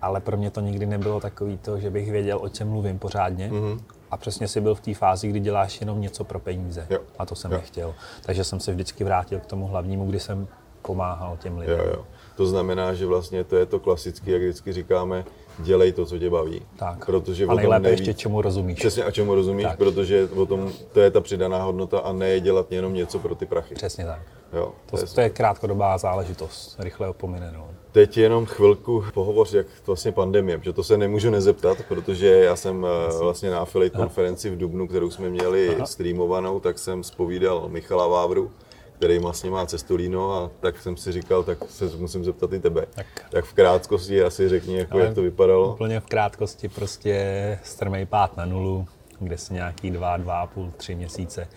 Ale 0.01 0.19
pro 0.21 0.37
mě 0.37 0.51
to 0.51 0.61
nikdy 0.61 0.85
nebylo 0.85 1.19
takový 1.19 1.57
to, 1.57 1.79
že 1.79 1.89
bych 1.89 2.11
věděl, 2.11 2.39
o 2.41 2.49
čem 2.49 2.69
mluvím 2.69 2.99
pořádně. 2.99 3.49
Mm-hmm. 3.49 3.79
A 4.11 4.17
přesně 4.17 4.47
si 4.47 4.61
byl 4.61 4.75
v 4.75 4.81
té 4.81 4.93
fázi, 4.93 5.27
kdy 5.27 5.39
děláš 5.39 5.79
jenom 5.81 6.01
něco 6.01 6.23
pro 6.23 6.39
peníze. 6.39 6.87
Jo. 6.89 6.99
A 7.19 7.25
to 7.25 7.35
jsem 7.35 7.51
Jo. 7.51 7.57
nechtěl. 7.57 7.95
Takže 8.21 8.43
jsem 8.43 8.59
se 8.59 8.71
vždycky 8.71 9.03
vrátil 9.03 9.39
k 9.39 9.45
tomu 9.45 9.67
hlavnímu, 9.67 10.05
kdy 10.05 10.19
jsem 10.19 10.47
pomáhal 10.81 11.37
těm 11.37 11.57
lidem. 11.57 11.79
Jo, 11.79 11.85
jo. 11.93 12.05
To 12.35 12.45
znamená, 12.45 12.93
že 12.93 13.05
vlastně 13.05 13.43
to 13.43 13.55
je 13.55 13.65
to 13.65 13.79
klasické, 13.79 14.31
jak 14.31 14.41
vždycky 14.41 14.73
říkáme, 14.73 15.25
dělej 15.59 15.91
to, 15.91 16.05
co 16.05 16.19
tě 16.19 16.29
baví. 16.29 16.61
Tak. 16.75 17.05
Protože 17.05 17.45
a 17.45 17.53
nejlépe 17.53 17.83
neví. 17.83 17.93
ještě 17.93 18.13
čemu 18.13 18.41
rozumíš. 18.41 18.79
Přesně 18.79 19.03
a 19.03 19.11
čemu 19.11 19.35
rozumíš, 19.35 19.65
Tak. 19.65 19.77
protože 19.77 20.29
o 20.35 20.45
tom, 20.45 20.71
to 20.93 20.99
je 20.99 21.11
ta 21.11 21.21
přidaná 21.21 21.63
hodnota 21.63 21.99
a 21.99 22.13
ne 22.13 22.39
dělat 22.39 22.71
jenom 22.71 22.93
něco 22.93 23.19
pro 23.19 23.35
ty 23.35 23.45
prachy. 23.45 23.75
Přesně 23.75 24.05
tak. 24.05 24.21
Jo, 24.53 24.71
to 24.85 24.97
je 24.97 25.03
To, 25.05 25.13
to 25.13 25.21
je 25.21 25.29
krátkodobá 25.29 25.97
záležitost, 25.97 26.75
rychle 26.79 27.09
opomine. 27.09 27.53
Teď 27.95 28.17
jenom 28.17 28.45
chvilku 28.45 29.03
pohovoř, 29.13 29.53
jak 29.53 29.67
vlastně 29.85 30.11
pandemie, 30.11 30.57
protože 30.57 30.73
to 30.73 30.83
se 30.83 30.97
nemůžu 30.97 31.29
nezeptat, 31.29 31.77
protože 31.87 32.27
já 32.27 32.55
jsem 32.55 32.85
eh, 32.85 33.17
vlastně 33.19 33.49
na 33.49 33.59
affiliate 33.59 33.97
konferenci 33.97 34.49
v 34.49 34.57
Dubnu, 34.57 34.87
kterou 34.87 35.11
jsme 35.11 35.29
měli 35.29 35.77
streamovanou, 35.85 36.59
tak 36.59 36.79
jsem 36.79 37.03
spovídal 37.03 37.69
Michala 37.69 38.07
Vávru, 38.07 38.51
který 38.97 39.19
vlastně 39.19 39.49
má 39.49 39.65
cestolíno 39.65 40.33
a 40.33 40.51
tak 40.59 40.81
jsem 40.81 40.97
si 40.97 41.11
říkal, 41.11 41.43
tak 41.43 41.57
se 41.69 41.85
musím 41.97 42.23
zeptat 42.23 42.53
i 42.53 42.59
tebe. 42.59 42.85
Tak. 42.95 43.05
Tak 43.29 43.45
v 43.45 43.53
krátkosti 43.53 44.23
asi 44.23 44.49
řekni, 44.49 44.77
jako, 44.77 44.99
jak 44.99 45.13
to 45.13 45.21
vypadalo. 45.21 45.73
Úplně 45.73 45.99
v 45.99 46.05
krátkosti 46.05 46.69
prostě 46.69 47.59
strmej 47.63 48.05
pád 48.05 48.37
na 48.37 48.45
nulu, 48.45 48.87
kde 49.19 49.37
se 49.37 49.53
nějaký 49.53 49.91
dva, 49.91 50.17
dva 50.17 50.41
a 50.41 50.47
půl, 50.47 50.71
tři 50.77 50.95
měsíce 50.95 51.47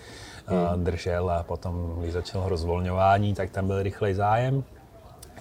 hmm. 0.46 0.84
držel 0.84 1.30
a 1.30 1.42
potom, 1.42 1.96
když 2.00 2.12
začalo 2.12 2.48
rozvolňování, 2.48 3.34
tak 3.34 3.50
tam 3.50 3.66
byl 3.66 3.82
rychlej 3.82 4.14
zájem, 4.14 4.64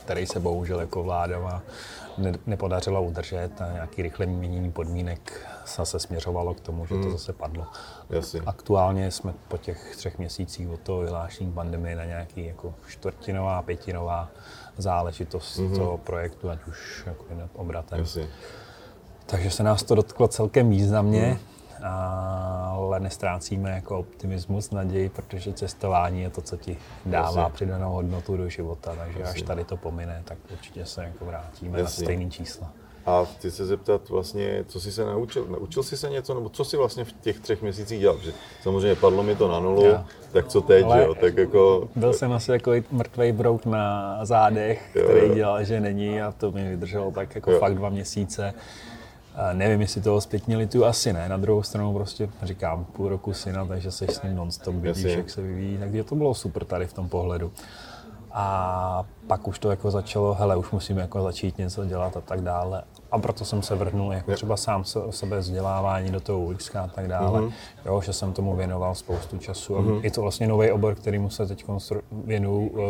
který 0.08 0.26
se 0.26 0.40
bohužel 0.40 0.80
jako 0.80 1.04
vláda 1.04 1.62
ne, 2.18 2.34
nepodařilo 2.46 3.04
udržet 3.04 3.62
a 3.62 3.72
nějaký 3.72 4.02
rychle 4.02 4.26
měnění 4.26 4.72
podmínek 4.72 5.48
se 5.66 6.00
směřovalo 6.00 6.54
k 6.54 6.60
tomu, 6.60 6.86
že 6.86 6.96
to 6.96 7.12
zase 7.12 7.34
padlo. 7.34 7.68
Jasně. 8.10 8.42
Aktuálně 8.46 9.12
jsme 9.12 9.34
po 9.48 9.58
těch 9.58 9.96
třech 9.96 10.18
měsících 10.18 10.70
od 10.70 10.80
toho 10.80 11.00
vyhlášení 11.00 11.52
pandemie 11.52 11.96
na 11.96 12.06
nějaký 12.06 12.46
jako 12.46 12.74
čtvrtinová, 12.88 13.62
pětinová 13.62 14.30
záležitost 14.78 15.60
mm-hmm. 15.60 15.76
toho 15.76 15.98
projektu, 15.98 16.50
ať 16.50 16.60
už 16.68 17.04
jako 17.06 17.26
obratem. 17.56 18.00
Jasně. 18.00 18.28
Takže 19.26 19.52
se 19.52 19.64
nás 19.64 19.84
to 19.84 19.96
dotklo 19.96 20.28
celkem 20.28 20.70
významně, 20.70 21.40
ale 21.84 23.00
nestrácíme 23.00 23.70
jako 23.72 24.00
optimismus, 24.00 24.72
naději, 24.72 25.10
protože 25.10 25.54
cestování 25.54 26.22
je 26.22 26.30
to, 26.30 26.42
co 26.42 26.58
ti 26.58 26.78
dává 27.06 27.42
Jasně. 27.42 27.54
přidanou 27.54 27.92
hodnotu 27.94 28.38
do 28.38 28.50
života, 28.50 28.96
takže 28.98 29.20
až 29.24 29.28
Jasně. 29.28 29.44
tady 29.44 29.64
to 29.64 29.78
pomine, 29.78 30.22
tak 30.26 30.38
určitě 30.52 30.86
se 30.86 31.04
jako 31.04 31.26
vrátíme 31.26 31.80
Jasně. 31.80 32.02
na 32.02 32.06
stejný 32.06 32.32
čísla. 32.32 32.72
A 33.06 33.26
chci 33.26 33.52
se 33.52 33.66
zeptat 33.66 34.10
vlastně, 34.10 34.64
co 34.68 34.80
jsi 34.80 34.92
se 34.92 35.06
naučil? 35.06 35.46
Naučil 35.50 35.84
jsi 35.84 35.98
se 35.98 36.10
něco, 36.10 36.34
nebo 36.34 36.50
co 36.50 36.66
jsi 36.66 36.78
vlastně 36.78 37.04
v 37.06 37.12
těch 37.22 37.40
třech 37.40 37.62
měsících 37.62 38.00
dělal? 38.00 38.18
Protože 38.18 38.34
samozřejmě 38.64 38.96
padlo 38.96 39.24
mi 39.24 39.36
to 39.36 39.48
na 39.48 39.60
nulu, 39.60 39.86
Jo. 39.86 40.04
tak 40.32 40.48
co 40.48 40.62
teď, 40.62 40.86
Ale- 40.86 41.04
jo? 41.04 41.16
Tak 41.16 41.38
jako, 41.38 41.90
Byl 41.96 42.14
jsem 42.14 42.32
asi 42.32 42.52
jako 42.52 42.72
mrtvý 42.92 43.32
brouk 43.32 43.66
na 43.66 44.20
zádech, 44.26 44.92
Jo, 44.96 45.04
který 45.04 45.28
jo. 45.28 45.34
dělal, 45.36 45.64
že 45.64 45.80
není 45.80 46.22
a 46.22 46.32
to 46.32 46.52
mi 46.52 46.70
vydrželo 46.70 47.12
tak 47.12 47.36
jako 47.36 47.52
Jo. 47.52 47.60
fakt 47.60 47.76
dva 47.76 47.90
měsíce. 47.90 48.54
Nevím, 49.54 49.82
jestli 49.82 50.02
toho 50.02 50.22
zpětně 50.22 50.58
litu, 50.58 50.86
asi 50.86 51.14
ne. 51.14 51.30
Na 51.30 51.38
druhou 51.38 51.64
stranu 51.64 51.94
prostě 51.94 52.30
říkám 52.44 52.86
půl 52.86 53.10
roku 53.10 53.34
syna, 53.34 53.66
takže 53.66 53.92
seš 53.92 54.10
s 54.10 54.22
ním 54.22 54.36
non-stop, 54.36 54.76
vidíš, 54.76 55.04
Jasně. 55.04 55.18
jak 55.18 55.30
se 55.30 55.42
vyvíjí. 55.42 55.78
Takže 55.78 56.04
to 56.04 56.16
bylo 56.16 56.34
super 56.34 56.66
tady 56.66 56.88
v 56.88 56.94
tom 56.94 57.10
pohledu. 57.10 57.52
A 58.32 59.06
pak 59.28 59.48
už 59.48 59.60
to 59.60 59.70
jako 59.70 59.92
začalo, 59.92 60.34
hele, 60.34 60.56
už 60.56 60.72
musím 60.72 60.98
jako 60.98 61.22
začít 61.24 61.58
něco 61.58 61.86
dělat 61.86 62.18
a 62.18 62.22
tak 62.22 62.42
dále. 62.42 62.84
A 63.12 63.20
proto 63.20 63.46
jsem 63.46 63.62
se 63.62 63.76
vrhnul 63.76 64.14
jako 64.14 64.32
třeba 64.32 64.58
sám 64.58 64.84
se, 64.84 65.00
sebe 65.10 65.40
vzdělávání 65.40 66.12
do 66.12 66.20
toho 66.20 66.40
UX 66.40 66.76
a 66.76 66.88
tak 66.88 67.08
dále. 67.08 67.42
Mhm. 67.42 67.50
Mm-hmm. 67.50 67.54
Jo, 67.86 68.02
že 68.02 68.14
jsem 68.14 68.34
tomu 68.34 68.56
věnoval 68.56 68.96
spoustu 68.96 69.38
času. 69.38 69.76
Mm-hmm. 69.76 70.00
Je 70.04 70.12
to 70.12 70.22
vlastně 70.22 70.48
nový 70.48 70.72
obor, 70.72 70.96
kterýmu 70.96 71.30
se 71.30 71.48
teď 71.48 71.66
věnuju 72.12 72.68
uh, 72.68 72.82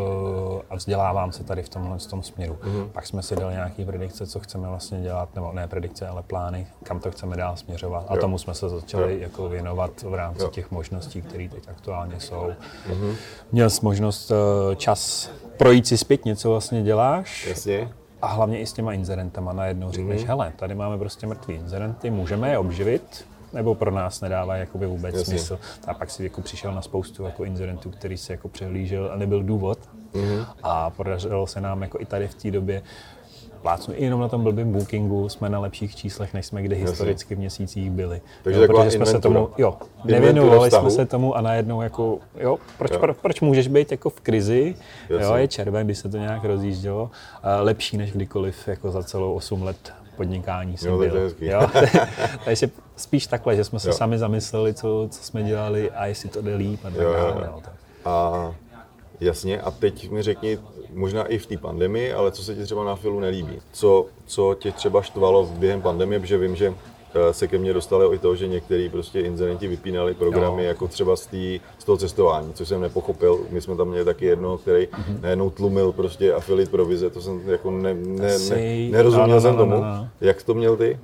a 0.70 0.76
vzdělávám 0.76 1.32
se 1.32 1.44
tady 1.44 1.64
v 1.64 1.70
tomhle 1.70 1.98
tom 1.98 2.24
směru. 2.24 2.58
Mhm. 2.64 2.76
Mm-hmm. 2.76 2.90
Pak 2.90 3.08
jsme 3.08 3.24
si 3.24 3.36
dali 3.36 3.54
nějaké 3.54 3.86
predikce, 3.86 4.28
co 4.28 4.40
chceme 4.40 4.68
vlastně 4.68 5.02
dělat, 5.02 5.36
nebo 5.36 5.52
ne 5.54 5.68
predikce, 5.68 6.08
ale 6.08 6.24
plány, 6.24 6.68
kam 6.84 7.00
to 7.00 7.12
chceme 7.12 7.36
dál 7.38 7.56
směřovat. 7.56 8.06
A 8.08 8.16
Jo. 8.16 8.22
tomu 8.22 8.38
jsme 8.38 8.54
se 8.54 8.70
začali 8.70 9.14
Jo. 9.14 9.20
jako 9.22 9.50
věnovat 9.50 10.02
v 10.02 10.14
rámci 10.14 10.42
Jo. 10.44 10.50
těch 10.50 10.72
možností, 10.72 11.22
které 11.22 11.50
teď 11.50 11.70
aktuálně 11.70 12.20
jsou. 12.20 12.52
Mhm. 12.90 12.96
Mm-hmm. 13.02 13.16
Měl 13.52 13.70
jsi 13.70 13.80
možnost 13.84 14.32
uh, 14.32 14.76
čas 14.76 15.32
projít 15.58 15.88
si 15.88 15.98
zpětně, 15.98 16.36
co 16.36 16.50
vlastně 16.50 16.84
děláš. 16.84 17.48
jasně, 17.48 17.90
A 18.22 18.28
hlavně 18.28 18.60
i 18.60 18.66
s 18.66 18.74
těma 18.74 18.94
inzerentama 18.94 19.54
najednou 19.54 19.92
řekneš, 19.92 20.20
Mhm. 20.22 20.28
hele, 20.28 20.54
tady 20.56 20.76
máme 20.76 20.98
prostě 20.98 21.28
mrtvý 21.28 21.54
inzerenty, 21.56 22.10
můžeme 22.10 22.50
je 22.50 22.58
obživit, 22.58 23.26
nebo 23.54 23.76
pro 23.76 23.92
nás 23.92 24.22
nedávají 24.22 24.60
jakoby 24.60 24.86
vůbec 24.88 25.16
Jasně. 25.16 25.26
smysl. 25.40 25.60
A 25.88 25.94
pak 25.94 26.10
si 26.10 26.24
jako 26.24 26.42
přišel 26.42 26.74
na 26.74 26.82
spoustu 26.82 27.24
jako 27.24 27.44
inzerentů, 27.46 27.90
který 27.90 28.18
si 28.18 28.32
jako 28.32 28.48
přehlížel 28.48 29.10
a 29.14 29.16
nebyl 29.16 29.44
důvod. 29.44 29.80
Mhm. 30.14 30.46
A 30.64 30.90
podařilo 30.90 31.48
se 31.48 31.62
nám 31.62 31.82
jako 31.82 32.00
i 32.02 32.06
tady 32.06 32.28
v 32.28 32.36
té 32.36 32.52
době 32.52 32.82
plácnu 33.68 33.94
i 33.98 34.04
jenom 34.04 34.22
na 34.22 34.28
tom 34.28 34.44
blbým 34.44 34.72
bookingu 34.72 35.30
jsme 35.30 35.50
na 35.50 35.60
lepších 35.60 35.96
číslech, 35.96 36.34
než 36.34 36.46
jsme 36.46 36.64
kdy 36.64 36.76
historicky 36.76 37.36
v 37.36 37.38
měsících 37.38 37.92
byli. 37.92 38.22
Takže 38.44 38.62
jo, 38.62 38.68
protože 38.68 38.92
jsme 38.92 39.06
se 39.06 39.20
tomu, 39.20 39.50
jo, 39.58 39.78
nevěnovali 40.06 40.72
jsme 40.72 40.90
se 40.90 41.06
tomu 41.06 41.36
a 41.36 41.42
najednou 41.42 41.82
jako, 41.82 42.20
jo, 42.40 42.58
proč, 42.78 42.92
Jo. 42.92 43.00
Pro, 43.00 43.14
proč 43.14 43.42
můžeš 43.42 43.68
být 43.68 43.92
jako 43.92 44.10
v 44.10 44.20
krizi, 44.22 44.76
jo, 45.10 45.36
je 45.36 45.48
červen, 45.48 45.88
když 45.88 45.98
se 45.98 46.10
to 46.10 46.18
nějak 46.18 46.44
rozjíždělo, 46.44 47.10
a 47.44 47.62
lepší 47.62 47.98
než 47.98 48.12
kdykoliv 48.12 48.68
jako 48.68 48.92
za 48.92 49.04
celou 49.04 49.34
8 49.34 49.64
let 49.64 49.94
podnikání 50.18 50.78
jsem 50.78 50.92
Jo, 50.92 51.02
je 51.02 51.10
byl. 51.10 51.20
hezký. 51.20 51.46
Jo? 51.46 51.62
Takže 52.46 52.70
spíš 52.96 53.28
takhle, 53.28 53.56
že 53.56 53.64
jsme 53.64 53.80
se 53.80 53.90
Jo. 53.90 53.94
sami 53.94 54.18
zamysleli, 54.18 54.74
co, 54.74 55.08
co 55.12 55.24
jsme 55.24 55.44
dělali 55.44 55.92
a 55.92 56.06
jestli 56.06 56.30
to 56.30 56.42
jde 56.42 56.56
líp 56.56 56.80
a 56.86 56.90
tak 56.90 57.00
dále. 57.00 57.50
A 58.06 58.56
jasně, 59.20 59.62
a 59.62 59.72
teď 59.72 60.10
mi 60.10 60.22
řekni, 60.22 60.60
možná 60.94 61.26
i 61.26 61.38
v 61.38 61.46
té 61.46 61.58
pandemii, 61.58 62.14
ale 62.14 62.32
co 62.32 62.44
se 62.44 62.56
ti 62.56 62.64
třeba 62.64 62.84
na 62.84 62.96
filu 62.96 63.20
nelíbí? 63.20 63.62
Co, 63.72 64.06
co 64.26 64.56
tě 64.60 64.72
třeba 64.72 65.02
štvalo 65.02 65.46
během 65.46 65.82
pandemie, 65.82 66.20
protože 66.20 66.38
vím, 66.38 66.56
že 66.56 66.74
se 67.32 67.48
ke 67.48 67.58
mně 67.58 67.74
dostalo 67.74 68.14
i 68.14 68.18
to, 68.18 68.36
že 68.36 68.48
některý 68.48 68.90
prostě 68.90 69.22
inzerenti 69.22 69.68
vypínali 69.68 70.14
programy 70.14 70.64
Jo. 70.64 70.68
jako 70.68 70.88
třeba 70.88 71.16
z, 71.16 71.26
tý, 71.26 71.60
z 71.80 71.84
toho 71.84 71.98
cestování, 71.98 72.54
což 72.54 72.68
jsem 72.68 72.82
nepochopil. 72.82 73.40
My 73.50 73.62
jsme 73.62 73.76
tam 73.76 73.88
měli 73.90 74.06
taky 74.06 74.26
jednoho, 74.26 74.58
který 74.58 74.88
Mhm. 74.98 75.20
najednou 75.22 75.50
tlumil 75.50 75.92
prostě 75.92 76.34
affiliate 76.34 76.72
provize, 76.72 77.10
to 77.10 77.22
jsem 77.22 77.50
jako 77.50 77.72
ne, 77.72 77.94
ne, 77.94 78.38
ne, 78.50 78.90
nerozuměl 78.92 79.28
no, 79.28 79.36
no, 79.36 79.42
jsem 79.42 79.52
no, 79.52 79.58
tomu. 79.58 79.72
no, 79.72 79.82
no. 79.82 80.08
Jak 80.22 80.44
to 80.44 80.54
měl 80.54 80.78
ty? 80.78 81.00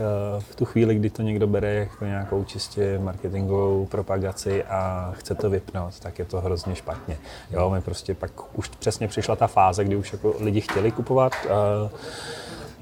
Eh, 0.00 0.40
v 0.40 0.56
tu 0.56 0.64
chvíli, 0.64 0.94
kdy 0.94 1.10
to 1.10 1.22
někdo 1.22 1.46
bere 1.46 1.74
jako 1.74 2.04
nějakou 2.04 2.44
čistě 2.44 2.98
marketingovou 2.98 3.86
propagaci 3.86 4.64
a 4.64 5.12
chce 5.16 5.34
to 5.34 5.50
vypnout, 5.50 6.00
tak 6.00 6.18
je 6.18 6.24
to 6.24 6.40
hrozně 6.40 6.74
špatně. 6.74 7.18
Jo, 7.50 7.70
my 7.70 7.80
prostě 7.80 8.14
pak 8.14 8.30
už 8.58 8.68
přesně 8.68 9.08
přišla 9.08 9.36
ta 9.36 9.46
fáze, 9.46 9.84
kdy 9.84 9.96
už 9.96 10.12
jako 10.12 10.34
lidi 10.40 10.60
chtěli 10.60 10.90
kupovat, 10.92 11.32
eh, 11.44 11.48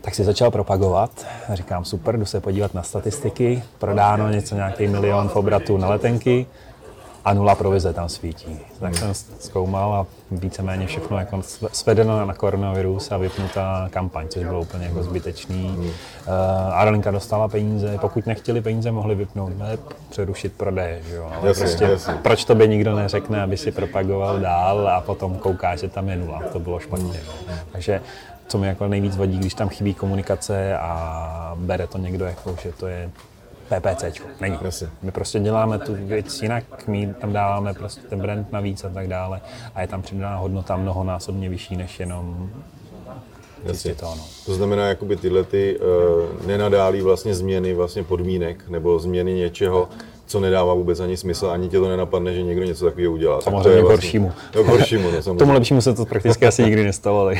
tak 0.07 0.15
si 0.15 0.25
začal 0.25 0.51
propagovat. 0.51 1.11
Říkám, 1.53 1.85
super, 1.85 2.19
jdu 2.19 2.25
se 2.25 2.41
podívat 2.41 2.75
na 2.75 2.83
statistiky, 2.83 3.63
prodáno 3.79 4.29
něco, 4.31 4.55
nějaký 4.55 4.87
milion 4.87 5.29
v 5.29 5.37
obratu 5.37 5.77
na 5.77 5.89
letenky. 5.89 6.47
a 7.25 7.35
nula 7.35 7.55
provize 7.55 7.93
tam 7.93 8.09
svítí. 8.09 8.59
Tak 8.81 8.95
jsem 8.97 9.15
zkoumal 9.41 9.95
a 9.95 10.07
víceméně 10.31 10.87
všechno 10.87 11.19
jako 11.19 11.43
svedeno 11.73 12.27
na 12.27 12.35
koronavirus 12.35 13.13
a 13.13 13.17
vypnutá 13.17 13.89
kampaň, 13.91 14.29
což 14.29 14.45
bylo 14.45 14.61
úplně 14.61 14.85
jako 14.87 15.03
zbytečný. 15.03 15.77
Uh, 15.79 15.85
Arolinka 16.75 17.11
dostala 17.11 17.49
peníze, 17.49 17.99
pokud 18.01 18.27
nechtěli 18.27 18.61
peníze, 18.61 18.91
mohli 18.93 19.15
vypnout 19.15 19.53
web, 19.53 19.81
přerušit 20.11 20.53
prodej, 20.53 21.03
že 21.09 21.15
jo. 21.15 21.31
Ale 21.35 21.49
Jasně, 21.49 21.65
prostě, 21.65 21.85
jasně. 21.85 22.15
proč 22.23 22.45
to 22.45 22.55
by 22.55 22.69
nikdo 22.69 22.97
neřekne, 22.97 23.43
aby 23.43 23.57
si 23.57 23.73
propagoval 23.73 24.41
dál 24.41 24.89
a 24.89 25.01
potom 25.01 25.39
kouká, 25.39 25.77
že 25.77 25.89
tam 25.89 26.09
je 26.09 26.17
nula. 26.17 26.43
To 26.53 26.59
bylo 26.59 26.79
špatně. 26.79 27.21
No. 27.27 27.55
Takže 27.73 28.01
co 28.49 28.59
mi 28.59 28.67
jako 28.67 28.89
nejvíc 28.89 29.17
vadí, 29.17 29.39
když 29.39 29.55
tam 29.55 29.69
chybí 29.69 29.95
komunikace 29.95 30.79
a 30.79 31.53
bere 31.59 31.87
to 31.87 31.99
někdo 31.99 32.25
jako, 32.25 32.57
že 32.63 32.73
to 32.73 32.87
je 32.87 33.11
PPC. 33.69 34.05
Není. 34.41 34.59
Jasně. 34.63 34.89
My 35.03 35.11
prostě 35.11 35.41
děláme 35.41 35.79
tu 35.79 35.95
věc 35.95 36.43
jinak, 36.43 36.65
my 36.89 37.15
tam 37.21 37.33
dáváme 37.33 37.75
prostě 37.75 38.01
ten 38.09 38.19
brand 38.21 38.53
navíc 38.53 38.85
a 38.85 38.89
tak 38.89 39.09
dále 39.09 39.41
a 39.75 39.81
je 39.81 39.89
tam 39.89 40.03
přidaná 40.03 40.37
hodnota 40.37 40.77
mnohonásobně 40.77 41.49
vyšší 41.49 41.77
než 41.77 42.01
jenom 42.01 42.51
čistě 43.71 43.95
to. 43.95 44.07
No. 44.07 44.25
To 44.47 44.55
znamená, 44.55 44.89
jakoby 44.89 45.17
tyhle 45.17 45.45
ty 45.45 45.79
uh, 45.79 46.47
nenadálí 46.47 47.03
vlastně 47.03 47.35
změny 47.35 47.75
vlastně 47.75 48.03
podmínek 48.03 48.69
nebo 48.69 48.99
změny 48.99 49.35
něčeho, 49.35 49.89
co 50.27 50.41
nedává 50.41 50.75
vůbec 50.75 51.01
ani 51.01 51.17
smysl, 51.17 51.47
ani 51.47 51.69
tě 51.69 51.79
to 51.79 51.89
nenapadne, 51.89 52.35
že 52.35 52.43
někdo 52.43 52.65
něco 52.65 52.85
takového 52.85 53.13
udělá. 53.13 53.41
Samozřejmě 53.41 53.63
tak 53.63 53.73
to 53.73 53.77
je 53.79 53.83
k 53.83 53.87
horšímu. 53.87 54.33
No, 54.55 54.65
k 54.65 54.67
horšímu, 54.67 55.11
no, 55.11 55.11
samozřejmě. 55.23 55.39
Tomu 55.39 55.53
lepšímu 55.53 55.81
se 55.81 55.95
to 55.95 56.07
prakticky 56.07 56.47
asi 56.47 56.63
nikdy 56.63 56.85
nestalo. 56.85 57.21
Ale... 57.21 57.35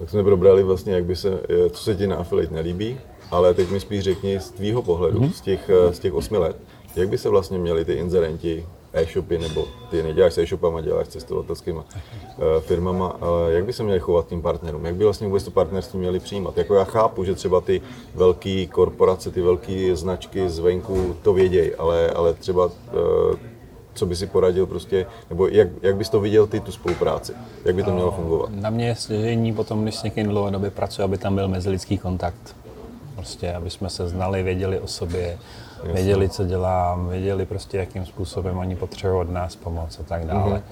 Tak 0.00 0.10
jsme 0.10 0.24
probrali 0.24 0.62
vlastně, 0.62 0.92
jak 0.92 1.04
by 1.04 1.16
se, 1.16 1.40
eh, 1.48 1.70
co 1.70 1.82
se 1.84 1.94
ti 1.94 2.06
na 2.06 2.16
affiliate 2.16 2.54
nelíbí, 2.54 3.00
ale 3.30 3.54
teď 3.54 3.70
mi 3.70 3.80
spíš 3.80 4.02
řekni 4.04 4.40
z 4.40 4.50
tvýho 4.50 4.82
pohledu, 4.82 5.20
mm-hmm. 5.20 5.32
z, 5.32 5.40
těch, 5.40 5.70
eh, 5.70 5.92
z 5.92 5.98
těch 5.98 6.14
osmi 6.14 6.38
let, 6.38 6.56
jak 6.96 7.08
by 7.08 7.18
se 7.18 7.28
vlastně 7.28 7.58
měli 7.58 7.84
ty 7.84 7.92
inzerenti, 7.92 8.66
e-shopy, 8.92 9.38
nebo 9.38 9.64
ty 9.90 10.02
neděláš 10.02 10.32
s 10.32 10.38
e-shopama, 10.38 10.80
děláš 10.80 11.06
s 11.06 11.10
cestovatelskýma 11.10 11.84
uh, 11.84 12.44
firmama, 12.60 13.16
ale 13.20 13.52
jak 13.52 13.64
by 13.64 13.72
se 13.72 13.82
měli 13.82 14.00
chovat 14.00 14.26
tím 14.26 14.42
partnerům? 14.42 14.84
Jak 14.84 14.94
by 14.94 15.04
vlastně 15.04 15.26
vůbec 15.26 15.44
to 15.44 15.50
partnerství 15.50 15.98
měli 15.98 16.20
přijímat? 16.20 16.58
Jako 16.58 16.74
já 16.74 16.84
chápu, 16.84 17.24
že 17.24 17.34
třeba 17.34 17.60
ty 17.60 17.80
velké 18.14 18.66
korporace, 18.66 19.30
ty 19.30 19.42
velké 19.42 19.96
značky 19.96 20.48
zvenku 20.48 21.16
to 21.22 21.32
vědějí, 21.32 21.74
ale, 21.74 22.10
ale 22.10 22.34
třeba 22.34 22.66
uh, 22.66 22.72
co 23.94 24.06
by 24.06 24.16
si 24.16 24.26
poradil 24.26 24.66
prostě, 24.66 25.06
nebo 25.30 25.48
jak, 25.48 25.68
jak 25.82 25.96
bys 25.96 26.08
to 26.08 26.20
viděl 26.20 26.46
ty 26.46 26.60
tu 26.60 26.72
spolupráci? 26.72 27.32
Jak 27.64 27.74
by 27.74 27.82
to 27.82 27.90
mělo 27.94 28.10
fungovat? 28.10 28.50
Na 28.52 28.70
mě 28.70 28.86
je 28.86 28.94
stěžení 28.94 29.52
potom, 29.52 29.82
když 29.82 29.96
s 29.96 30.02
někým 30.02 30.28
dlouhodobě 30.28 30.70
pracuje, 30.70 31.04
aby 31.04 31.18
tam 31.18 31.34
byl 31.34 31.48
mezilidský 31.48 31.98
kontakt. 31.98 32.56
Prostě, 33.14 33.52
aby 33.52 33.70
jsme 33.70 33.90
se 33.90 34.08
znali, 34.08 34.42
věděli 34.42 34.80
o 34.80 34.86
sobě, 34.86 35.38
Jasně. 35.76 35.92
věděli, 35.92 36.28
co 36.28 36.44
dělám, 36.44 37.08
věděli 37.08 37.46
prostě, 37.46 37.78
jakým 37.78 38.06
způsobem 38.06 38.58
oni 38.58 38.76
potřebují 38.76 39.20
od 39.20 39.30
nás 39.30 39.56
pomoc 39.56 40.00
a 40.00 40.02
tak 40.02 40.26
dále. 40.26 40.56
Mm-hmm. 40.56 40.62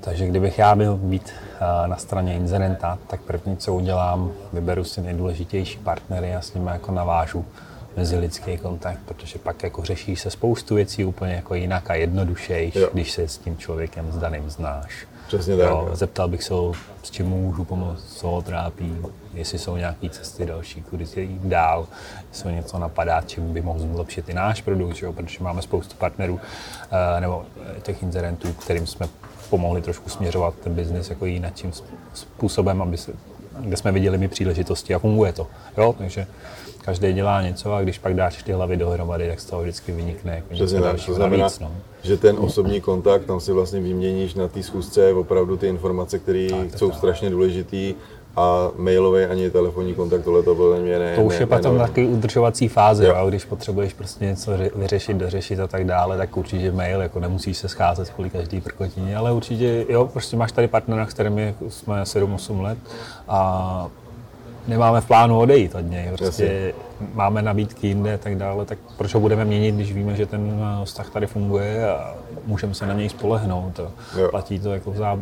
Takže 0.00 0.26
kdybych 0.26 0.58
já 0.58 0.74
byl 0.74 0.96
být 0.96 1.32
uh, 1.32 1.88
na 1.88 1.96
straně 1.96 2.34
inzerenta, 2.34 2.98
tak 3.06 3.20
první, 3.20 3.56
co 3.56 3.74
udělám, 3.74 4.32
vyberu 4.52 4.84
si 4.84 5.00
nejdůležitější 5.00 5.78
partnery 5.78 6.34
a 6.34 6.40
s 6.40 6.54
nimi 6.54 6.70
jako 6.70 6.92
navážu 6.92 7.44
mezilidský 7.96 8.58
kontakt, 8.58 8.98
protože 9.06 9.38
pak 9.38 9.62
jako 9.62 9.84
řešíš 9.84 10.20
se 10.20 10.30
spoustu 10.30 10.74
věcí 10.74 11.04
úplně 11.04 11.34
jako 11.34 11.54
jinak 11.54 11.90
a 11.90 11.94
jednodušeji, 11.94 12.72
když 12.92 13.12
se 13.12 13.28
s 13.28 13.38
tím 13.38 13.56
člověkem 13.58 14.12
s 14.12 14.18
daným 14.18 14.50
znáš. 14.50 15.06
Přesně 15.26 15.56
tak. 15.56 15.70
Jo, 15.70 15.90
zeptal 15.92 16.28
bych 16.28 16.42
se 16.42 16.54
s 17.02 17.10
čím 17.10 17.26
můžu 17.26 17.64
pomoct, 17.64 18.04
co 18.16 18.28
ho 18.28 18.42
trápí, 18.42 18.96
jestli 19.34 19.58
jsou 19.58 19.76
nějaké 19.76 20.08
cesty 20.08 20.46
další, 20.46 20.82
kudy 20.82 21.06
se 21.06 21.20
jít 21.20 21.42
dál, 21.42 21.86
jestli 22.28 22.52
něco 22.52 22.78
napadá, 22.78 23.22
čím 23.26 23.52
by 23.52 23.62
mohl 23.62 23.78
zlepšit 23.78 24.28
i 24.28 24.34
náš 24.34 24.62
produkt, 24.62 25.02
jo, 25.02 25.12
protože 25.12 25.44
máme 25.44 25.62
spoustu 25.62 25.96
partnerů 25.96 26.34
uh, 26.34 26.40
nebo 27.20 27.44
těch 27.82 28.02
inzerentů, 28.02 28.52
kterým 28.52 28.86
jsme 28.86 29.08
pomohli 29.50 29.82
trošku 29.82 30.10
směřovat 30.10 30.54
ten 30.64 30.74
biznis 30.74 31.10
jako 31.10 31.26
jiným 31.26 31.72
způsobem, 32.14 32.82
aby 32.82 32.96
se, 32.96 33.12
kde 33.60 33.76
jsme 33.76 33.92
viděli 33.92 34.18
mi 34.18 34.28
příležitosti 34.28 34.94
a 34.94 34.98
funguje 34.98 35.32
to. 35.32 35.46
Jo? 35.78 35.94
Takže 35.98 36.26
každý 36.86 37.12
dělá 37.12 37.42
něco 37.42 37.72
a 37.72 37.82
když 37.82 37.98
pak 37.98 38.14
dáš 38.14 38.42
ty 38.42 38.52
hlavy 38.52 38.76
dohromady, 38.76 39.28
tak 39.28 39.40
z 39.40 39.44
toho 39.44 39.62
vždycky 39.62 39.92
vynikne 39.92 40.34
jako 40.34 40.54
něco 40.54 40.80
dalšího 40.80 41.14
to 41.14 41.14
znamená, 41.14 41.42
navíc, 41.42 41.60
no. 41.60 41.72
že 42.02 42.16
ten 42.16 42.36
osobní 42.38 42.80
kontakt, 42.80 43.24
tam 43.24 43.40
si 43.40 43.52
vlastně 43.52 43.80
vyměníš 43.80 44.34
na 44.34 44.48
té 44.48 44.62
schůzce 44.62 45.12
opravdu 45.12 45.56
ty 45.56 45.66
informace, 45.66 46.18
které 46.18 46.48
jsou 46.76 46.88
tak. 46.88 46.98
strašně 46.98 47.30
důležité 47.30 47.92
a 48.36 48.70
mailový 48.76 49.24
ani 49.24 49.50
telefonní 49.50 49.94
kontakt, 49.94 50.24
tohle 50.24 50.42
to 50.42 50.54
bylo 50.54 50.76
mě 50.76 50.98
ne. 50.98 51.16
To 51.16 51.22
už 51.22 51.34
ne, 51.34 51.42
je 51.42 51.46
potom 51.46 51.78
taky 51.78 52.06
udržovací 52.06 52.68
fáze, 52.68 53.06
jo. 53.06 53.14
A 53.14 53.28
když 53.28 53.44
potřebuješ 53.44 53.92
prostě 53.94 54.24
něco 54.24 54.52
vyřešit, 54.76 55.16
dořešit 55.16 55.60
a 55.60 55.66
tak 55.66 55.84
dále, 55.84 56.16
tak 56.16 56.36
určitě 56.36 56.72
mail, 56.72 57.02
jako 57.02 57.20
nemusíš 57.20 57.56
se 57.56 57.68
scházet 57.68 58.10
kvůli 58.10 58.30
každý 58.30 58.60
prkotině, 58.60 59.16
ale 59.16 59.32
určitě, 59.32 59.86
jo, 59.88 60.06
prostě 60.12 60.36
máš 60.36 60.52
tady 60.52 60.68
partnera, 60.68 61.06
s 61.06 61.14
kterými 61.14 61.54
jsme 61.68 62.02
7-8 62.02 62.62
let 62.62 62.78
a 63.28 63.90
nemáme 64.68 65.00
v 65.00 65.06
plánu 65.06 65.38
odejít 65.38 65.74
od 65.74 65.80
něj. 65.80 66.10
Prostě 66.18 66.74
máme 67.14 67.42
nabídky 67.42 67.86
jinde 67.86 68.14
a 68.14 68.18
tak 68.18 68.36
dále, 68.36 68.64
tak 68.64 68.78
proč 68.96 69.14
ho 69.14 69.20
budeme 69.20 69.44
měnit, 69.44 69.74
když 69.74 69.92
víme, 69.92 70.16
že 70.16 70.26
ten 70.26 70.60
eh, 70.82 70.84
vztah 70.84 71.10
tady 71.10 71.26
funguje 71.26 71.90
a 71.90 72.14
můžeme 72.46 72.74
se 72.74 72.86
na 72.86 72.94
něj 72.94 73.08
spolehnout. 73.08 73.80
Jo. 74.18 74.28
Platí 74.30 74.60
to 74.60 74.72
jako 74.72 74.92
za 74.92 75.12
uh, 75.12 75.20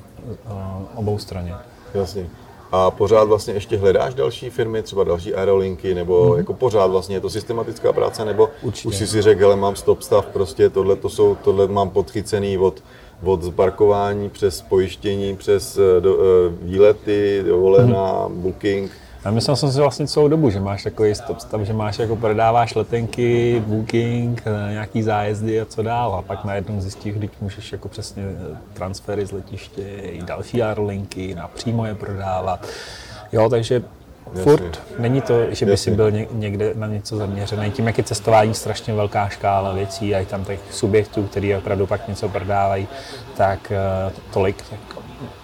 obou 0.94 1.18
straně. 1.18 1.54
Jasně. 1.94 2.26
A 2.72 2.90
pořád 2.90 3.24
vlastně 3.24 3.54
ještě 3.54 3.76
hledáš 3.76 4.14
další 4.14 4.50
firmy, 4.50 4.82
třeba 4.82 5.04
další 5.04 5.34
aerolinky, 5.34 5.94
nebo 5.94 6.24
mm-hmm. 6.24 6.36
jako 6.36 6.54
pořád 6.54 6.86
vlastně 6.86 7.16
je 7.16 7.20
to 7.20 7.30
systematická 7.30 7.92
práce, 7.92 8.24
nebo 8.24 8.48
Určitě. 8.62 8.88
už 8.88 8.96
si 8.96 9.06
si 9.06 9.22
řekl, 9.22 9.46
ale 9.46 9.56
mám 9.56 9.76
stop 9.76 10.02
stav, 10.02 10.26
prostě 10.26 10.70
tohle 10.70 10.96
to 10.96 11.08
jsou, 11.08 11.34
tohle 11.34 11.68
mám 11.68 11.90
podchycený 11.90 12.58
od 12.58 12.82
od 13.22 13.44
zparkování 13.44 14.30
přes 14.30 14.62
pojištění, 14.62 15.36
přes 15.36 15.78
eh, 15.78 16.00
do, 16.00 16.18
výlety, 16.62 17.42
dovolená, 17.46 18.28
mm-hmm. 18.28 18.34
booking, 18.34 18.90
a 19.24 19.30
myslel 19.30 19.56
jsem 19.56 19.72
si 19.72 19.78
vlastně 19.78 20.06
celou 20.06 20.28
dobu, 20.28 20.50
že 20.50 20.60
máš 20.60 20.82
takový 20.82 21.14
stop 21.14 21.40
stav, 21.40 21.60
že 21.60 21.72
máš 21.72 21.98
jako 21.98 22.16
prodáváš 22.16 22.74
letenky, 22.74 23.62
booking, 23.66 24.42
eh, 24.46 24.72
nějaký 24.72 25.02
zájezdy 25.02 25.60
a 25.60 25.64
co 25.64 25.82
dál. 25.82 26.14
A 26.14 26.22
pak 26.22 26.44
najednou 26.44 26.80
zjistíš, 26.80 27.14
když 27.14 27.30
můžeš 27.40 27.72
jako 27.72 27.88
přesně 27.88 28.22
eh, 28.22 28.56
transfery 28.72 29.26
z 29.26 29.32
letiště, 29.32 29.82
i 30.02 30.22
další 30.22 30.62
aerolinky, 30.62 31.34
napřímo 31.34 31.86
je 31.86 31.94
prodávat. 31.94 32.66
Jo, 33.32 33.48
takže 33.48 33.82
Jasně. 34.26 34.42
furt 34.42 34.82
není 34.98 35.20
to, 35.20 35.54
že 35.54 35.66
by 35.66 35.72
Jasně. 35.72 35.76
si 35.76 35.96
byl 35.96 36.10
někde 36.32 36.72
na 36.74 36.86
něco 36.86 37.16
zaměřený. 37.16 37.70
Tím, 37.70 37.86
jak 37.86 37.98
je 37.98 38.04
cestování 38.04 38.54
strašně 38.54 38.94
velká 38.94 39.28
škála 39.28 39.72
věcí 39.72 40.14
a 40.14 40.18
je 40.18 40.26
tam 40.26 40.44
těch 40.44 40.60
subjektů, 40.70 41.22
který 41.22 41.54
opravdu 41.54 41.86
pak 41.86 42.08
něco 42.08 42.28
prodávají, 42.28 42.88
tak 43.36 43.72
uh, 44.06 44.12
tolik, 44.32 44.62
tak 44.70 44.93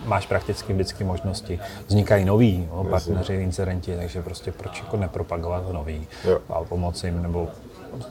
máš 0.05 0.27
prakticky 0.27 0.73
vždycky 0.73 1.05
možnosti. 1.05 1.61
Vznikají 1.87 2.25
noví 2.25 2.69
jo, 2.71 2.85
partneři, 2.91 3.35
incidenti, 3.35 3.97
takže 3.97 4.23
prostě 4.23 4.53
proč 4.53 4.79
jako 4.81 4.97
nepropagovat 4.97 5.73
nový 5.73 6.07
jo. 6.25 6.39
a 6.49 6.65
pomoci 6.65 7.07
jim 7.07 7.23
nebo 7.23 7.49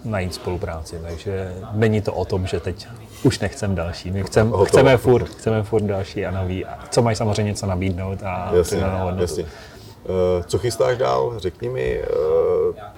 najít 0.05 0.34
spolupráci. 0.34 0.99
Takže 1.01 1.53
není 1.71 2.01
to 2.01 2.13
o 2.13 2.25
tom, 2.25 2.47
že 2.47 2.60
teď 2.60 2.88
už 3.23 3.39
nechcem 3.39 3.75
další. 3.75 4.12
My 4.12 4.23
chcem, 4.23 4.53
chceme, 4.65 4.97
furt, 4.97 5.29
chceme 5.29 5.63
furt 5.63 5.84
další 5.84 6.25
a 6.25 6.32
nový, 6.32 6.65
a 6.65 6.79
co 6.89 7.01
mají 7.01 7.15
samozřejmě 7.15 7.51
něco 7.51 7.65
nabídnout 7.65 8.23
a 8.23 8.51
jasně, 8.55 8.84
jasně. 9.19 9.43
Uh, 9.43 10.43
co 10.45 10.60
chystáš 10.60 10.97
dál? 10.97 11.34
Řekni 11.38 11.69
mi, 11.69 12.01
uh, 12.01 12.08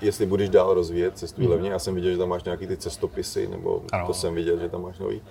jestli 0.02 0.26
budeš 0.26 0.50
dál 0.50 0.74
rozvíjet 0.74 1.18
cestuj 1.18 1.46
hmm. 1.46 1.52
levně. 1.52 1.70
Já 1.70 1.80
jsem 1.80 1.96
viděl, 1.96 2.12
že 2.12 2.18
tam 2.18 2.30
máš 2.30 2.44
nějaký 2.44 2.68
ty 2.68 2.78
cestopisy, 2.78 3.48
nebo 3.48 3.82
ano. 3.92 4.08
to 4.08 4.14
jsem 4.14 4.36
viděl, 4.36 4.60
že 4.60 4.70
tam 4.70 4.82
máš 4.82 5.00
nový. 5.00 5.22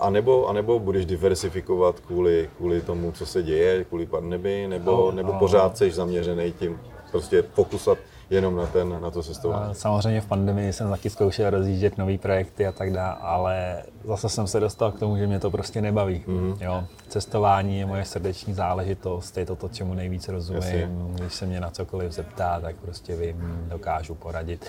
A 0.00 0.10
nebo, 0.10 0.48
a 0.48 0.52
nebo 0.52 0.78
budeš 0.78 1.06
diversifikovat 1.06 2.00
kvůli, 2.00 2.50
kvůli 2.56 2.80
tomu, 2.80 3.12
co 3.12 3.26
se 3.26 3.42
děje, 3.42 3.84
kvůli 3.84 4.06
pandemii, 4.06 4.68
nebo, 4.68 4.90
no, 4.90 5.12
nebo 5.12 5.32
pořád 5.32 5.76
jsi 5.76 5.90
zaměřený 5.90 6.52
tím, 6.52 6.80
prostě 7.10 7.42
fokusat 7.42 7.98
jenom 8.30 8.56
na, 8.56 8.66
ten, 8.66 9.00
na 9.00 9.10
to 9.10 9.22
cestování. 9.22 9.74
Samozřejmě 9.74 10.20
v 10.20 10.26
pandemii 10.26 10.72
jsem 10.72 10.90
taky 10.90 11.10
zkoušel 11.10 11.50
rozjíždět 11.50 11.98
nové 11.98 12.18
projekty 12.18 12.66
a 12.66 12.72
tak 12.72 12.92
dále, 12.92 13.16
ale 13.20 13.82
zase 14.04 14.28
jsem 14.28 14.46
se 14.46 14.60
dostal 14.60 14.92
k 14.92 14.98
tomu, 14.98 15.16
že 15.16 15.26
mě 15.26 15.40
to 15.40 15.50
prostě 15.50 15.80
nebaví. 15.80 16.24
Mm-hmm. 16.26 16.56
Jo. 16.60 16.84
Cestování 17.08 17.78
je 17.78 17.86
moje 17.86 18.04
srdeční 18.04 18.54
záležitost, 18.54 19.38
je 19.38 19.46
to 19.46 19.56
to, 19.56 19.68
čemu 19.68 19.94
nejvíc 19.94 20.28
rozumím. 20.28 20.62
Jasně. 20.62 20.88
Když 21.14 21.34
se 21.34 21.46
mě 21.46 21.60
na 21.60 21.70
cokoliv 21.70 22.12
zeptá, 22.12 22.60
tak 22.60 22.76
prostě 22.76 23.16
vím, 23.16 23.64
dokážu 23.68 24.14
poradit. 24.14 24.66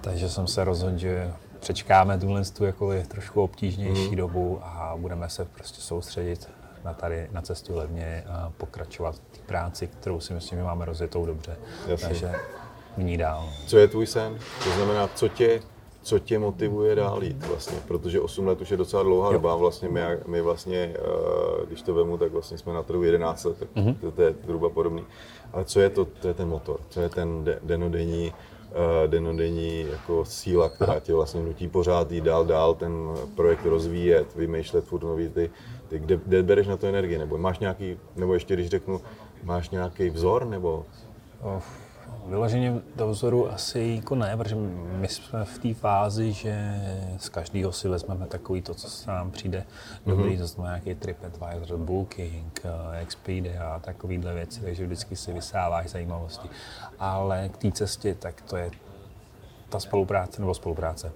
Takže 0.00 0.30
jsem 0.30 0.46
se 0.46 0.64
rozhodl, 0.64 0.98
že 0.98 1.32
přečkáme 1.60 2.18
tuhle 2.18 2.44
tu 2.44 2.64
jako 2.64 2.92
je 2.92 3.06
trošku 3.06 3.42
obtížnější 3.42 4.10
mm. 4.10 4.16
dobu 4.16 4.60
a 4.62 4.94
budeme 4.96 5.28
se 5.28 5.44
prostě 5.44 5.80
soustředit 5.80 6.48
na 6.84 6.94
tady, 6.94 7.28
na 7.32 7.42
cestu 7.42 7.76
levně 7.76 8.24
a 8.28 8.52
pokračovat 8.56 9.14
v 9.14 9.18
té 9.18 9.38
práci, 9.46 9.86
kterou 9.86 10.20
si 10.20 10.34
myslím, 10.34 10.58
že 10.58 10.64
máme 10.64 10.84
rozjetou 10.84 11.26
dobře. 11.26 11.56
Jasně. 11.88 12.08
Takže 12.08 12.32
v 12.96 13.02
ní 13.02 13.16
dál. 13.16 13.48
Co 13.66 13.78
je 13.78 13.88
tvůj 13.88 14.06
sen? 14.06 14.38
To 14.64 14.70
znamená, 14.70 15.08
co 15.08 15.28
tě, 15.28 15.60
co 16.02 16.18
tě 16.18 16.38
motivuje 16.38 16.94
dál 16.94 17.24
jít 17.24 17.46
vlastně? 17.46 17.78
Protože 17.88 18.20
8 18.20 18.46
let 18.46 18.60
už 18.60 18.70
je 18.70 18.76
docela 18.76 19.02
dlouhá 19.02 19.32
doba. 19.32 19.56
Vlastně 19.56 19.88
my, 19.88 20.00
my 20.26 20.40
vlastně, 20.40 20.94
eh, 20.94 21.66
když 21.66 21.82
to 21.82 21.94
vemu, 21.94 22.18
tak 22.18 22.32
vlastně 22.32 22.58
jsme 22.58 22.72
na 22.72 22.82
trhu 22.82 23.02
11 23.02 23.44
let, 23.44 23.58
tak 23.58 23.68
mm-hmm. 23.76 23.96
to, 24.00 24.10
to 24.10 24.22
je 24.22 24.34
zhruba 24.44 24.68
podobný. 24.68 25.04
Ale 25.52 25.64
co 25.64 25.80
je 25.80 25.90
to, 25.90 26.04
to 26.04 26.28
je 26.28 26.34
ten 26.34 26.48
motor, 26.48 26.80
co 26.88 27.00
je 27.00 27.08
ten 27.08 27.44
denodenní 27.62 28.32
uh, 28.70 29.10
denodenní 29.10 29.86
jako 29.90 30.24
síla, 30.24 30.68
která 30.68 31.00
tě 31.00 31.14
vlastně 31.14 31.42
nutí 31.42 31.68
pořád 31.68 32.12
jít 32.12 32.24
dál, 32.24 32.44
dál, 32.44 32.74
ten 32.74 32.92
projekt 33.34 33.66
rozvíjet, 33.66 34.34
vymýšlet 34.36 34.84
furt 34.84 35.02
nový 35.02 35.28
ty, 35.28 35.50
ty 35.88 35.98
kde, 35.98 36.20
kde 36.26 36.42
bereš 36.42 36.66
na 36.66 36.76
to 36.76 36.86
energii, 36.86 37.18
nebo 37.18 37.38
máš 37.38 37.58
nějaký, 37.58 37.96
nebo 38.16 38.34
ještě 38.34 38.54
když 38.54 38.68
řeknu, 38.68 39.00
máš 39.42 39.70
nějaký 39.70 40.10
vzor, 40.10 40.44
nebo? 40.44 40.84
Vyloženě 42.28 42.80
do 42.96 43.08
vzoru 43.08 43.52
asi 43.52 43.92
jako 43.96 44.14
ne, 44.14 44.36
protože 44.36 44.54
my 44.92 45.08
jsme 45.08 45.44
v 45.44 45.58
té 45.58 45.74
fázi, 45.74 46.32
že 46.32 46.80
z 47.18 47.28
každého 47.28 47.72
si 47.72 47.88
vezmeme 47.88 48.26
takový 48.26 48.62
to, 48.62 48.74
co 48.74 48.90
se 48.90 49.10
nám 49.10 49.30
přijde 49.30 49.64
dobrý, 50.06 50.34
mm-hmm. 50.34 50.38
to 50.38 50.46
znamená 50.46 50.78
nějaký 50.78 51.00
TripAdvisor, 51.00 51.78
Booking, 51.78 52.60
eh, 52.64 53.00
Expedia 53.00 53.74
a 53.74 53.78
takovýhle 53.78 54.34
věci, 54.34 54.60
takže 54.60 54.86
vždycky 54.86 55.16
si 55.16 55.32
vysáváš 55.32 55.90
zajímavosti. 55.90 56.48
Ale 56.98 57.48
k 57.48 57.56
té 57.56 57.72
cestě, 57.72 58.14
tak 58.14 58.42
to 58.42 58.56
je 58.56 58.70
ta 59.68 59.80
spolupráce, 59.80 60.40
nebo 60.40 60.54
spolupráce, 60.54 61.12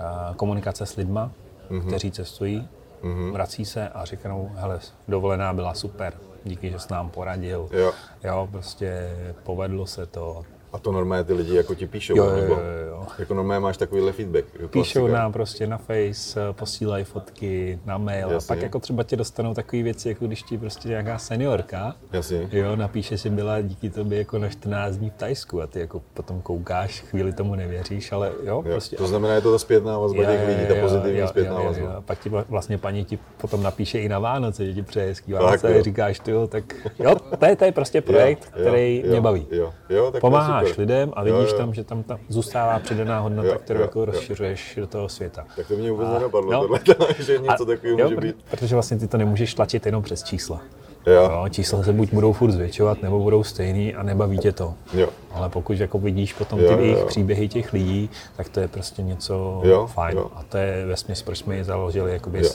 eh, 0.00 0.34
komunikace 0.36 0.86
s 0.86 0.96
lidma, 0.96 1.30
mm-hmm. 1.70 1.86
kteří 1.86 2.10
cestují, 2.10 2.68
mm-hmm. 3.02 3.32
vrací 3.32 3.64
se 3.64 3.88
a 3.88 4.04
říkají, 4.04 4.48
hele, 4.54 4.80
dovolená 5.08 5.52
byla 5.52 5.74
super, 5.74 6.14
díky, 6.44 6.70
že 6.70 6.78
jsi 6.78 6.92
nám 6.92 7.10
poradil. 7.10 7.68
Jo. 7.72 7.92
jo, 8.24 8.48
prostě 8.50 9.10
povedlo 9.42 9.86
se 9.86 10.06
to, 10.06 10.44
a 10.72 10.78
to 10.78 10.92
normálně 10.92 11.24
ty 11.24 11.32
lidi 11.32 11.56
jako 11.56 11.74
ti 11.74 11.86
píšou, 11.86 12.16
jo, 12.16 12.24
jo, 12.24 12.36
nebo 12.36 12.54
jo, 12.54 12.60
jo. 12.90 13.06
jako 13.18 13.34
normálně 13.34 13.60
máš 13.60 13.76
takovýhle 13.76 14.12
feedback. 14.12 14.44
Píšou 14.70 15.06
nám 15.06 15.32
prostě 15.32 15.66
na 15.66 15.78
Face, 15.78 16.40
eh, 16.40 16.52
posílají 16.52 17.04
fotky, 17.04 17.78
na 17.84 17.98
mail 17.98 18.30
Jasně. 18.30 18.46
a 18.46 18.48
pak 18.48 18.62
jako 18.62 18.78
třeba 18.78 19.02
ti 19.02 19.16
dostanou 19.16 19.54
takové 19.54 19.82
věci, 19.82 20.08
jako 20.08 20.26
když 20.26 20.42
ti 20.42 20.58
prostě 20.58 20.88
nějaká 20.88 21.18
seniorka, 21.18 21.94
Jasně. 22.12 22.48
jo, 22.52 22.76
napíše, 22.76 23.16
že 23.16 23.30
byla 23.30 23.60
díky 23.60 23.90
tobě 23.90 24.18
jako 24.18 24.38
na 24.38 24.48
14 24.48 24.96
dní 24.96 25.10
v 25.10 25.14
Tajsku 25.14 25.62
a 25.62 25.66
ty 25.66 25.80
jako 25.80 26.02
potom 26.14 26.40
koukáš, 26.40 27.00
chvíli 27.00 27.32
tomu 27.32 27.54
nevěříš, 27.54 28.12
ale 28.12 28.28
jo, 28.28 28.34
jo 28.44 28.62
prostě. 28.62 28.96
To 28.96 29.06
znamená, 29.06 29.34
je 29.34 29.40
to 29.40 29.52
ta 29.52 29.58
zpětná 29.58 29.98
vazba 29.98 30.24
těch 30.24 30.48
lidí, 30.48 30.66
ta 30.68 30.74
pozitivní 30.80 31.18
jo, 31.18 31.28
zpětná 31.28 31.54
jo, 31.54 31.64
vazba. 31.64 31.84
Jo, 31.84 31.92
jo. 31.94 32.02
Pak 32.02 32.18
ti 32.18 32.30
vlastně 32.48 32.78
paní 32.78 33.04
ti 33.04 33.18
potom 33.40 33.62
napíše 33.62 33.98
i 33.98 34.08
na 34.08 34.18
Vánoce, 34.18 34.66
že 34.66 34.74
ti 34.74 34.82
přeje 34.82 35.06
hezký 35.06 35.32
Vánoce 35.32 35.78
a 35.78 35.82
říkáš, 35.82 36.20
ty 36.20 36.30
jo, 36.30 36.46
tak 36.46 36.64
jo, 36.98 37.14
to 37.38 37.46
je, 37.46 37.56
to 37.56 37.64
je 37.64 37.72
prostě 37.72 38.00
projekt, 38.00 38.52
jo, 38.56 38.60
který 38.60 39.02
jo, 39.04 39.10
mě 39.10 39.20
baví. 39.20 39.46
Jo, 39.50 39.72
jo, 39.88 40.10
tak 40.10 40.20
Pomáháš 40.60 40.78
lidem 40.78 41.12
a 41.12 41.22
vidíš, 41.22 41.38
vidíš 41.38 41.52
tam, 41.52 41.74
že 41.74 41.84
tam, 41.84 42.02
tam 42.02 42.18
zůstává 42.28 42.78
přidaná 42.78 43.20
hodnota, 43.20 43.48
jo, 43.48 43.58
kterou 43.58 43.80
jo, 43.80 43.84
jako 43.84 43.98
jo. 43.98 44.04
rozšiřuješ 44.04 44.74
do 44.80 44.86
toho 44.86 45.08
světa. 45.08 45.44
Tak 45.56 45.68
to 45.68 45.74
mě 45.74 45.90
vůbec 45.90 46.08
a, 46.08 46.12
nenapadlo, 46.12 46.52
jo, 46.52 46.78
tohle, 46.84 47.14
že 47.18 47.38
něco 47.38 47.66
takového 47.66 47.98
může 47.98 48.16
být. 48.16 48.36
Protože 48.50 48.74
vlastně 48.76 48.98
ty 48.98 49.08
to 49.08 49.16
nemůžeš 49.16 49.54
tlačit 49.54 49.86
jenom 49.86 50.02
přes 50.02 50.22
čísla. 50.22 50.60
Jo. 51.06 51.22
Jo, 51.22 51.44
čísla 51.50 51.82
se 51.82 51.92
buď 51.92 52.12
budou 52.12 52.32
furt 52.32 52.50
zvětšovat, 52.50 53.02
nebo 53.02 53.20
budou 53.20 53.44
stejný 53.44 53.94
a 53.94 54.02
nebaví 54.02 54.38
tě 54.38 54.52
to. 54.52 54.74
Jo. 54.94 55.08
Ale 55.32 55.48
pokud 55.48 55.80
jako 55.80 55.98
vidíš 55.98 56.32
potom 56.32 56.58
ty 56.58 56.64
jo, 56.64 56.78
jejich 56.78 56.98
jo. 56.98 57.06
příběhy 57.06 57.48
těch 57.48 57.72
lidí, 57.72 58.10
tak 58.36 58.48
to 58.48 58.60
je 58.60 58.68
prostě 58.68 59.02
něco 59.02 59.60
jo, 59.64 59.86
fajn. 59.86 60.18
Jo. 60.18 60.30
A 60.34 60.42
to 60.42 60.56
je 60.56 60.86
ve 60.86 60.96
smyslu, 60.96 61.24
proč 61.24 61.38
jsme 61.38 61.56
ji 61.56 61.64
založili 61.64 62.12
jakoby 62.12 62.42
jo. 62.42 62.50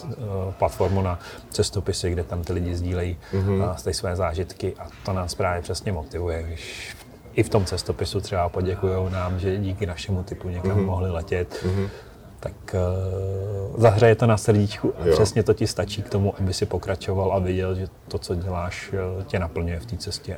platformu 0.60 1.02
na 1.02 1.20
cestopisy, 1.50 2.12
kde 2.12 2.24
tam 2.24 2.44
ty 2.44 2.54
lidi 2.54 2.76
sdílejí 2.76 3.18
mm-hmm. 3.34 3.92
své 3.92 4.16
zážitky 4.16 4.74
a 4.80 4.88
to 5.06 5.14
nás 5.14 5.36
právě 5.36 5.62
přesně 5.62 5.92
motivuje. 5.92 6.44
Když 6.44 6.96
i 7.36 7.44
v 7.44 7.50
tom 7.50 7.66
cestopisu 7.66 8.22
třeba 8.22 8.50
poděkují 8.50 8.94
nám, 9.12 9.40
že 9.40 9.58
díky 9.58 9.86
našemu 9.86 10.24
typu 10.24 10.50
někam 10.50 10.72
mm-hmm. 10.72 10.86
mohli 10.86 11.12
letět, 11.12 11.66
mm-hmm. 11.66 11.90
tak 12.40 12.54
uh, 12.74 13.82
zahraje 13.82 14.16
to 14.16 14.26
na 14.26 14.38
srdíčku 14.38 14.94
a 15.00 15.06
jo. 15.06 15.14
přesně 15.14 15.44
to 15.44 15.54
ti 15.54 15.68
stačí 15.68 16.02
k 16.02 16.10
tomu, 16.10 16.34
aby 16.40 16.54
si 16.54 16.66
pokračoval 16.66 17.34
a 17.34 17.40
viděl, 17.40 17.76
že 17.76 17.88
to, 18.08 18.18
co 18.18 18.36
děláš, 18.36 18.94
uh, 19.18 19.24
tě 19.24 19.40
naplňuje 19.40 19.80
v 19.80 19.86
té 19.86 19.98
cestě. 19.98 20.38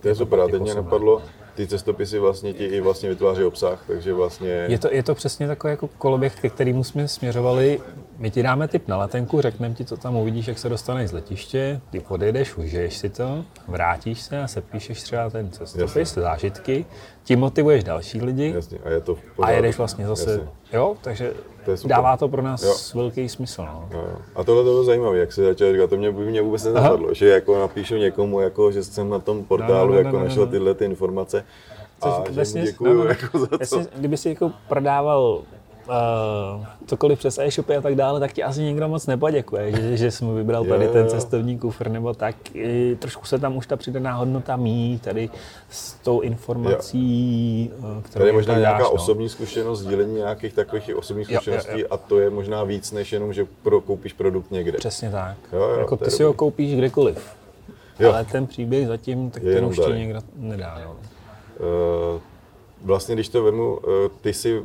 To 0.00 0.08
je 0.08 0.14
super, 0.14 0.40
a 0.40 0.48
teď 0.48 0.62
mě 0.62 0.74
napadlo, 0.74 1.22
ty 1.54 1.66
cestopisy 1.66 2.18
vlastně 2.18 2.52
ti 2.52 2.64
i 2.64 2.80
vlastně 2.80 3.08
vytváří 3.08 3.44
obsah, 3.44 3.84
takže 3.86 4.12
vlastně... 4.12 4.48
Je 4.48 4.78
to, 4.78 4.88
je 4.92 5.02
to 5.02 5.14
přesně 5.14 5.46
takový 5.46 5.70
jako 5.70 5.88
koloběh, 5.98 6.40
ke 6.40 6.48
kterému 6.48 6.84
jsme 6.84 7.08
směřovali. 7.08 7.80
My 8.20 8.30
ti 8.30 8.42
dáme 8.42 8.68
tip 8.68 8.88
na 8.88 8.96
letenku, 8.96 9.40
řekneme 9.40 9.74
ti, 9.74 9.84
co 9.84 9.96
tam 9.96 10.16
uvidíš, 10.16 10.48
jak 10.48 10.58
se 10.58 10.68
dostaneš 10.68 11.10
z 11.10 11.12
letiště, 11.12 11.80
ty 11.90 12.00
podejdeš, 12.00 12.56
užiješ 12.56 12.96
si 12.96 13.08
to, 13.08 13.44
vrátíš 13.68 14.20
se 14.20 14.42
a 14.42 14.48
sepíšeš 14.48 15.02
třeba 15.02 15.30
ten 15.30 15.50
cestopis, 15.50 15.96
Jasně. 15.96 16.22
zážitky, 16.22 16.86
tím 17.24 17.38
motivuješ 17.38 17.84
další 17.84 18.20
lidi 18.20 18.52
Jasně. 18.54 18.78
A, 18.84 18.90
je 18.90 19.00
to 19.00 19.16
a 19.42 19.50
jedeš 19.50 19.78
vlastně 19.78 20.06
zase, 20.06 20.30
Jasně. 20.30 20.48
jo, 20.72 20.96
takže 21.00 21.32
to 21.64 21.88
dává 21.88 22.16
to 22.16 22.28
pro 22.28 22.42
nás 22.42 22.62
jo. 22.62 22.74
velký 22.94 23.28
smysl. 23.28 23.62
No. 23.62 23.88
Jo, 23.92 23.98
jo. 23.98 24.18
A 24.34 24.44
tohle 24.44 24.64
to 24.64 24.70
bylo 24.70 24.84
zajímavé, 24.84 25.18
jak 25.18 25.32
se 25.32 25.44
začal 25.44 25.72
říkat, 25.72 25.90
to 25.90 25.96
mě, 25.96 26.10
mě 26.10 26.42
vůbec 26.42 26.64
nenapadlo, 26.64 27.14
že 27.14 27.28
jako 27.28 27.60
napíšu 27.60 27.96
někomu, 27.96 28.40
jako, 28.40 28.72
že 28.72 28.84
jsem 28.84 29.10
na 29.10 29.18
tom 29.18 29.44
portálu 29.44 29.72
no, 29.72 29.86
no, 29.86 29.92
no, 29.92 29.98
jako 29.98 30.16
no, 30.16 30.18
no, 30.18 30.24
našel 30.24 30.46
tyhle 30.46 30.74
ty 30.74 30.84
informace. 30.84 31.44
Což 32.02 32.12
a 32.12 32.24
vlastně, 32.30 32.62
děkuju 32.62 32.94
no, 32.94 33.04
no, 33.04 33.08
jako 33.10 33.38
za 33.38 33.46
to. 33.46 33.56
Vlastně, 33.56 33.86
kdyby 33.96 34.16
si 34.16 34.28
jako 34.28 34.52
prodával 34.68 35.42
uh, 35.90 36.66
cokoliv 36.86 37.18
přes 37.18 37.38
e-shopy 37.38 37.76
a 37.76 37.80
tak 37.80 37.94
dále, 37.94 38.20
tak 38.20 38.32
ti 38.32 38.42
asi 38.42 38.62
nikdo 38.62 38.88
moc 38.88 39.06
nepoděkuje, 39.06 39.72
že, 39.72 39.96
že 39.96 40.10
jsi 40.10 40.24
mu 40.24 40.34
vybral 40.34 40.64
tady 40.64 40.88
ten 40.88 41.08
cestovní 41.08 41.58
kufr 41.58 41.88
nebo 41.88 42.14
tak. 42.14 42.36
I 42.54 42.96
trošku 42.96 43.26
se 43.26 43.38
tam 43.38 43.56
už 43.56 43.66
ta 43.66 43.76
přidaná 43.76 44.14
hodnota 44.14 44.56
mí 44.56 45.00
tady 45.04 45.30
s 45.70 45.92
tou 45.92 46.20
informací, 46.20 47.70
jo. 47.82 47.88
Eh, 47.98 48.02
kterou 48.02 48.20
Tady 48.20 48.28
je 48.28 48.32
možná 48.32 48.58
nějaká 48.58 48.78
dáš, 48.78 48.88
no. 48.88 48.90
osobní 48.90 49.28
zkušenost, 49.28 49.80
sdílení 49.80 50.14
nějakých 50.14 50.54
takových 50.54 50.96
osobních 50.96 51.26
zkušeností 51.26 51.72
jo, 51.72 51.78
jo, 51.78 51.84
jo. 51.84 51.88
a 51.90 51.96
to 51.96 52.18
je 52.18 52.30
možná 52.30 52.64
víc, 52.64 52.92
než 52.92 53.12
jenom, 53.12 53.32
že 53.32 53.46
pro, 53.62 53.80
koupíš 53.80 54.12
produkt 54.12 54.50
někde. 54.50 54.78
Přesně 54.78 55.10
tak. 55.10 55.36
Jo, 55.52 55.60
jo, 55.60 55.78
jako 55.78 55.96
ty 55.96 56.10
si 56.10 56.22
ho 56.22 56.32
koupíš 56.32 56.74
kdekoliv. 56.74 57.36
Jo. 58.00 58.12
Ale 58.12 58.24
ten 58.24 58.46
příběh 58.46 58.86
zatím, 58.86 59.30
tak 59.30 59.42
je 59.42 59.54
ten 59.54 59.64
už 59.64 59.76
ti 59.76 59.92
někdo 59.92 60.20
nedá. 60.36 60.82
No. 60.84 60.90
Uh, 60.92 62.20
vlastně, 62.82 63.14
když 63.14 63.28
to 63.28 63.42
vemu, 63.42 63.76
uh, 63.76 63.82
ty 64.20 64.32
si 64.32 64.62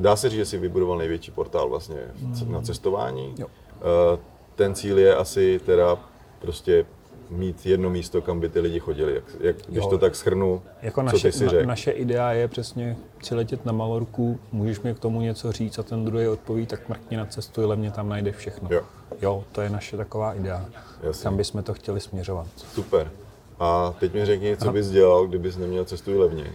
Dá 0.00 0.16
se 0.16 0.28
říct, 0.28 0.38
že 0.38 0.46
si 0.46 0.58
vybudoval 0.58 0.98
největší 0.98 1.30
portál 1.30 1.68
vlastně 1.68 1.96
mm. 2.20 2.52
na 2.52 2.60
cestování. 2.62 3.34
Jo. 3.38 3.46
Eh, 3.76 4.18
ten 4.54 4.74
cíl 4.74 4.98
je 4.98 5.16
asi 5.16 5.60
teda 5.66 5.98
prostě 6.38 6.86
mít 7.30 7.66
jedno 7.66 7.90
místo, 7.90 8.22
kam 8.22 8.40
by 8.40 8.48
ty 8.48 8.60
lidi 8.60 8.80
chodili. 8.80 9.14
Jak, 9.14 9.24
jak, 9.40 9.56
když 9.68 9.84
jo. 9.84 9.90
to 9.90 9.98
tak 9.98 10.16
schrnu, 10.16 10.62
jako 10.82 11.02
naše, 11.02 11.16
co 11.16 11.22
ty 11.22 11.32
si 11.32 11.56
na, 11.56 11.62
naše 11.62 11.90
idea 11.90 12.32
je 12.32 12.48
přesně 12.48 12.96
přiletět 13.18 13.66
na 13.66 13.72
Malorku, 13.72 14.40
můžeš 14.52 14.80
mi 14.80 14.94
k 14.94 14.98
tomu 14.98 15.20
něco 15.20 15.52
říct 15.52 15.78
a 15.78 15.82
ten 15.82 16.04
druhý 16.04 16.28
odpoví, 16.28 16.66
tak 16.66 16.88
mrkni 16.88 17.16
na 17.16 17.26
cestu, 17.26 17.68
levně 17.68 17.90
tam 17.90 18.08
najdeš 18.08 18.36
všechno. 18.36 18.68
Jo. 18.72 18.82
jo, 19.22 19.44
to 19.52 19.60
je 19.60 19.70
naše 19.70 19.96
taková 19.96 20.34
idea. 20.34 20.66
Jasně. 21.02 21.22
Kam 21.22 21.36
bychom 21.36 21.62
to 21.62 21.74
chtěli 21.74 22.00
směřovat. 22.00 22.46
Super. 22.56 23.10
A 23.58 23.94
teď 24.00 24.14
mi 24.14 24.26
řekni, 24.26 24.56
co 24.56 24.72
bys 24.72 24.90
dělal, 24.90 25.26
kdybys 25.26 25.56
neměl 25.56 25.84
cestu 25.84 26.18
levněji. 26.18 26.52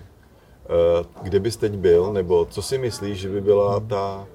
Eh, 0.66 1.06
kde 1.22 1.40
bys 1.40 1.58
teď 1.58 1.72
byl, 1.72 2.14
nebo 2.14 2.46
co 2.46 2.62
si 2.62 2.78
myslíš, 2.78 3.20
že 3.20 3.30
by 3.30 3.42
byla 3.42 3.80
ta, 3.80 4.28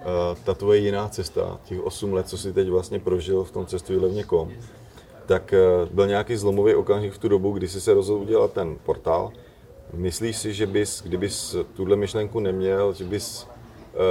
eh, 0.00 0.04
ta 0.44 0.54
tvoje 0.54 0.78
jiná 0.78 1.08
cesta, 1.08 1.60
těch 1.64 1.80
8 1.80 2.12
let, 2.12 2.28
co 2.28 2.38
jsi 2.38 2.52
teď 2.52 2.68
vlastně 2.68 2.98
prožil 2.98 3.44
v 3.44 3.50
tom 3.50 3.66
cestuji 3.66 3.98
levně.com, 3.98 4.52
tak 5.26 5.52
eh, 5.52 5.58
byl 5.90 6.06
nějaký 6.06 6.36
zlomový 6.36 6.74
okamžik 6.74 7.12
v 7.12 7.18
tu 7.18 7.28
dobu, 7.28 7.52
kdy 7.52 7.68
jsi 7.68 7.80
se 7.80 7.94
rozhodl 7.94 8.22
udělat 8.22 8.52
ten 8.52 8.76
portál. 8.84 9.32
Myslíš 9.92 10.36
si, 10.36 10.54
že 10.54 10.66
bys, 10.66 11.02
kdybys 11.02 11.56
tuhle 11.74 11.96
myšlenku 11.96 12.40
neměl, 12.40 12.92
že 12.92 13.04
bys 13.04 13.46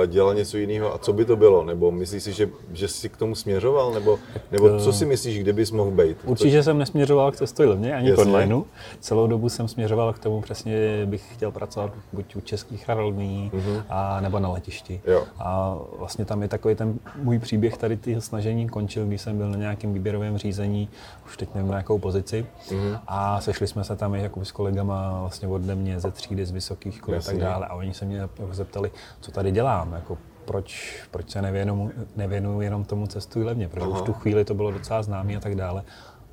dělal 0.08 0.34
něco 0.34 0.58
jiného 0.58 0.94
a 0.94 0.98
co 0.98 1.14
by 1.14 1.26
to 1.26 1.36
bylo? 1.36 1.64
Nebo 1.64 1.92
myslíš 1.92 2.24
si, 2.24 2.34
že, 2.34 2.50
že 2.74 2.88
jsi 2.88 3.10
k 3.10 3.18
tomu 3.18 3.36
směřoval? 3.36 3.94
Nebo, 3.94 4.20
nebo 4.52 4.80
co 4.80 4.94
si 4.94 5.06
myslíš, 5.06 5.40
kde 5.40 5.54
bys 5.54 5.72
mohl 5.72 5.92
být? 5.92 6.18
Určitě 6.26 6.58
to... 6.58 6.64
jsem 6.64 6.78
nesměřoval 6.78 7.32
k 7.32 7.36
cestu 7.36 7.70
levně, 7.70 7.96
ani 7.96 8.12
k 8.12 8.18
onlineu. 8.18 8.64
Celou 9.00 9.28
dobu 9.28 9.50
jsem 9.50 9.68
směřoval 9.68 10.14
k 10.14 10.20
tomu 10.20 10.42
přesně, 10.42 11.06
bych 11.06 11.34
chtěl 11.34 11.52
pracovat 11.52 11.94
buď 12.14 12.36
u 12.36 12.42
českých 12.42 12.90
aerolíní, 12.90 13.52
mm-hmm. 13.54 13.84
a 13.90 14.22
nebo 14.22 14.40
na 14.40 14.50
letišti. 14.50 15.02
Jo. 15.08 15.24
A 15.40 15.78
vlastně 15.98 16.26
tam 16.26 16.42
je 16.42 16.48
takový 16.48 16.76
ten 16.76 17.00
můj 17.16 17.40
příběh 17.40 17.78
tady 17.78 17.98
ty 17.98 18.22
snažení 18.22 18.70
končil, 18.70 19.06
když 19.06 19.22
jsem 19.22 19.38
byl 19.38 19.50
na 19.50 19.58
nějakém 19.58 19.94
výběrovém 19.94 20.38
řízení, 20.38 20.90
už 21.26 21.38
teď 21.38 21.50
nevím 21.56 21.72
na 21.72 21.78
jakou 21.78 22.00
pozici. 22.00 22.46
Mm-hmm. 22.70 23.00
A 23.08 23.42
sešli 23.42 23.68
jsme 23.68 23.84
se 23.84 23.96
tam 23.96 24.16
i 24.16 24.24
jako 24.24 24.46
s 24.46 24.52
kolegama 24.52 25.20
vlastně 25.22 25.48
ode 25.48 25.76
mě 25.76 26.00
ze 26.00 26.12
třídy, 26.12 26.46
z 26.46 26.52
vysokých 26.52 26.96
škol 26.96 27.16
a 27.16 27.22
tak 27.22 27.38
dále. 27.38 27.66
A 27.66 27.74
oni 27.74 27.94
se 27.94 28.06
mě 28.06 28.30
zeptali, 28.52 28.92
co 29.22 29.32
tady 29.32 29.52
dělá 29.52 29.67
dělám, 29.68 29.94
jako 29.94 30.18
proč, 30.46 31.00
proč 31.12 31.30
se 31.30 31.42
nevěnu, 31.42 31.92
nevěnuju 32.16 32.62
jenom 32.62 32.86
tomu 32.86 33.08
cestu 33.08 33.46
levně, 33.46 33.68
protože 33.68 33.86
Aha. 33.86 33.94
už 33.94 34.02
v 34.02 34.06
tu 34.06 34.14
chvíli 34.14 34.46
to 34.46 34.54
bylo 34.54 34.72
docela 34.72 35.04
známé 35.04 35.36
a 35.36 35.40
tak 35.40 35.56
dále. 35.56 35.84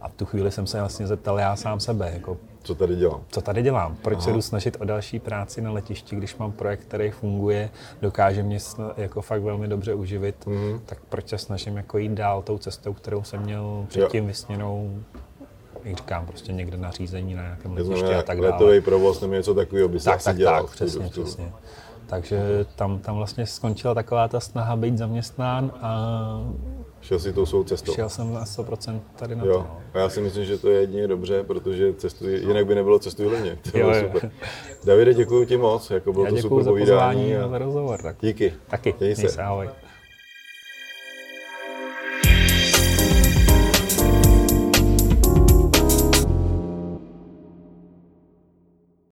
A 0.01 0.09
v 0.09 0.15
tu 0.15 0.25
chvíli 0.25 0.51
jsem 0.51 0.67
se 0.67 0.81
vlastně 0.81 1.07
zeptal 1.07 1.39
já 1.39 1.57
sám 1.57 1.81
sebe, 1.81 2.11
jako, 2.15 2.37
co 2.63 2.75
tady 2.75 2.97
dělám? 2.97 3.21
Co 3.29 3.41
tady 3.41 3.63
dělám? 3.63 3.97
Proč 4.03 4.17
Aha. 4.17 4.25
se 4.25 4.33
jdu 4.33 4.43
snažit 4.43 4.77
o 4.81 4.85
další 4.85 5.19
práci 5.19 5.61
na 5.63 5.73
letišti, 5.73 6.17
když 6.17 6.37
mám 6.37 6.53
projekt, 6.53 6.81
který 6.81 7.11
funguje, 7.11 7.71
dokáže 8.03 8.43
mě 8.43 8.59
jako 8.97 9.23
fakt 9.23 9.43
velmi 9.43 9.69
dobře 9.69 9.95
uživit, 9.95 10.47
mm-hmm. 10.47 10.81
tak 10.87 10.99
proč 11.09 11.29
se 11.29 11.39
snažím 11.39 11.77
jako 11.77 11.99
jít 11.99 12.13
dál 12.13 12.43
tou 12.43 12.59
cestou, 12.59 12.93
kterou 12.93 13.23
jsem 13.23 13.43
měl 13.43 13.87
předtím 13.89 14.25
jo. 14.25 14.29
vysněnou 14.29 15.05
jak 15.85 15.97
říkám, 15.97 16.27
prostě 16.27 16.53
někde 16.53 16.77
na 16.77 16.91
řízení 16.91 17.35
na 17.35 17.43
nějakém 17.43 17.73
letišti 17.73 18.15
a 18.15 18.23
tak 18.23 18.41
dále. 18.41 18.53
Letový 18.53 18.81
provoz 18.81 19.21
nebo 19.21 19.35
něco 19.35 19.55
takového 19.55 19.89
by 19.89 20.01
se 20.01 20.05
tak, 20.05 20.17
asi 20.17 20.25
tak, 20.25 20.37
dělal. 20.37 20.63
Tak, 20.63 20.73
přesně, 20.73 21.09
přesně. 21.09 21.53
Takže 22.07 22.67
tam, 22.77 22.99
tam 22.99 23.17
vlastně 23.17 23.47
skončila 23.47 23.95
taková 23.95 24.29
ta 24.29 24.41
snaha 24.41 24.77
být 24.77 24.99
zaměstnán 24.99 25.73
a 25.81 26.21
Šel 27.01 27.19
si 27.19 27.33
tou 27.33 27.47
svou 27.47 27.65
cestou. 27.65 27.95
Šel 27.95 28.09
jsem 28.09 28.35
na 28.35 28.45
100% 28.45 29.01
tady 29.17 29.37
na 29.37 29.45
jo. 29.45 29.53
to. 29.53 29.67
A 29.95 29.99
já 29.99 30.09
si 30.09 30.21
myslím, 30.21 30.45
že 30.45 30.59
to 30.59 30.69
je 30.69 30.81
jedině 30.81 31.09
dobře, 31.09 31.43
protože 31.43 31.95
cestuji, 31.95 32.41
jinak 32.41 32.67
by 32.67 32.75
nebylo 32.75 32.99
cestuj 32.99 33.27
levně. 33.27 33.59
To 33.73 33.79
bylo 33.79 33.97
jo. 33.97 34.03
super. 34.03 34.31
Davide, 34.85 35.15
děkuji 35.15 35.47
ti 35.47 35.57
moc, 35.57 35.91
jako 35.91 36.13
bylo 36.13 36.25
Já 36.25 36.31
to 36.31 36.37
super 36.37 36.63
za 36.63 36.71
povídání. 36.71 37.21
pozvání 37.21 37.37
a 37.37 37.45
a 37.45 37.49
za 37.49 37.59
rozhovor. 37.59 38.03
Tak. 38.03 38.17
Díky. 38.21 38.55
Taky. 38.67 38.95
Měj 39.01 39.15
se. 39.15 39.21
Měj 39.21 39.33
se, 39.33 39.43
ahoj. 39.43 39.69